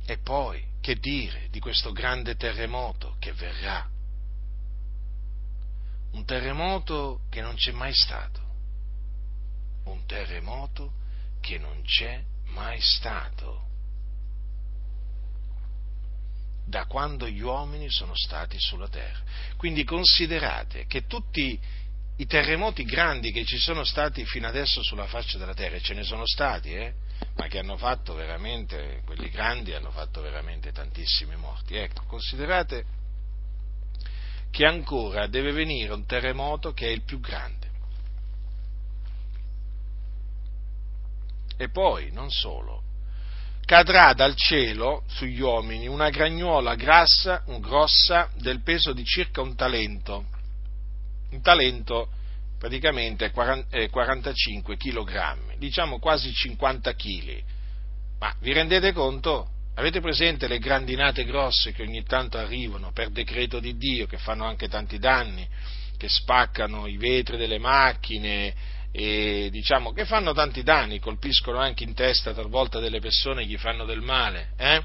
E 0.06 0.16
poi, 0.18 0.64
che 0.80 0.94
dire 0.94 1.48
di 1.50 1.60
questo 1.60 1.92
grande 1.92 2.34
terremoto 2.36 3.16
che 3.18 3.32
verrà? 3.34 3.86
Un 6.12 6.24
terremoto 6.24 7.20
che 7.28 7.42
non 7.42 7.56
c'è 7.56 7.72
mai 7.72 7.92
stato 7.92 8.47
un 9.90 10.06
terremoto 10.06 10.92
che 11.40 11.58
non 11.58 11.82
c'è 11.82 12.22
mai 12.46 12.80
stato 12.80 13.66
da 16.64 16.84
quando 16.84 17.26
gli 17.28 17.40
uomini 17.40 17.90
sono 17.90 18.14
stati 18.14 18.58
sulla 18.58 18.88
terra. 18.88 19.20
Quindi 19.56 19.84
considerate 19.84 20.86
che 20.86 21.06
tutti 21.06 21.58
i 22.16 22.26
terremoti 22.26 22.84
grandi 22.84 23.32
che 23.32 23.44
ci 23.44 23.58
sono 23.58 23.84
stati 23.84 24.24
fino 24.24 24.46
adesso 24.46 24.82
sulla 24.82 25.06
faccia 25.06 25.38
della 25.38 25.54
terra, 25.54 25.76
e 25.76 25.80
ce 25.80 25.94
ne 25.94 26.02
sono 26.02 26.26
stati, 26.26 26.72
eh? 26.72 26.92
ma 27.36 27.46
che 27.46 27.58
hanno 27.58 27.76
fatto 27.76 28.14
veramente, 28.14 29.02
quelli 29.04 29.30
grandi 29.30 29.72
hanno 29.72 29.90
fatto 29.90 30.20
veramente 30.20 30.72
tantissimi 30.72 31.36
morti. 31.36 31.76
Ecco, 31.76 32.04
considerate 32.06 32.84
che 34.50 34.66
ancora 34.66 35.26
deve 35.26 35.52
venire 35.52 35.92
un 35.92 36.06
terremoto 36.06 36.72
che 36.72 36.86
è 36.86 36.90
il 36.90 37.02
più 37.02 37.20
grande 37.20 37.67
E 41.58 41.68
poi, 41.70 42.10
non 42.12 42.30
solo, 42.30 42.82
cadrà 43.66 44.12
dal 44.14 44.36
cielo 44.36 45.02
sugli 45.08 45.40
uomini 45.40 45.88
una 45.88 46.08
gragnuola 46.08 46.76
grassa, 46.76 47.42
grossa 47.58 48.30
del 48.36 48.62
peso 48.62 48.92
di 48.92 49.04
circa 49.04 49.42
un 49.42 49.56
talento. 49.56 50.24
Un 51.30 51.42
talento 51.42 52.08
praticamente 52.58 53.32
è 53.70 53.90
45 53.90 54.76
kg, 54.76 55.56
diciamo 55.58 55.98
quasi 55.98 56.32
50 56.32 56.94
kg. 56.94 57.42
Ma 58.20 58.32
vi 58.40 58.52
rendete 58.52 58.92
conto? 58.92 59.50
Avete 59.74 60.00
presente 60.00 60.48
le 60.48 60.58
grandinate 60.58 61.24
grosse 61.24 61.72
che 61.72 61.82
ogni 61.82 62.04
tanto 62.04 62.38
arrivano 62.38 62.90
per 62.92 63.10
decreto 63.10 63.60
di 63.60 63.76
Dio, 63.76 64.06
che 64.06 64.18
fanno 64.18 64.44
anche 64.44 64.68
tanti 64.68 64.98
danni, 64.98 65.46
che 65.96 66.08
spaccano 66.08 66.86
i 66.86 66.96
vetri 66.96 67.36
delle 67.36 67.58
macchine, 67.58 68.54
e 68.90 69.48
diciamo 69.50 69.92
che 69.92 70.04
fanno 70.04 70.32
tanti 70.32 70.62
danni, 70.62 70.98
colpiscono 70.98 71.58
anche 71.58 71.84
in 71.84 71.94
testa 71.94 72.32
talvolta 72.32 72.80
delle 72.80 73.00
persone, 73.00 73.44
gli 73.44 73.56
fanno 73.56 73.84
del 73.84 74.00
male. 74.00 74.50
Eh? 74.56 74.82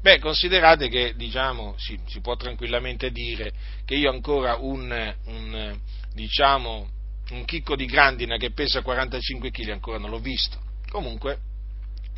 Beh, 0.00 0.18
considerate 0.18 0.88
che 0.88 1.14
diciamo, 1.14 1.74
si, 1.76 1.98
si, 2.06 2.20
può 2.20 2.36
tranquillamente 2.36 3.10
dire 3.10 3.52
che 3.84 3.94
io 3.94 4.10
ancora 4.10 4.56
un, 4.56 5.14
un, 5.26 5.78
diciamo, 6.14 6.88
un 7.30 7.44
chicco 7.44 7.76
di 7.76 7.84
grandina 7.84 8.36
che 8.36 8.52
pesa 8.52 8.80
45 8.80 9.50
kg 9.50 9.68
ancora 9.70 9.98
non 9.98 10.10
l'ho 10.10 10.20
visto. 10.20 10.58
Comunque, 10.88 11.38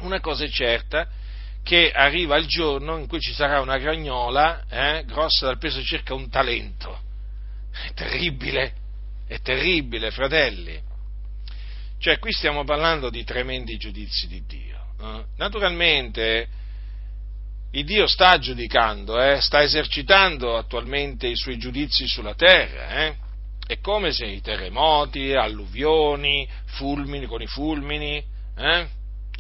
una 0.01 0.21
cosa 0.21 0.45
è 0.45 0.49
certa, 0.49 1.09
che 1.65 1.91
arriva 1.91 2.37
il 2.37 2.47
giorno 2.47 2.99
in 2.99 3.07
cui 3.07 3.21
ci 3.21 3.33
sarà 3.33 3.61
una 3.61 3.79
gragnola 3.79 4.65
eh, 4.69 5.05
grossa 5.05 5.47
dal 5.47 5.59
peso 5.59 5.83
circa 5.83 6.15
un 6.15 6.29
talento. 6.29 7.01
È 7.71 7.93
terribile, 7.95 8.75
è 9.27 9.41
terribile, 9.41 10.11
fratelli. 10.11 10.91
Cioè, 12.03 12.19
qui 12.19 12.33
stiamo 12.33 12.65
parlando 12.65 13.11
di 13.11 13.23
tremendi 13.23 13.77
giudizi 13.77 14.27
di 14.27 14.43
Dio. 14.45 14.87
Eh? 15.01 15.25
Naturalmente, 15.37 16.49
il 17.71 17.85
Dio 17.85 18.09
sta 18.09 18.41
giudicando, 18.41 19.23
eh? 19.23 19.41
sta 19.41 19.63
esercitando 19.63 20.57
attualmente 20.57 21.29
i 21.29 21.37
suoi 21.37 21.59
giudizi 21.59 22.09
sulla 22.09 22.35
terra. 22.35 23.07
Eh? 23.07 23.17
È 23.65 23.79
come 23.79 24.11
se 24.11 24.27
i 24.27 24.41
terremoti, 24.41 25.33
alluvioni, 25.33 26.45
fulmini 26.75 27.27
con 27.27 27.41
i 27.41 27.47
fulmini, 27.47 28.21
eh? 28.57 28.89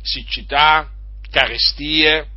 siccità, 0.00 0.88
carestie, 1.32 2.28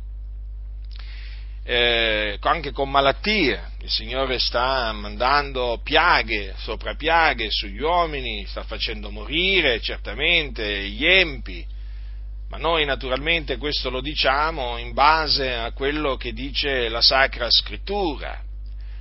eh, 1.68 2.38
anche 2.40 2.70
con 2.70 2.88
malattie. 2.88 3.60
Il 3.80 3.90
Signore 3.90 4.38
sta 4.38 4.92
mandando 4.92 5.80
piaghe 5.82 6.54
sopra 6.58 6.94
piaghe 6.94 7.50
sugli 7.50 7.80
uomini, 7.80 8.46
sta 8.46 8.62
facendo 8.62 9.10
morire 9.10 9.80
certamente 9.80 10.88
gli 10.88 11.04
empi, 11.04 11.66
ma 12.48 12.56
noi 12.56 12.84
naturalmente 12.84 13.56
questo 13.56 13.90
lo 13.90 14.00
diciamo 14.00 14.78
in 14.78 14.92
base 14.92 15.52
a 15.52 15.72
quello 15.72 16.16
che 16.16 16.32
dice 16.32 16.88
la 16.88 17.02
Sacra 17.02 17.50
Scrittura. 17.50 18.40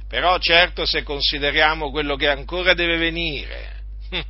Però 0.08 0.38
certo 0.40 0.86
se 0.86 1.04
consideriamo 1.04 1.92
quello 1.92 2.16
che 2.16 2.30
ancora 2.30 2.74
deve 2.74 2.98
venire 2.98 3.84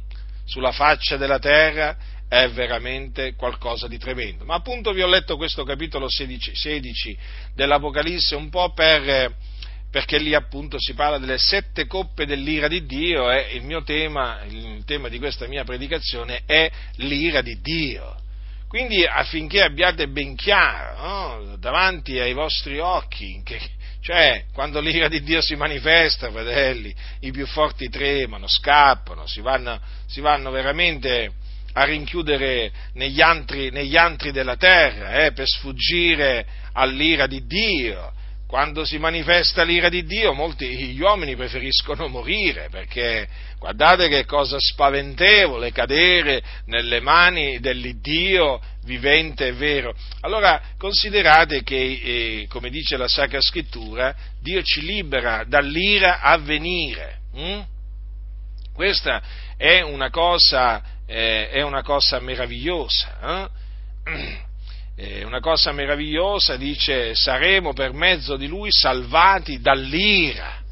sulla 0.45 0.71
faccia 0.71 1.15
della 1.15 1.39
terra, 1.39 1.95
è 2.27 2.49
veramente 2.49 3.35
qualcosa 3.35 3.87
di 3.87 3.97
tremendo. 3.97 4.45
Ma 4.45 4.55
appunto 4.55 4.91
vi 4.91 5.01
ho 5.01 5.07
letto 5.07 5.37
questo 5.37 5.63
capitolo 5.63 6.09
16, 6.09 6.55
16 6.55 7.17
dell'Apocalisse 7.53 8.35
un 8.35 8.49
po' 8.49 8.73
per, 8.73 9.35
perché 9.89 10.17
lì 10.17 10.33
appunto 10.33 10.77
si 10.79 10.93
parla 10.93 11.17
delle 11.17 11.37
sette 11.37 11.87
coppe 11.87 12.25
dell'ira 12.25 12.67
di 12.67 12.85
Dio 12.85 13.31
e 13.31 13.55
il 13.55 13.63
mio 13.63 13.83
tema, 13.83 14.41
il 14.47 14.83
tema 14.85 15.07
di 15.07 15.19
questa 15.19 15.47
mia 15.47 15.63
predicazione 15.63 16.41
è 16.45 16.69
l'ira 16.97 17.41
di 17.41 17.59
Dio. 17.61 18.23
Quindi 18.67 19.05
affinché 19.05 19.61
abbiate 19.61 20.07
ben 20.07 20.35
chiaro 20.35 20.97
no, 20.97 21.55
davanti 21.57 22.19
ai 22.19 22.33
vostri 22.33 22.79
occhi 22.79 23.41
che 23.43 23.59
Cioè, 24.05 24.45
quando 24.53 24.81
l'ira 24.81 25.07
di 25.07 25.23
Dio 25.23 25.41
si 25.41 25.55
manifesta, 25.55 26.29
fratelli, 26.29 26.93
i 27.21 27.31
più 27.31 27.47
forti 27.47 27.89
tremano, 27.89 28.47
scappano, 28.47 29.25
si 29.25 29.41
vanno, 29.41 29.79
si 30.05 30.21
vanno 30.21 30.51
veramente 30.51 31.31
a 31.77 31.83
rinchiudere 31.83 32.71
negli 32.93 33.21
antri, 33.21 33.69
negli 33.69 33.97
antri 33.97 34.31
della 34.31 34.55
terra 34.55 35.25
eh, 35.25 35.33
per 35.33 35.45
sfuggire 35.45 36.45
all'ira 36.73 37.27
di 37.27 37.45
Dio. 37.45 38.13
Quando 38.47 38.85
si 38.85 38.97
manifesta 38.97 39.63
l'ira 39.63 39.89
di 39.89 40.05
Dio, 40.05 40.33
molti 40.33 40.67
gli 40.67 41.01
uomini 41.01 41.35
preferiscono 41.35 42.07
morire 42.07 42.69
perché 42.69 43.27
guardate 43.59 44.07
che 44.07 44.23
cosa 44.25 44.57
spaventevole 44.59 45.71
cadere 45.71 46.41
nelle 46.67 47.01
mani 47.01 47.59
dell'Iddio 47.59 48.61
vivente 48.83 49.47
e 49.47 49.53
vero. 49.53 49.93
Allora 50.21 50.61
considerate 50.77 51.63
che, 51.63 51.75
eh, 51.75 52.47
come 52.47 52.69
dice 52.69 52.95
la 52.95 53.09
Sacra 53.09 53.41
Scrittura, 53.41 54.15
Dio 54.41 54.61
ci 54.61 54.81
libera 54.81 55.43
dall'ira 55.45 56.21
a 56.21 56.37
venire. 56.37 57.17
Hm? 57.33 57.61
Questa 58.73 59.21
è 59.57 59.81
una 59.81 60.09
cosa, 60.09 60.83
eh, 61.05 61.49
è 61.49 61.61
una 61.61 61.81
cosa 61.81 62.19
meravigliosa. 62.19 63.49
Eh? 64.05 64.43
È 64.95 65.23
una 65.23 65.41
cosa 65.41 65.73
meravigliosa, 65.73 66.55
dice, 66.55 67.15
saremo 67.15 67.73
per 67.73 67.91
mezzo 67.91 68.37
di 68.37 68.47
lui 68.47 68.71
salvati 68.71 69.59
dall'ira, 69.59 70.63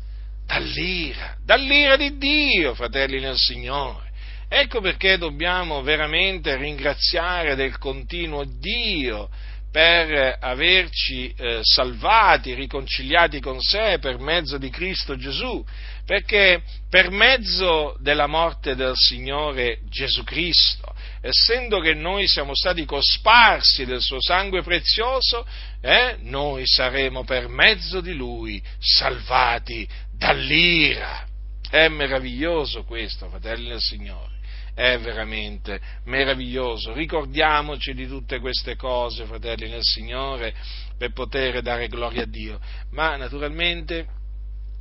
dall'ira, 0.46 1.36
dall'ira 1.44 1.98
di 1.98 2.18
Dio, 2.18 2.74
fratelli 2.74 3.20
nel 3.20 3.36
Signore. 3.36 4.12
Ecco 4.48 4.80
perché 4.80 5.18
dobbiamo 5.18 5.82
veramente 5.82 6.56
ringraziare 6.56 7.56
del 7.56 7.78
continuo 7.80 8.46
Dio 8.46 9.30
per 9.74 10.38
averci 10.40 11.34
eh, 11.36 11.60
salvati, 11.64 12.54
riconciliati 12.54 13.42
con 13.42 13.60
sé 13.60 13.98
per 14.00 14.20
mezzo 14.20 14.60
di 14.60 14.70
Cristo 14.70 15.18
Gesù, 15.18 15.66
perché 16.06 16.62
per 16.90 17.10
mezzo 17.12 17.96
della 18.00 18.28
morte 18.28 18.76
del 18.76 18.94
Signore 18.96 19.80
Gesù 19.90 20.24
Cristo, 20.24 20.94
essendo 21.22 21.80
che 21.80 21.94
noi 21.94 22.28
siamo 22.28 22.54
stati 22.54 22.84
cosparsi 22.86 23.86
del 23.86 24.02
suo 24.02 24.22
sangue 24.22 24.62
prezioso, 24.62 25.46
eh, 25.82 26.18
noi 26.22 26.66
saremo 26.66 27.24
per 27.24 27.48
mezzo 27.48 28.02
di 28.02 28.14
Lui 28.14 28.62
salvati 28.80 29.88
dall'ira. 30.12 31.26
È 31.70 31.88
meraviglioso 31.88 32.84
questo, 32.84 33.30
fratelli 33.30 33.70
del 33.70 33.82
Signore 33.82 34.32
è 34.76 34.98
veramente 34.98 35.80
meraviglioso. 36.06 36.94
Ricordiamoci 36.94 37.94
di 37.94 38.08
tutte 38.08 38.40
queste 38.40 38.76
cose, 38.76 39.26
fratelli 39.26 39.70
nel 39.70 39.84
Signore, 39.84 40.54
per 40.98 41.12
poter 41.12 41.62
dare 41.62 41.88
gloria 41.88 42.24
a 42.24 42.28
Dio. 42.28 42.60
Ma 42.90 43.16
naturalmente 43.16 44.08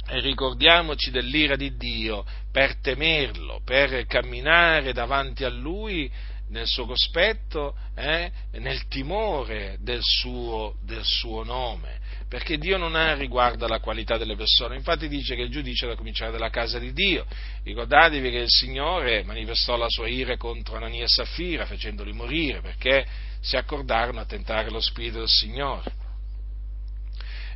ricordiamoci 0.07 1.11
dell'ira 1.11 1.57
di 1.57 1.76
Dio 1.76 2.24
per 2.50 2.76
temerlo, 2.76 3.61
per 3.64 4.07
camminare 4.07 4.92
davanti 4.92 5.44
a 5.44 5.48
Lui 5.48 6.11
nel 6.48 6.66
suo 6.66 6.86
cospetto, 6.86 7.74
eh, 7.94 8.30
nel 8.53 8.86
timore 8.88 9.78
del 9.80 10.00
suo, 10.03 10.76
del 10.82 11.05
suo 11.05 11.44
nome 11.44 12.00
perché 12.32 12.57
Dio 12.57 12.78
non 12.78 12.94
ha 12.94 13.12
riguardo 13.12 13.66
alla 13.66 13.78
qualità 13.78 14.16
delle 14.16 14.36
persone, 14.36 14.74
infatti 14.74 15.07
dice 15.07 15.34
che 15.34 15.42
il 15.42 15.50
giudizio 15.50 15.86
da 15.86 15.96
cominciare 15.96 16.32
dalla 16.32 16.48
casa 16.48 16.78
di 16.78 16.94
Dio. 16.94 17.26
Ricordatevi 17.62 18.30
che 18.30 18.38
il 18.38 18.48
Signore 18.48 19.22
manifestò 19.22 19.76
la 19.76 19.90
sua 19.90 20.09
ira 20.09 20.38
contro 20.38 20.76
Anania 20.76 21.05
e 21.05 21.09
Saffira 21.09 21.66
facendoli 21.66 22.14
morire 22.14 22.62
perché 22.62 23.05
si 23.38 23.57
accordarono 23.57 24.18
a 24.18 24.24
tentare 24.24 24.70
lo 24.70 24.80
Spirito 24.80 25.18
del 25.18 25.28
Signore. 25.28 26.01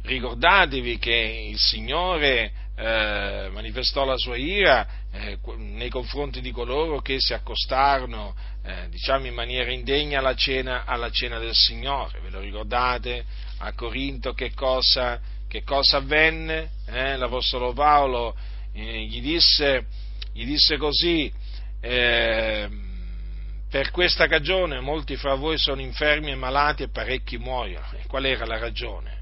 Ricordatevi 0.06 0.98
che 0.98 1.48
il 1.50 1.58
Signore 1.58 2.52
eh, 2.76 3.48
manifestò 3.52 4.04
la 4.04 4.16
sua 4.16 4.36
ira 4.36 4.86
eh, 5.12 5.38
nei 5.56 5.88
confronti 5.88 6.40
di 6.40 6.52
coloro 6.52 7.00
che 7.00 7.16
si 7.18 7.34
accostarono, 7.34 8.34
eh, 8.62 8.88
diciamo 8.88 9.26
in 9.26 9.34
maniera 9.34 9.70
indegna 9.72 10.20
alla 10.20 10.34
cena, 10.34 10.84
alla 10.84 11.10
cena 11.10 11.38
del 11.38 11.54
Signore. 11.54 12.20
Ve 12.20 12.30
lo 12.30 12.40
ricordate? 12.40 13.24
a 13.58 13.72
Corinto 13.72 14.32
che 14.32 14.52
cosa, 14.52 15.20
che 15.48 15.62
cosa 15.62 15.98
avvenne? 15.98 16.70
Eh? 16.86 17.16
L'Apostolo 17.16 17.72
Paolo 17.72 18.36
eh, 18.72 19.04
gli, 19.04 19.20
disse, 19.20 19.86
gli, 20.32 20.44
disse, 20.44 20.76
così, 20.76 21.32
eh, 21.80 22.68
per 23.70 23.90
questa 23.90 24.26
cagione 24.26 24.80
molti 24.80 25.16
fra 25.16 25.34
voi 25.34 25.58
sono 25.58 25.80
infermi 25.80 26.30
e 26.30 26.34
malati 26.34 26.82
e 26.82 26.88
parecchi 26.88 27.38
muoiono. 27.38 27.86
E 27.92 28.06
qual 28.06 28.24
era 28.26 28.44
la 28.44 28.58
ragione? 28.58 29.15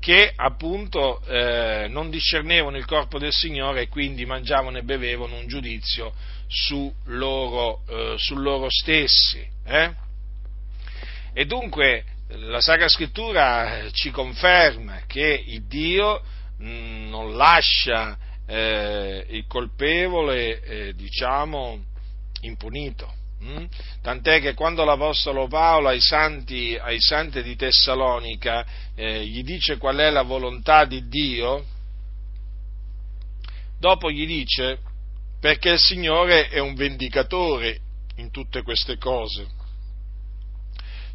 Che 0.00 0.32
appunto 0.34 1.20
eh, 1.26 1.86
non 1.88 2.08
discernevano 2.08 2.76
il 2.76 2.86
corpo 2.86 3.18
del 3.18 3.32
Signore 3.32 3.82
e 3.82 3.88
quindi 3.88 4.24
mangiavano 4.24 4.78
e 4.78 4.82
bevevano 4.82 5.36
un 5.36 5.46
giudizio 5.48 6.14
su 6.46 6.92
loro, 7.06 7.82
eh, 7.88 8.14
su 8.16 8.36
loro 8.36 8.68
stessi. 8.70 9.46
Eh? 9.64 9.92
E 11.34 11.44
dunque 11.46 12.04
la 12.28 12.60
Sacra 12.60 12.88
Scrittura 12.88 13.88
ci 13.92 14.10
conferma 14.10 15.02
che 15.06 15.42
il 15.46 15.66
Dio 15.66 16.22
mm, 16.62 17.08
non 17.08 17.36
lascia 17.36 18.16
eh, 18.46 19.26
il 19.28 19.46
colpevole, 19.46 20.62
eh, 20.62 20.94
diciamo, 20.94 21.84
impunito. 22.42 23.17
Mm? 23.48 23.64
Tant'è 24.02 24.40
che 24.40 24.54
quando 24.54 24.84
l'Apostolo 24.84 25.46
Paolo 25.46 25.88
ai 25.88 26.00
santi, 26.00 26.76
ai 26.76 27.00
santi 27.00 27.42
di 27.42 27.56
Tessalonica 27.56 28.66
eh, 28.94 29.24
gli 29.24 29.42
dice 29.42 29.78
qual 29.78 29.96
è 29.96 30.10
la 30.10 30.22
volontà 30.22 30.84
di 30.84 31.08
Dio, 31.08 31.64
dopo 33.78 34.10
gli 34.10 34.26
dice 34.26 34.80
perché 35.40 35.70
il 35.70 35.78
Signore 35.78 36.48
è 36.48 36.58
un 36.58 36.74
vendicatore 36.74 37.80
in 38.16 38.30
tutte 38.30 38.62
queste 38.62 38.98
cose 38.98 39.56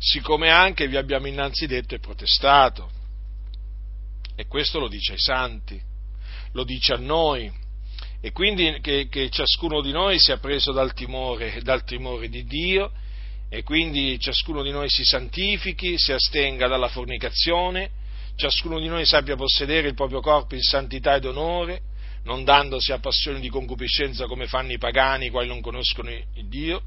siccome 0.04 0.50
anche 0.50 0.88
vi 0.88 0.98
abbiamo 0.98 1.28
innanzi 1.28 1.66
detto 1.66 1.96
e 1.96 2.00
protestato. 2.00 2.92
E 4.36 4.48
questo 4.48 4.80
lo 4.80 4.90
dice 4.90 5.14
ai 5.14 5.20
santi, 5.20 5.82
lo 6.52 6.66
dice 6.66 6.94
a 6.94 6.98
noi, 6.98 7.50
e 8.26 8.32
quindi 8.32 8.78
che, 8.80 9.10
che 9.10 9.30
ciascuno 9.30 9.82
di 9.82 9.92
noi 9.92 10.18
sia 10.18 10.38
preso 10.38 10.72
dal 10.72 10.94
timore, 10.94 11.60
dal 11.62 11.84
timore 11.84 12.30
di 12.30 12.46
Dio, 12.46 12.90
e 13.50 13.64
quindi 13.64 14.18
ciascuno 14.18 14.64
di 14.64 14.72
noi 14.72 14.88
si 14.90 15.04
santifichi, 15.04 16.00
si 16.00 16.14
astenga 16.14 16.70
dalla 16.70 16.88
fornicazione, 16.88 17.90
ciascuno 18.38 18.80
di 18.80 18.88
noi 18.88 19.06
sappia 19.06 19.36
possedere 19.36 19.90
il 19.90 19.94
proprio 19.94 20.22
corpo 20.22 20.56
in 20.56 20.62
santità 20.62 21.16
ed 21.16 21.26
onore, 21.26 21.82
non 22.24 22.46
dandosi 22.46 22.94
a 22.94 23.00
passioni 23.00 23.42
di 23.42 23.50
concupiscenza 23.50 24.26
come 24.26 24.48
fanno 24.48 24.72
i 24.72 24.78
pagani, 24.78 25.30
quali 25.30 25.50
non 25.50 25.60
conoscono 25.60 26.10
Dio, 26.48 26.82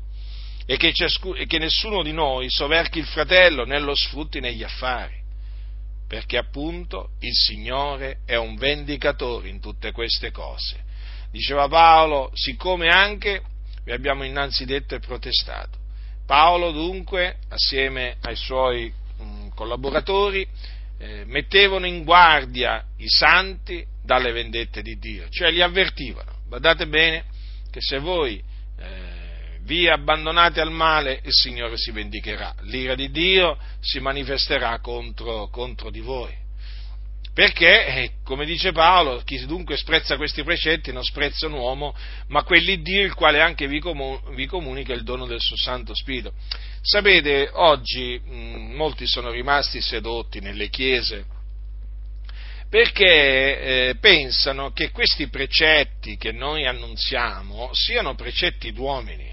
e 0.64 0.78
che, 0.78 0.95
ciascuno, 0.95 1.34
e 1.34 1.45
che 1.45 1.59
nessuno 1.59 2.03
di 2.03 2.12
noi 2.12 2.49
soverchi 2.49 2.99
il 2.99 3.05
fratello 3.05 3.66
né 3.66 3.78
lo 3.78 3.95
sfrutti 3.95 4.41
negli 4.41 4.62
affari, 4.62 5.16
perché 6.09 6.39
appunto 6.39 7.11
il 7.20 7.34
Signore 7.34 8.20
è 8.24 8.37
un 8.37 8.57
vendicatore 8.57 9.51
in 9.51 9.61
tutte 9.61 9.93
queste 9.93 10.30
cose. 10.30 10.84
Diceva 11.37 11.68
Paolo, 11.68 12.30
siccome 12.32 12.89
anche 12.89 13.43
vi 13.84 13.93
abbiamo 13.93 14.24
innanzi 14.24 14.64
detto 14.64 14.95
e 14.95 15.01
protestato. 15.01 15.76
Paolo 16.24 16.70
dunque, 16.70 17.37
assieme 17.51 18.16
ai 18.22 18.37
suoi 18.37 18.91
mm, 19.20 19.49
collaboratori, 19.55 20.49
eh, 20.99 21.24
mettevano 21.26 21.84
in 21.84 22.05
guardia 22.05 22.82
i 22.97 23.07
santi 23.07 23.84
dalle 24.03 24.32
vendette 24.32 24.80
di 24.80 24.97
Dio, 24.99 25.28
cioè 25.28 25.51
li 25.51 25.61
avvertivano. 25.61 26.39
Guardate 26.49 26.87
bene 26.87 27.24
che 27.70 27.82
se 27.82 27.99
voi 27.99 28.43
eh, 28.78 29.59
vi 29.61 29.89
abbandonate 29.89 30.62
al 30.62 30.70
male, 30.70 31.20
il 31.22 31.34
Signore 31.34 31.76
si 31.76 31.91
vendicherà, 31.91 32.55
l'ira 32.62 32.95
di 32.95 33.11
Dio 33.11 33.59
si 33.80 34.01
manifesterà 34.01 34.80
contro, 34.80 35.49
contro 35.49 35.91
di 35.91 36.01
voi. 36.01 36.45
Perché, 37.37 37.87
eh, 37.87 38.11
come 38.24 38.47
dice 38.47 38.72
Paolo, 38.72 39.20
chi 39.22 39.45
dunque 39.45 39.76
sprezza 39.76 40.16
questi 40.16 40.43
precetti 40.43 40.91
non 40.91 41.05
sprezza 41.05 41.45
un 41.47 41.53
uomo, 41.53 41.95
ma 42.28 42.43
quelli 42.45 42.80
Dio, 42.80 43.05
il 43.05 43.12
quale 43.12 43.43
anche 43.43 43.68
vi, 43.68 43.78
comunica 43.78 44.95
il 44.95 45.03
dono 45.03 45.26
del 45.26 45.39
suo 45.39 45.55
Santo 45.55 45.95
Spirito. 45.95 46.32
Sapete, 46.80 47.51
oggi 47.53 48.18
mh, 48.18 48.74
molti 48.74 49.07
sono 49.07 49.30
rimasti 49.30 49.82
sedotti 49.82 50.41
nelle 50.41 50.70
chiese 50.70 51.26
perché 52.70 53.05
eh, 53.91 53.95
pensano 54.01 54.72
che 54.72 54.91
questi 54.91 55.28
precetti 55.28 56.16
che 56.16 56.32
noi 56.32 56.66
annunziamo 56.66 57.68
siano 57.74 58.14
precetti 58.14 58.72
d'uomini. 58.72 59.30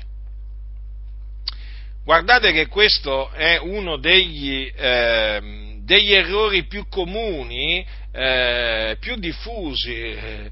Guardate 2.03 2.51
che 2.51 2.67
questo 2.67 3.31
è 3.31 3.57
uno 3.59 3.95
degli, 3.95 4.69
eh, 4.75 5.72
degli 5.84 6.13
errori 6.13 6.65
più 6.65 6.88
comuni, 6.88 7.86
eh, 8.11 8.97
più 8.99 9.15
diffusi, 9.15 9.93
eh, 9.93 10.51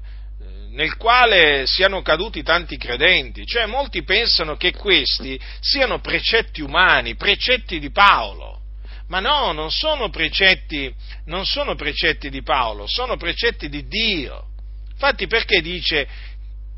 nel 0.72 0.96
quale 0.96 1.64
siano 1.66 2.02
caduti 2.02 2.42
tanti 2.42 2.76
credenti. 2.76 3.46
Cioè 3.46 3.66
molti 3.66 4.02
pensano 4.02 4.56
che 4.56 4.72
questi 4.72 5.38
siano 5.60 6.00
precetti 6.00 6.60
umani, 6.60 7.14
precetti 7.14 7.78
di 7.78 7.90
Paolo. 7.90 8.60
Ma 9.08 9.20
no, 9.20 9.52
non 9.52 9.70
sono 9.70 10.08
precetti, 10.08 10.92
non 11.26 11.44
sono 11.44 11.74
precetti 11.74 12.30
di 12.30 12.42
Paolo, 12.42 12.86
sono 12.86 13.16
precetti 13.16 13.68
di 13.68 13.86
Dio. 13.86 14.46
Infatti 14.90 15.26
perché 15.26 15.60
dice 15.60 16.08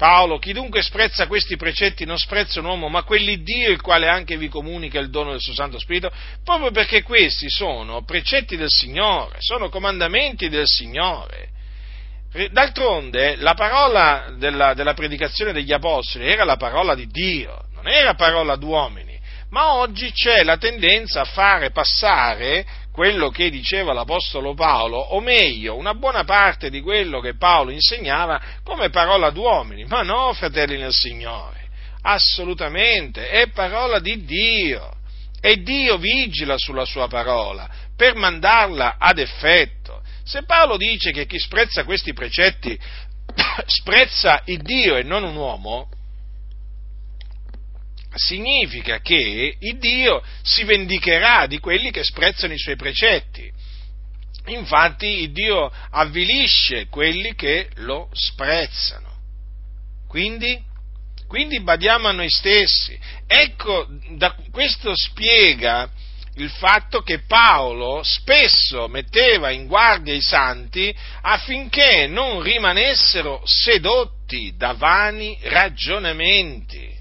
Paolo, 0.05 0.37
chi 0.37 0.53
dunque 0.53 0.83
sprezza 0.83 1.27
questi 1.27 1.57
precetti 1.57 2.05
non 2.05 2.19
sprezza 2.19 2.61
un 2.61 2.67
uomo, 2.67 2.91
ma 2.91 3.05
quelli 3.05 3.43
Dio 3.43 3.71
il 3.71 3.81
quale 3.81 4.07
anche 4.07 4.37
vi 4.37 4.49
comunica 4.49 4.99
il 4.99 5.09
dono 5.09 5.31
del 5.31 5.41
suo 5.41 5.55
Santo 5.55 5.79
Spirito, 5.79 6.13
proprio 6.45 6.71
perché 6.71 7.03
questi 7.03 7.49
sono 7.49 8.05
precetti 8.05 8.55
del 8.59 8.69
Signore, 8.69 9.37
sono 9.39 9.71
comandamenti 9.71 10.51
del 10.51 10.67
Signore. 10.67 11.49
D'altronde 12.51 13.37
la 13.37 13.55
parola 13.55 14.35
della, 14.37 14.75
della 14.75 14.93
predicazione 14.93 15.55
degli 15.55 15.73
Apostoli 15.73 16.29
era 16.29 16.45
la 16.45 16.57
parola 16.57 16.95
di 16.95 17.07
Dio, 17.07 17.69
non 17.73 17.89
era 17.89 18.13
parola 18.13 18.57
d'uomini 18.57 19.13
ma 19.55 19.75
oggi 19.75 20.11
c'è 20.11 20.43
la 20.43 20.57
tendenza 20.57 21.21
a 21.21 21.25
fare 21.25 21.71
passare 21.71 22.67
quello 22.95 23.29
che 23.31 23.51
diceva 23.51 23.93
l'Apostolo 23.93 24.55
Paolo, 24.55 24.97
o 24.97 25.19
meglio, 25.19 25.75
una 25.75 25.95
buona 25.95 26.23
parte 26.23 26.71
di 26.71 26.81
quello 26.81 27.19
che 27.19 27.37
Paolo 27.37 27.73
insegnava 27.73 28.41
come 28.63 28.89
parola 28.91 29.31
d'uomini, 29.31 29.85
ma 29.87 30.03
no, 30.03 30.33
fratelli 30.33 30.79
nel 30.79 30.93
Signore, 30.93 31.67
assolutamente, 32.03 33.31
è 33.31 33.49
parola 33.49 33.99
di 33.99 34.25
Dio, 34.25 34.93
e 35.41 35.61
Dio 35.61 35.99
vigila 35.99 36.57
sulla 36.57 36.85
sua 36.85 37.09
parola 37.09 37.69
per 37.97 38.15
mandarla 38.15 38.95
ad 38.97 39.19
effetto. 39.19 40.01
Se 40.23 40.45
Paolo 40.45 40.77
dice 40.77 41.11
che 41.11 41.27
chi 41.27 41.41
sprezza 41.41 41.83
questi 41.83 42.13
precetti 42.13 42.79
sprezza 43.67 44.41
il 44.45 44.63
Dio 44.63 44.95
e 44.95 45.03
non 45.03 45.25
un 45.25 45.35
uomo, 45.35 45.89
significa 48.15 49.01
che 49.01 49.57
il 49.59 49.79
Dio 49.79 50.23
si 50.43 50.65
vendicherà 50.65 51.47
di 51.47 51.59
quelli 51.59 51.91
che 51.91 52.05
sprezzano 52.05 52.53
i 52.53 52.59
suoi 52.59 52.77
precetti. 52.77 53.51
Infatti 54.47 55.07
il 55.07 55.33
Dio 55.33 55.73
avvilisce 55.91 56.89
quelli 56.89 57.35
che 57.35 57.71
lo 57.77 58.11
sprezzano. 58.13 59.13
Quindi, 60.07 60.61
quindi 61.27 61.61
badiamo 61.61 62.09
a 62.09 62.13
noi 62.13 62.29
stessi. 62.29 62.99
Ecco, 63.27 63.87
da, 64.11 64.35
questo 64.51 64.95
spiega 64.95 65.91
il 66.37 66.51
fatto 66.51 67.01
che 67.01 67.21
Paolo 67.21 68.03
spesso 68.03 68.89
metteva 68.89 69.51
in 69.51 69.67
guardia 69.67 70.13
i 70.13 70.21
santi 70.21 70.95
affinché 71.23 72.07
non 72.09 72.43
rimanessero 72.43 73.41
sedotti 73.45 74.53
da 74.57 74.73
vani 74.73 75.39
ragionamenti 75.43 76.94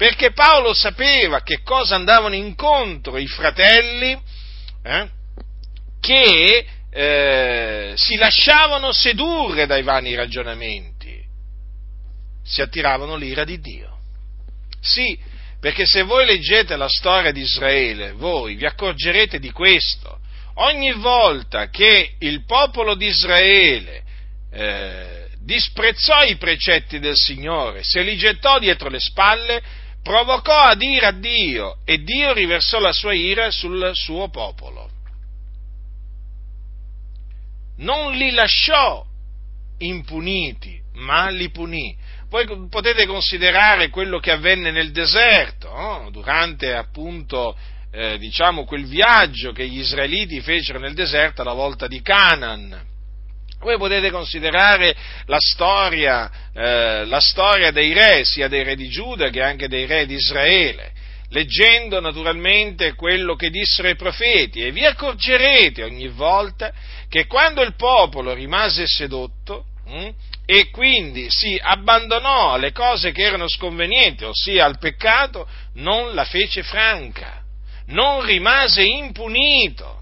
perché 0.00 0.32
Paolo 0.32 0.72
sapeva 0.72 1.42
che 1.42 1.60
cosa 1.62 1.94
andavano 1.94 2.34
incontro 2.34 3.18
i 3.18 3.26
fratelli 3.26 4.18
eh, 4.82 5.10
che 6.00 6.66
eh, 6.90 7.92
si 7.96 8.16
lasciavano 8.16 8.92
sedurre 8.92 9.66
dai 9.66 9.82
vani 9.82 10.14
ragionamenti, 10.14 11.22
si 12.42 12.62
attiravano 12.62 13.14
l'ira 13.14 13.44
di 13.44 13.60
Dio. 13.60 13.98
Sì, 14.80 15.18
perché 15.60 15.84
se 15.84 16.00
voi 16.00 16.24
leggete 16.24 16.76
la 16.76 16.88
storia 16.88 17.30
di 17.30 17.42
Israele, 17.42 18.12
voi 18.12 18.54
vi 18.54 18.64
accorgerete 18.64 19.38
di 19.38 19.50
questo. 19.50 20.18
Ogni 20.54 20.92
volta 20.94 21.68
che 21.68 22.14
il 22.20 22.46
popolo 22.46 22.94
di 22.94 23.04
Israele 23.04 24.02
eh, 24.50 25.26
disprezzò 25.42 26.22
i 26.22 26.36
precetti 26.36 26.98
del 27.00 27.16
Signore, 27.16 27.82
se 27.82 28.00
li 28.00 28.16
gettò 28.16 28.58
dietro 28.58 28.88
le 28.88 28.98
spalle, 28.98 29.79
provocò 30.02 30.58
ad 30.58 30.82
ira 30.82 31.10
Dio 31.12 31.78
e 31.84 32.02
Dio 32.02 32.32
riversò 32.32 32.78
la 32.78 32.92
sua 32.92 33.14
ira 33.14 33.50
sul 33.50 33.90
suo 33.94 34.28
popolo. 34.28 34.88
Non 37.78 38.12
li 38.12 38.30
lasciò 38.32 39.04
impuniti, 39.78 40.80
ma 40.94 41.28
li 41.30 41.50
punì. 41.50 41.96
Voi 42.28 42.46
potete 42.68 43.06
considerare 43.06 43.88
quello 43.88 44.18
che 44.20 44.30
avvenne 44.30 44.70
nel 44.70 44.92
deserto, 44.92 45.72
no? 45.72 46.10
durante 46.10 46.74
appunto 46.74 47.56
eh, 47.90 48.18
diciamo 48.18 48.64
quel 48.64 48.86
viaggio 48.86 49.52
che 49.52 49.66
gli 49.66 49.78
israeliti 49.80 50.40
fecero 50.40 50.78
nel 50.78 50.94
deserto 50.94 51.42
alla 51.42 51.54
volta 51.54 51.88
di 51.88 52.00
Canaan 52.02 52.88
voi 53.60 53.76
potete 53.76 54.10
considerare 54.10 54.94
la 55.26 55.38
storia, 55.38 56.30
eh, 56.54 57.04
la 57.04 57.20
storia 57.20 57.70
dei 57.70 57.92
re, 57.92 58.24
sia 58.24 58.48
dei 58.48 58.62
re 58.62 58.74
di 58.74 58.88
Giuda 58.88 59.28
che 59.28 59.42
anche 59.42 59.68
dei 59.68 59.84
re 59.84 60.06
di 60.06 60.14
Israele, 60.14 60.92
leggendo 61.28 62.00
naturalmente 62.00 62.94
quello 62.94 63.36
che 63.36 63.50
dissero 63.50 63.88
i 63.88 63.96
profeti 63.96 64.62
e 64.62 64.72
vi 64.72 64.84
accorgerete 64.84 65.84
ogni 65.84 66.08
volta 66.08 66.72
che 67.08 67.26
quando 67.26 67.60
il 67.62 67.74
popolo 67.76 68.32
rimase 68.32 68.86
sedotto 68.86 69.66
hm, 69.86 70.08
e 70.46 70.70
quindi 70.70 71.26
si 71.28 71.60
abbandonò 71.62 72.54
alle 72.54 72.72
cose 72.72 73.12
che 73.12 73.22
erano 73.22 73.46
sconvenienti, 73.46 74.24
ossia 74.24 74.64
al 74.64 74.78
peccato, 74.78 75.46
non 75.74 76.14
la 76.14 76.24
fece 76.24 76.62
franca, 76.62 77.42
non 77.86 78.24
rimase 78.24 78.82
impunito 78.82 79.99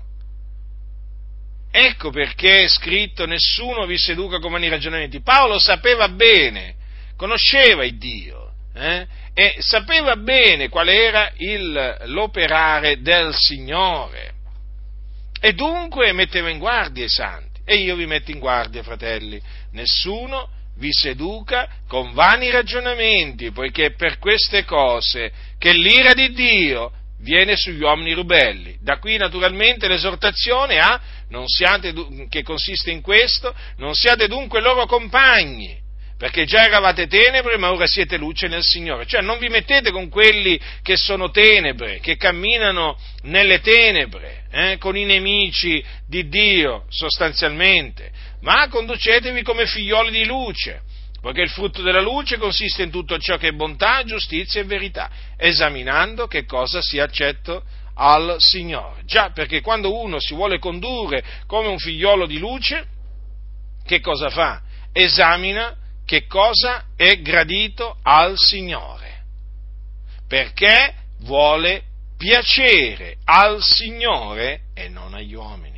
Ecco 1.70 2.10
perché 2.10 2.64
è 2.64 2.68
scritto 2.68 3.26
nessuno 3.26 3.86
vi 3.86 3.98
seduca 3.98 4.38
con 4.38 4.52
mani 4.52 4.68
ragionamenti. 4.68 5.20
Paolo 5.20 5.58
sapeva 5.58 6.08
bene, 6.08 6.74
conosceva 7.16 7.84
il 7.84 7.98
Dio 7.98 8.52
eh, 8.74 9.06
e 9.34 9.56
sapeva 9.58 10.16
bene 10.16 10.68
qual 10.68 10.88
era 10.88 11.32
il, 11.36 11.96
l'operare 12.06 13.00
del 13.00 13.34
Signore. 13.34 14.34
E 15.40 15.52
dunque 15.52 16.12
metteva 16.12 16.48
in 16.48 16.58
guardia 16.58 17.04
i 17.04 17.08
santi. 17.08 17.60
E 17.64 17.76
io 17.76 17.96
vi 17.96 18.06
metto 18.06 18.30
in 18.30 18.38
guardia, 18.38 18.82
fratelli, 18.82 19.40
nessuno 19.72 20.48
vi 20.78 20.92
seduca 20.92 21.68
con 21.86 22.12
vani 22.14 22.50
ragionamenti, 22.50 23.50
poiché 23.50 23.92
per 23.92 24.18
queste 24.18 24.64
cose 24.64 25.30
che 25.58 25.72
l'ira 25.72 26.14
di 26.14 26.32
Dio 26.32 26.92
viene 27.20 27.56
sugli 27.56 27.82
uomini 27.82 28.12
rubelli. 28.12 28.78
Da 28.80 28.98
qui 28.98 29.16
naturalmente 29.16 29.88
l'esortazione 29.88 30.78
a, 30.78 31.00
siate, 31.46 31.92
che 32.28 32.42
consiste 32.42 32.90
in 32.90 33.00
questo, 33.00 33.54
non 33.76 33.94
siate 33.94 34.28
dunque 34.28 34.60
loro 34.60 34.86
compagni, 34.86 35.76
perché 36.16 36.44
già 36.44 36.64
eravate 36.64 37.06
tenebre, 37.06 37.58
ma 37.58 37.72
ora 37.72 37.86
siete 37.86 38.16
luce 38.16 38.48
nel 38.48 38.62
Signore. 38.62 39.06
Cioè 39.06 39.20
non 39.20 39.38
vi 39.38 39.48
mettete 39.48 39.90
con 39.90 40.08
quelli 40.08 40.60
che 40.82 40.96
sono 40.96 41.30
tenebre, 41.30 42.00
che 42.00 42.16
camminano 42.16 42.98
nelle 43.22 43.60
tenebre, 43.60 44.44
eh, 44.50 44.76
con 44.78 44.96
i 44.96 45.04
nemici 45.04 45.84
di 46.06 46.28
Dio 46.28 46.86
sostanzialmente, 46.88 48.10
ma 48.40 48.68
conducetevi 48.68 49.42
come 49.42 49.66
figlioli 49.66 50.10
di 50.10 50.24
luce 50.24 50.82
poiché 51.20 51.42
il 51.42 51.50
frutto 51.50 51.82
della 51.82 52.00
luce 52.00 52.38
consiste 52.38 52.82
in 52.82 52.90
tutto 52.90 53.18
ciò 53.18 53.36
che 53.36 53.48
è 53.48 53.52
bontà, 53.52 54.02
giustizia 54.04 54.60
e 54.60 54.64
verità, 54.64 55.10
esaminando 55.36 56.26
che 56.26 56.44
cosa 56.44 56.80
sia 56.80 57.04
accetto 57.04 57.62
al 57.94 58.36
Signore. 58.38 59.02
Già, 59.04 59.30
perché 59.30 59.60
quando 59.60 60.00
uno 60.00 60.20
si 60.20 60.34
vuole 60.34 60.58
condurre 60.58 61.24
come 61.46 61.68
un 61.68 61.78
figliolo 61.78 62.26
di 62.26 62.38
luce, 62.38 62.86
che 63.84 64.00
cosa 64.00 64.30
fa? 64.30 64.62
Esamina 64.92 65.76
che 66.04 66.26
cosa 66.26 66.84
è 66.96 67.20
gradito 67.20 67.98
al 68.02 68.34
Signore, 68.36 69.24
perché 70.26 70.94
vuole 71.20 71.82
piacere 72.16 73.16
al 73.24 73.62
Signore 73.62 74.62
e 74.74 74.88
non 74.88 75.14
agli 75.14 75.34
uomini 75.34 75.77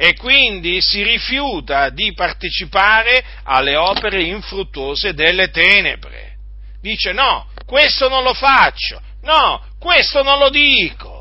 e 0.00 0.14
quindi 0.14 0.80
si 0.80 1.02
rifiuta 1.02 1.88
di 1.88 2.12
partecipare 2.14 3.24
alle 3.42 3.74
opere 3.74 4.22
infruttuose 4.22 5.12
delle 5.12 5.50
tenebre. 5.50 6.36
Dice 6.80 7.12
no, 7.12 7.48
questo 7.66 8.08
non 8.08 8.22
lo 8.22 8.32
faccio, 8.32 9.02
no, 9.22 9.60
questo 9.80 10.22
non 10.22 10.38
lo 10.38 10.50
dico. 10.50 11.16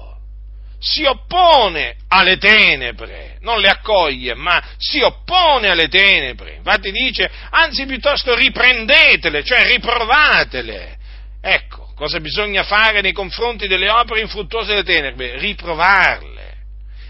Si 0.79 1.03
oppone 1.05 1.95
alle 2.09 2.37
tenebre, 2.37 3.39
non 3.41 3.59
le 3.59 3.69
accoglie, 3.69 4.35
ma 4.35 4.63
si 4.77 5.01
oppone 5.01 5.69
alle 5.69 5.87
tenebre. 5.87 6.57
Infatti 6.57 6.91
dice, 6.91 7.31
anzi 7.49 7.87
piuttosto 7.87 8.35
riprendetele, 8.35 9.43
cioè 9.43 9.65
riprovatele. 9.65 10.97
Ecco, 11.41 11.93
cosa 11.95 12.19
bisogna 12.19 12.61
fare 12.61 13.01
nei 13.01 13.11
confronti 13.11 13.67
delle 13.67 13.89
opere 13.89 14.21
infruttuose 14.21 14.67
delle 14.67 14.83
tenebre? 14.83 15.39
Riprovarle 15.39 16.36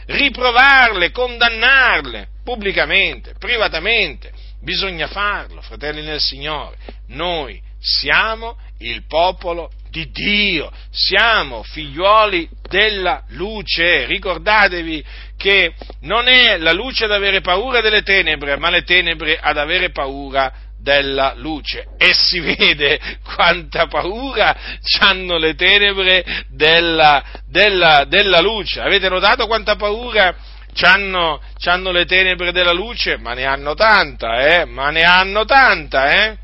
riprovarle, 0.08 1.12
condannarle 1.12 2.28
pubblicamente, 2.44 3.36
privatamente. 3.38 4.32
Bisogna 4.62 5.08
farlo, 5.08 5.62
fratelli 5.62 6.02
nel 6.02 6.20
Signore. 6.20 6.78
Noi 7.08 7.62
siamo 7.80 8.58
il 8.80 9.04
popolo 9.08 9.72
di 9.90 10.10
Dio, 10.12 10.72
siamo 10.90 11.64
figliuoli 11.64 12.50
della 12.68 13.24
luce. 13.30 14.06
Ricordatevi 14.06 15.04
che 15.38 15.74
non 16.02 16.28
è 16.28 16.58
la 16.58 16.74
luce 16.74 17.06
ad 17.06 17.12
avere 17.12 17.42
paura 17.42 17.82
delle 17.82 18.02
tenebre, 18.02 18.58
ma 18.58 18.70
le 18.70 18.84
tenebre 18.84 19.38
ad 19.40 19.58
avere 19.58 19.92
paura 19.92 20.52
della 20.88 21.34
luce. 21.36 21.84
E 21.98 22.14
si 22.14 22.40
vede 22.40 22.98
quanta 23.36 23.88
paura 23.88 24.56
hanno 25.02 25.38
le 25.38 25.54
tenebre 25.54 26.24
della, 26.48 27.22
della, 27.46 28.06
della 28.08 28.40
luce. 28.40 28.80
Avete 28.80 29.10
notato 29.10 29.48
quanta 29.48 29.76
paura 29.76 30.34
hanno, 30.80 31.42
hanno 31.66 31.92
le 31.92 32.06
tenebre 32.06 32.54
della 32.54 32.72
luce? 32.72 33.18
Ma 33.18 33.34
ne 33.34 33.44
hanno 33.44 33.74
tanta, 33.74 34.62
eh? 34.62 34.66
Ma 34.66 34.90
ne 34.90 35.04
hanno 35.04 35.44
tanta, 35.44 36.10
eh? 36.10 36.38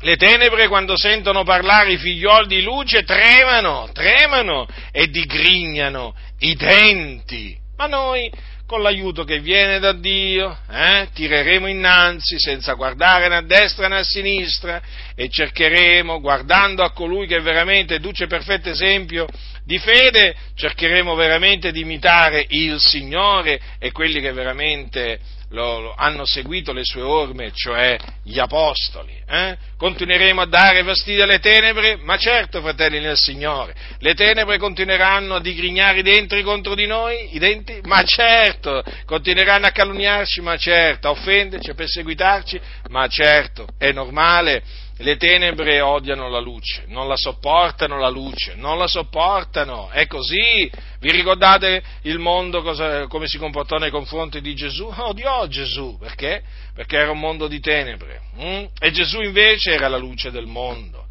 Le 0.00 0.16
tenebre 0.16 0.68
quando 0.68 0.96
sentono 0.96 1.42
parlare 1.42 1.92
i 1.92 1.98
figlioli 1.98 2.46
di 2.46 2.62
luce 2.62 3.02
tremano, 3.02 3.90
tremano 3.92 4.66
e 4.92 5.08
digrignano 5.08 6.14
i 6.38 6.54
denti. 6.54 7.58
Ma 7.76 7.86
noi 7.86 8.30
con 8.66 8.82
l'aiuto 8.82 9.22
che 9.22 9.38
viene 9.38 9.78
da 9.78 9.92
Dio, 9.92 10.58
eh, 10.68 11.08
tireremo 11.14 11.68
innanzi 11.68 12.36
senza 12.38 12.72
guardare 12.74 13.28
né 13.28 13.36
a 13.36 13.42
destra 13.42 13.86
né 13.86 13.98
a 13.98 14.02
sinistra 14.02 14.82
e 15.14 15.28
cercheremo, 15.30 16.20
guardando 16.20 16.82
a 16.82 16.90
colui 16.90 17.28
che 17.28 17.40
veramente 17.40 18.00
duce 18.00 18.26
perfetto 18.26 18.68
esempio 18.68 19.26
di 19.64 19.78
fede, 19.78 20.34
cercheremo 20.54 21.14
veramente 21.14 21.70
di 21.70 21.80
imitare 21.80 22.44
il 22.48 22.80
Signore 22.80 23.60
e 23.78 23.92
quelli 23.92 24.20
che 24.20 24.32
veramente 24.32 25.20
lo, 25.50 25.80
lo, 25.80 25.94
hanno 25.94 26.24
seguito 26.24 26.72
le 26.72 26.84
sue 26.84 27.02
orme, 27.02 27.52
cioè 27.52 27.98
gli 28.22 28.38
apostoli. 28.38 29.12
Eh? 29.28 29.56
Continueremo 29.76 30.40
a 30.40 30.46
dare 30.46 30.82
fastidio 30.82 31.24
alle 31.24 31.38
tenebre? 31.38 31.96
Ma 31.96 32.16
certo, 32.16 32.60
fratelli 32.60 32.98
nel 32.98 33.16
Signore, 33.16 33.74
le 33.98 34.14
tenebre 34.14 34.58
continueranno 34.58 35.36
a 35.36 35.40
digrignare 35.40 35.98
i 35.98 36.02
denti 36.02 36.42
contro 36.42 36.74
di 36.74 36.86
noi, 36.86 37.34
i 37.34 37.38
denti? 37.38 37.80
Ma 37.84 38.02
certo, 38.02 38.82
continueranno 39.04 39.66
a 39.66 39.70
calunniarci? 39.70 40.40
Ma 40.40 40.56
certo, 40.56 41.08
a 41.08 41.10
offenderci, 41.10 41.70
a 41.70 41.74
perseguitarci? 41.74 42.60
Ma 42.88 43.06
certo, 43.08 43.66
è 43.78 43.92
normale 43.92 44.62
le 44.98 45.16
tenebre 45.18 45.80
odiano 45.82 46.28
la 46.30 46.40
luce, 46.40 46.84
non 46.86 47.06
la 47.06 47.16
sopportano 47.16 47.98
la 47.98 48.08
luce, 48.08 48.54
non 48.54 48.78
la 48.78 48.86
sopportano, 48.86 49.90
è 49.90 50.06
così. 50.06 50.70
Vi 51.00 51.10
ricordate 51.10 51.82
il 52.02 52.18
mondo 52.18 52.62
cosa, 52.62 53.06
come 53.06 53.26
si 53.26 53.36
comportò 53.36 53.76
nei 53.76 53.90
confronti 53.90 54.40
di 54.40 54.54
Gesù? 54.54 54.90
Odiò 54.96 55.46
Gesù, 55.48 55.98
perché? 55.98 56.42
Perché 56.74 56.96
era 56.96 57.10
un 57.10 57.20
mondo 57.20 57.46
di 57.46 57.60
tenebre. 57.60 58.22
Hm? 58.36 58.64
E 58.78 58.90
Gesù 58.90 59.20
invece 59.20 59.72
era 59.72 59.88
la 59.88 59.98
luce 59.98 60.30
del 60.30 60.46
mondo. 60.46 61.04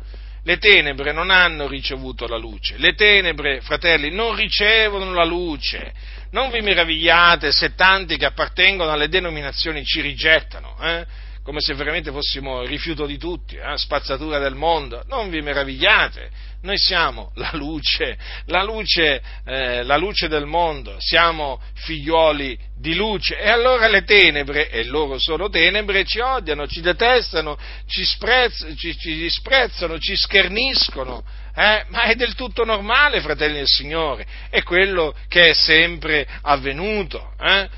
Le 0.43 0.57
tenebre 0.57 1.11
non 1.11 1.29
hanno 1.29 1.67
ricevuto 1.67 2.27
la 2.27 2.37
luce, 2.37 2.77
le 2.77 2.93
tenebre, 2.93 3.61
fratelli, 3.61 4.11
non 4.11 4.35
ricevono 4.35 5.13
la 5.13 5.25
luce. 5.25 5.93
Non 6.31 6.51
vi 6.51 6.61
meravigliate 6.61 7.51
se 7.51 7.75
tanti 7.75 8.17
che 8.17 8.25
appartengono 8.25 8.91
alle 8.91 9.09
denominazioni 9.09 9.83
ci 9.85 10.01
rigettano. 10.01 10.75
Eh? 10.81 11.05
Come 11.45 11.61
se 11.61 11.75
veramente 11.75 12.09
fossimo 12.09 12.63
rifiuto 12.63 13.05
di 13.05 13.19
tutti, 13.19 13.55
eh? 13.55 13.77
spazzatura 13.77 14.39
del 14.39 14.55
mondo. 14.55 15.03
Non 15.05 15.29
vi 15.29 15.43
meravigliate, 15.43 16.31
noi 16.63 16.79
siamo 16.79 17.33
la 17.35 17.51
luce, 17.53 18.17
la 18.47 18.63
luce, 18.63 19.21
eh, 19.45 19.83
la 19.83 19.95
luce 19.95 20.27
del 20.27 20.47
mondo, 20.47 20.95
siamo 20.97 21.61
figlioli 21.75 22.57
di 22.75 22.95
luce 22.95 23.37
e 23.37 23.47
allora 23.47 23.87
le 23.87 24.03
tenebre, 24.03 24.71
e 24.71 24.85
loro 24.85 25.19
sono 25.19 25.47
tenebre, 25.47 26.03
ci 26.03 26.19
odiano, 26.19 26.65
ci 26.65 26.81
detestano, 26.81 27.59
ci, 27.85 28.03
sprezz- 28.03 28.73
ci, 28.75 28.97
ci 28.97 29.15
disprezzano, 29.15 29.99
ci 29.99 30.15
scherniscono. 30.15 31.23
Eh? 31.55 31.85
Ma 31.89 32.05
è 32.05 32.15
del 32.15 32.33
tutto 32.33 32.65
normale, 32.65 33.21
fratelli 33.21 33.57
del 33.57 33.67
Signore, 33.67 34.25
è 34.49 34.63
quello 34.63 35.15
che 35.27 35.51
è 35.51 35.53
sempre 35.53 36.27
avvenuto. 36.41 37.33
Eh? 37.39 37.69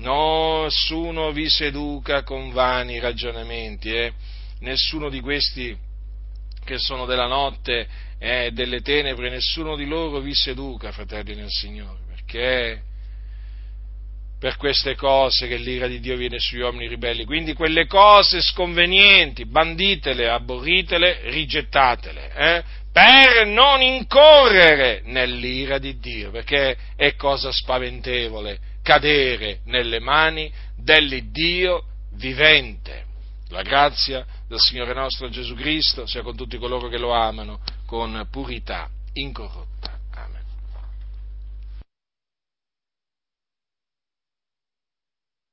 Nessuno 0.00 1.30
vi 1.30 1.48
seduca 1.50 2.22
con 2.22 2.52
vani 2.52 2.98
ragionamenti, 2.98 3.94
eh? 3.94 4.12
nessuno 4.60 5.10
di 5.10 5.20
questi 5.20 5.76
che 6.64 6.78
sono 6.78 7.04
della 7.04 7.26
notte 7.26 7.86
e 8.18 8.46
eh, 8.46 8.50
delle 8.52 8.80
tenebre, 8.80 9.28
nessuno 9.28 9.76
di 9.76 9.86
loro 9.86 10.20
vi 10.20 10.34
seduca, 10.34 10.90
fratelli 10.90 11.34
nel 11.34 11.50
Signore, 11.50 11.98
perché 12.08 12.82
per 14.38 14.56
queste 14.56 14.94
cose 14.94 15.46
che 15.46 15.56
l'ira 15.58 15.86
di 15.86 16.00
Dio 16.00 16.16
viene 16.16 16.38
sugli 16.38 16.60
uomini 16.60 16.88
ribelli. 16.88 17.26
Quindi 17.26 17.52
quelle 17.52 17.86
cose 17.86 18.40
sconvenienti, 18.40 19.44
banditele, 19.44 20.30
aborritele, 20.30 21.20
rigettatele, 21.24 22.32
eh? 22.34 22.64
per 22.90 23.46
non 23.46 23.82
incorrere 23.82 25.02
nell'ira 25.04 25.76
di 25.76 25.98
Dio, 25.98 26.30
perché 26.30 26.74
è 26.96 27.14
cosa 27.16 27.52
spaventevole 27.52 28.69
cadere 28.90 29.60
nelle 29.66 30.00
mani 30.00 30.52
dell'Iddio 30.76 31.84
vivente. 32.14 33.06
La 33.50 33.62
grazia 33.62 34.26
del 34.48 34.58
Signore 34.58 34.92
nostro 34.94 35.28
Gesù 35.28 35.54
Cristo 35.54 36.06
sia 36.06 36.22
con 36.22 36.34
tutti 36.34 36.58
coloro 36.58 36.88
che 36.88 36.98
lo 36.98 37.12
amano 37.12 37.60
con 37.86 38.26
purità 38.28 38.90
incorrotta. 39.12 39.89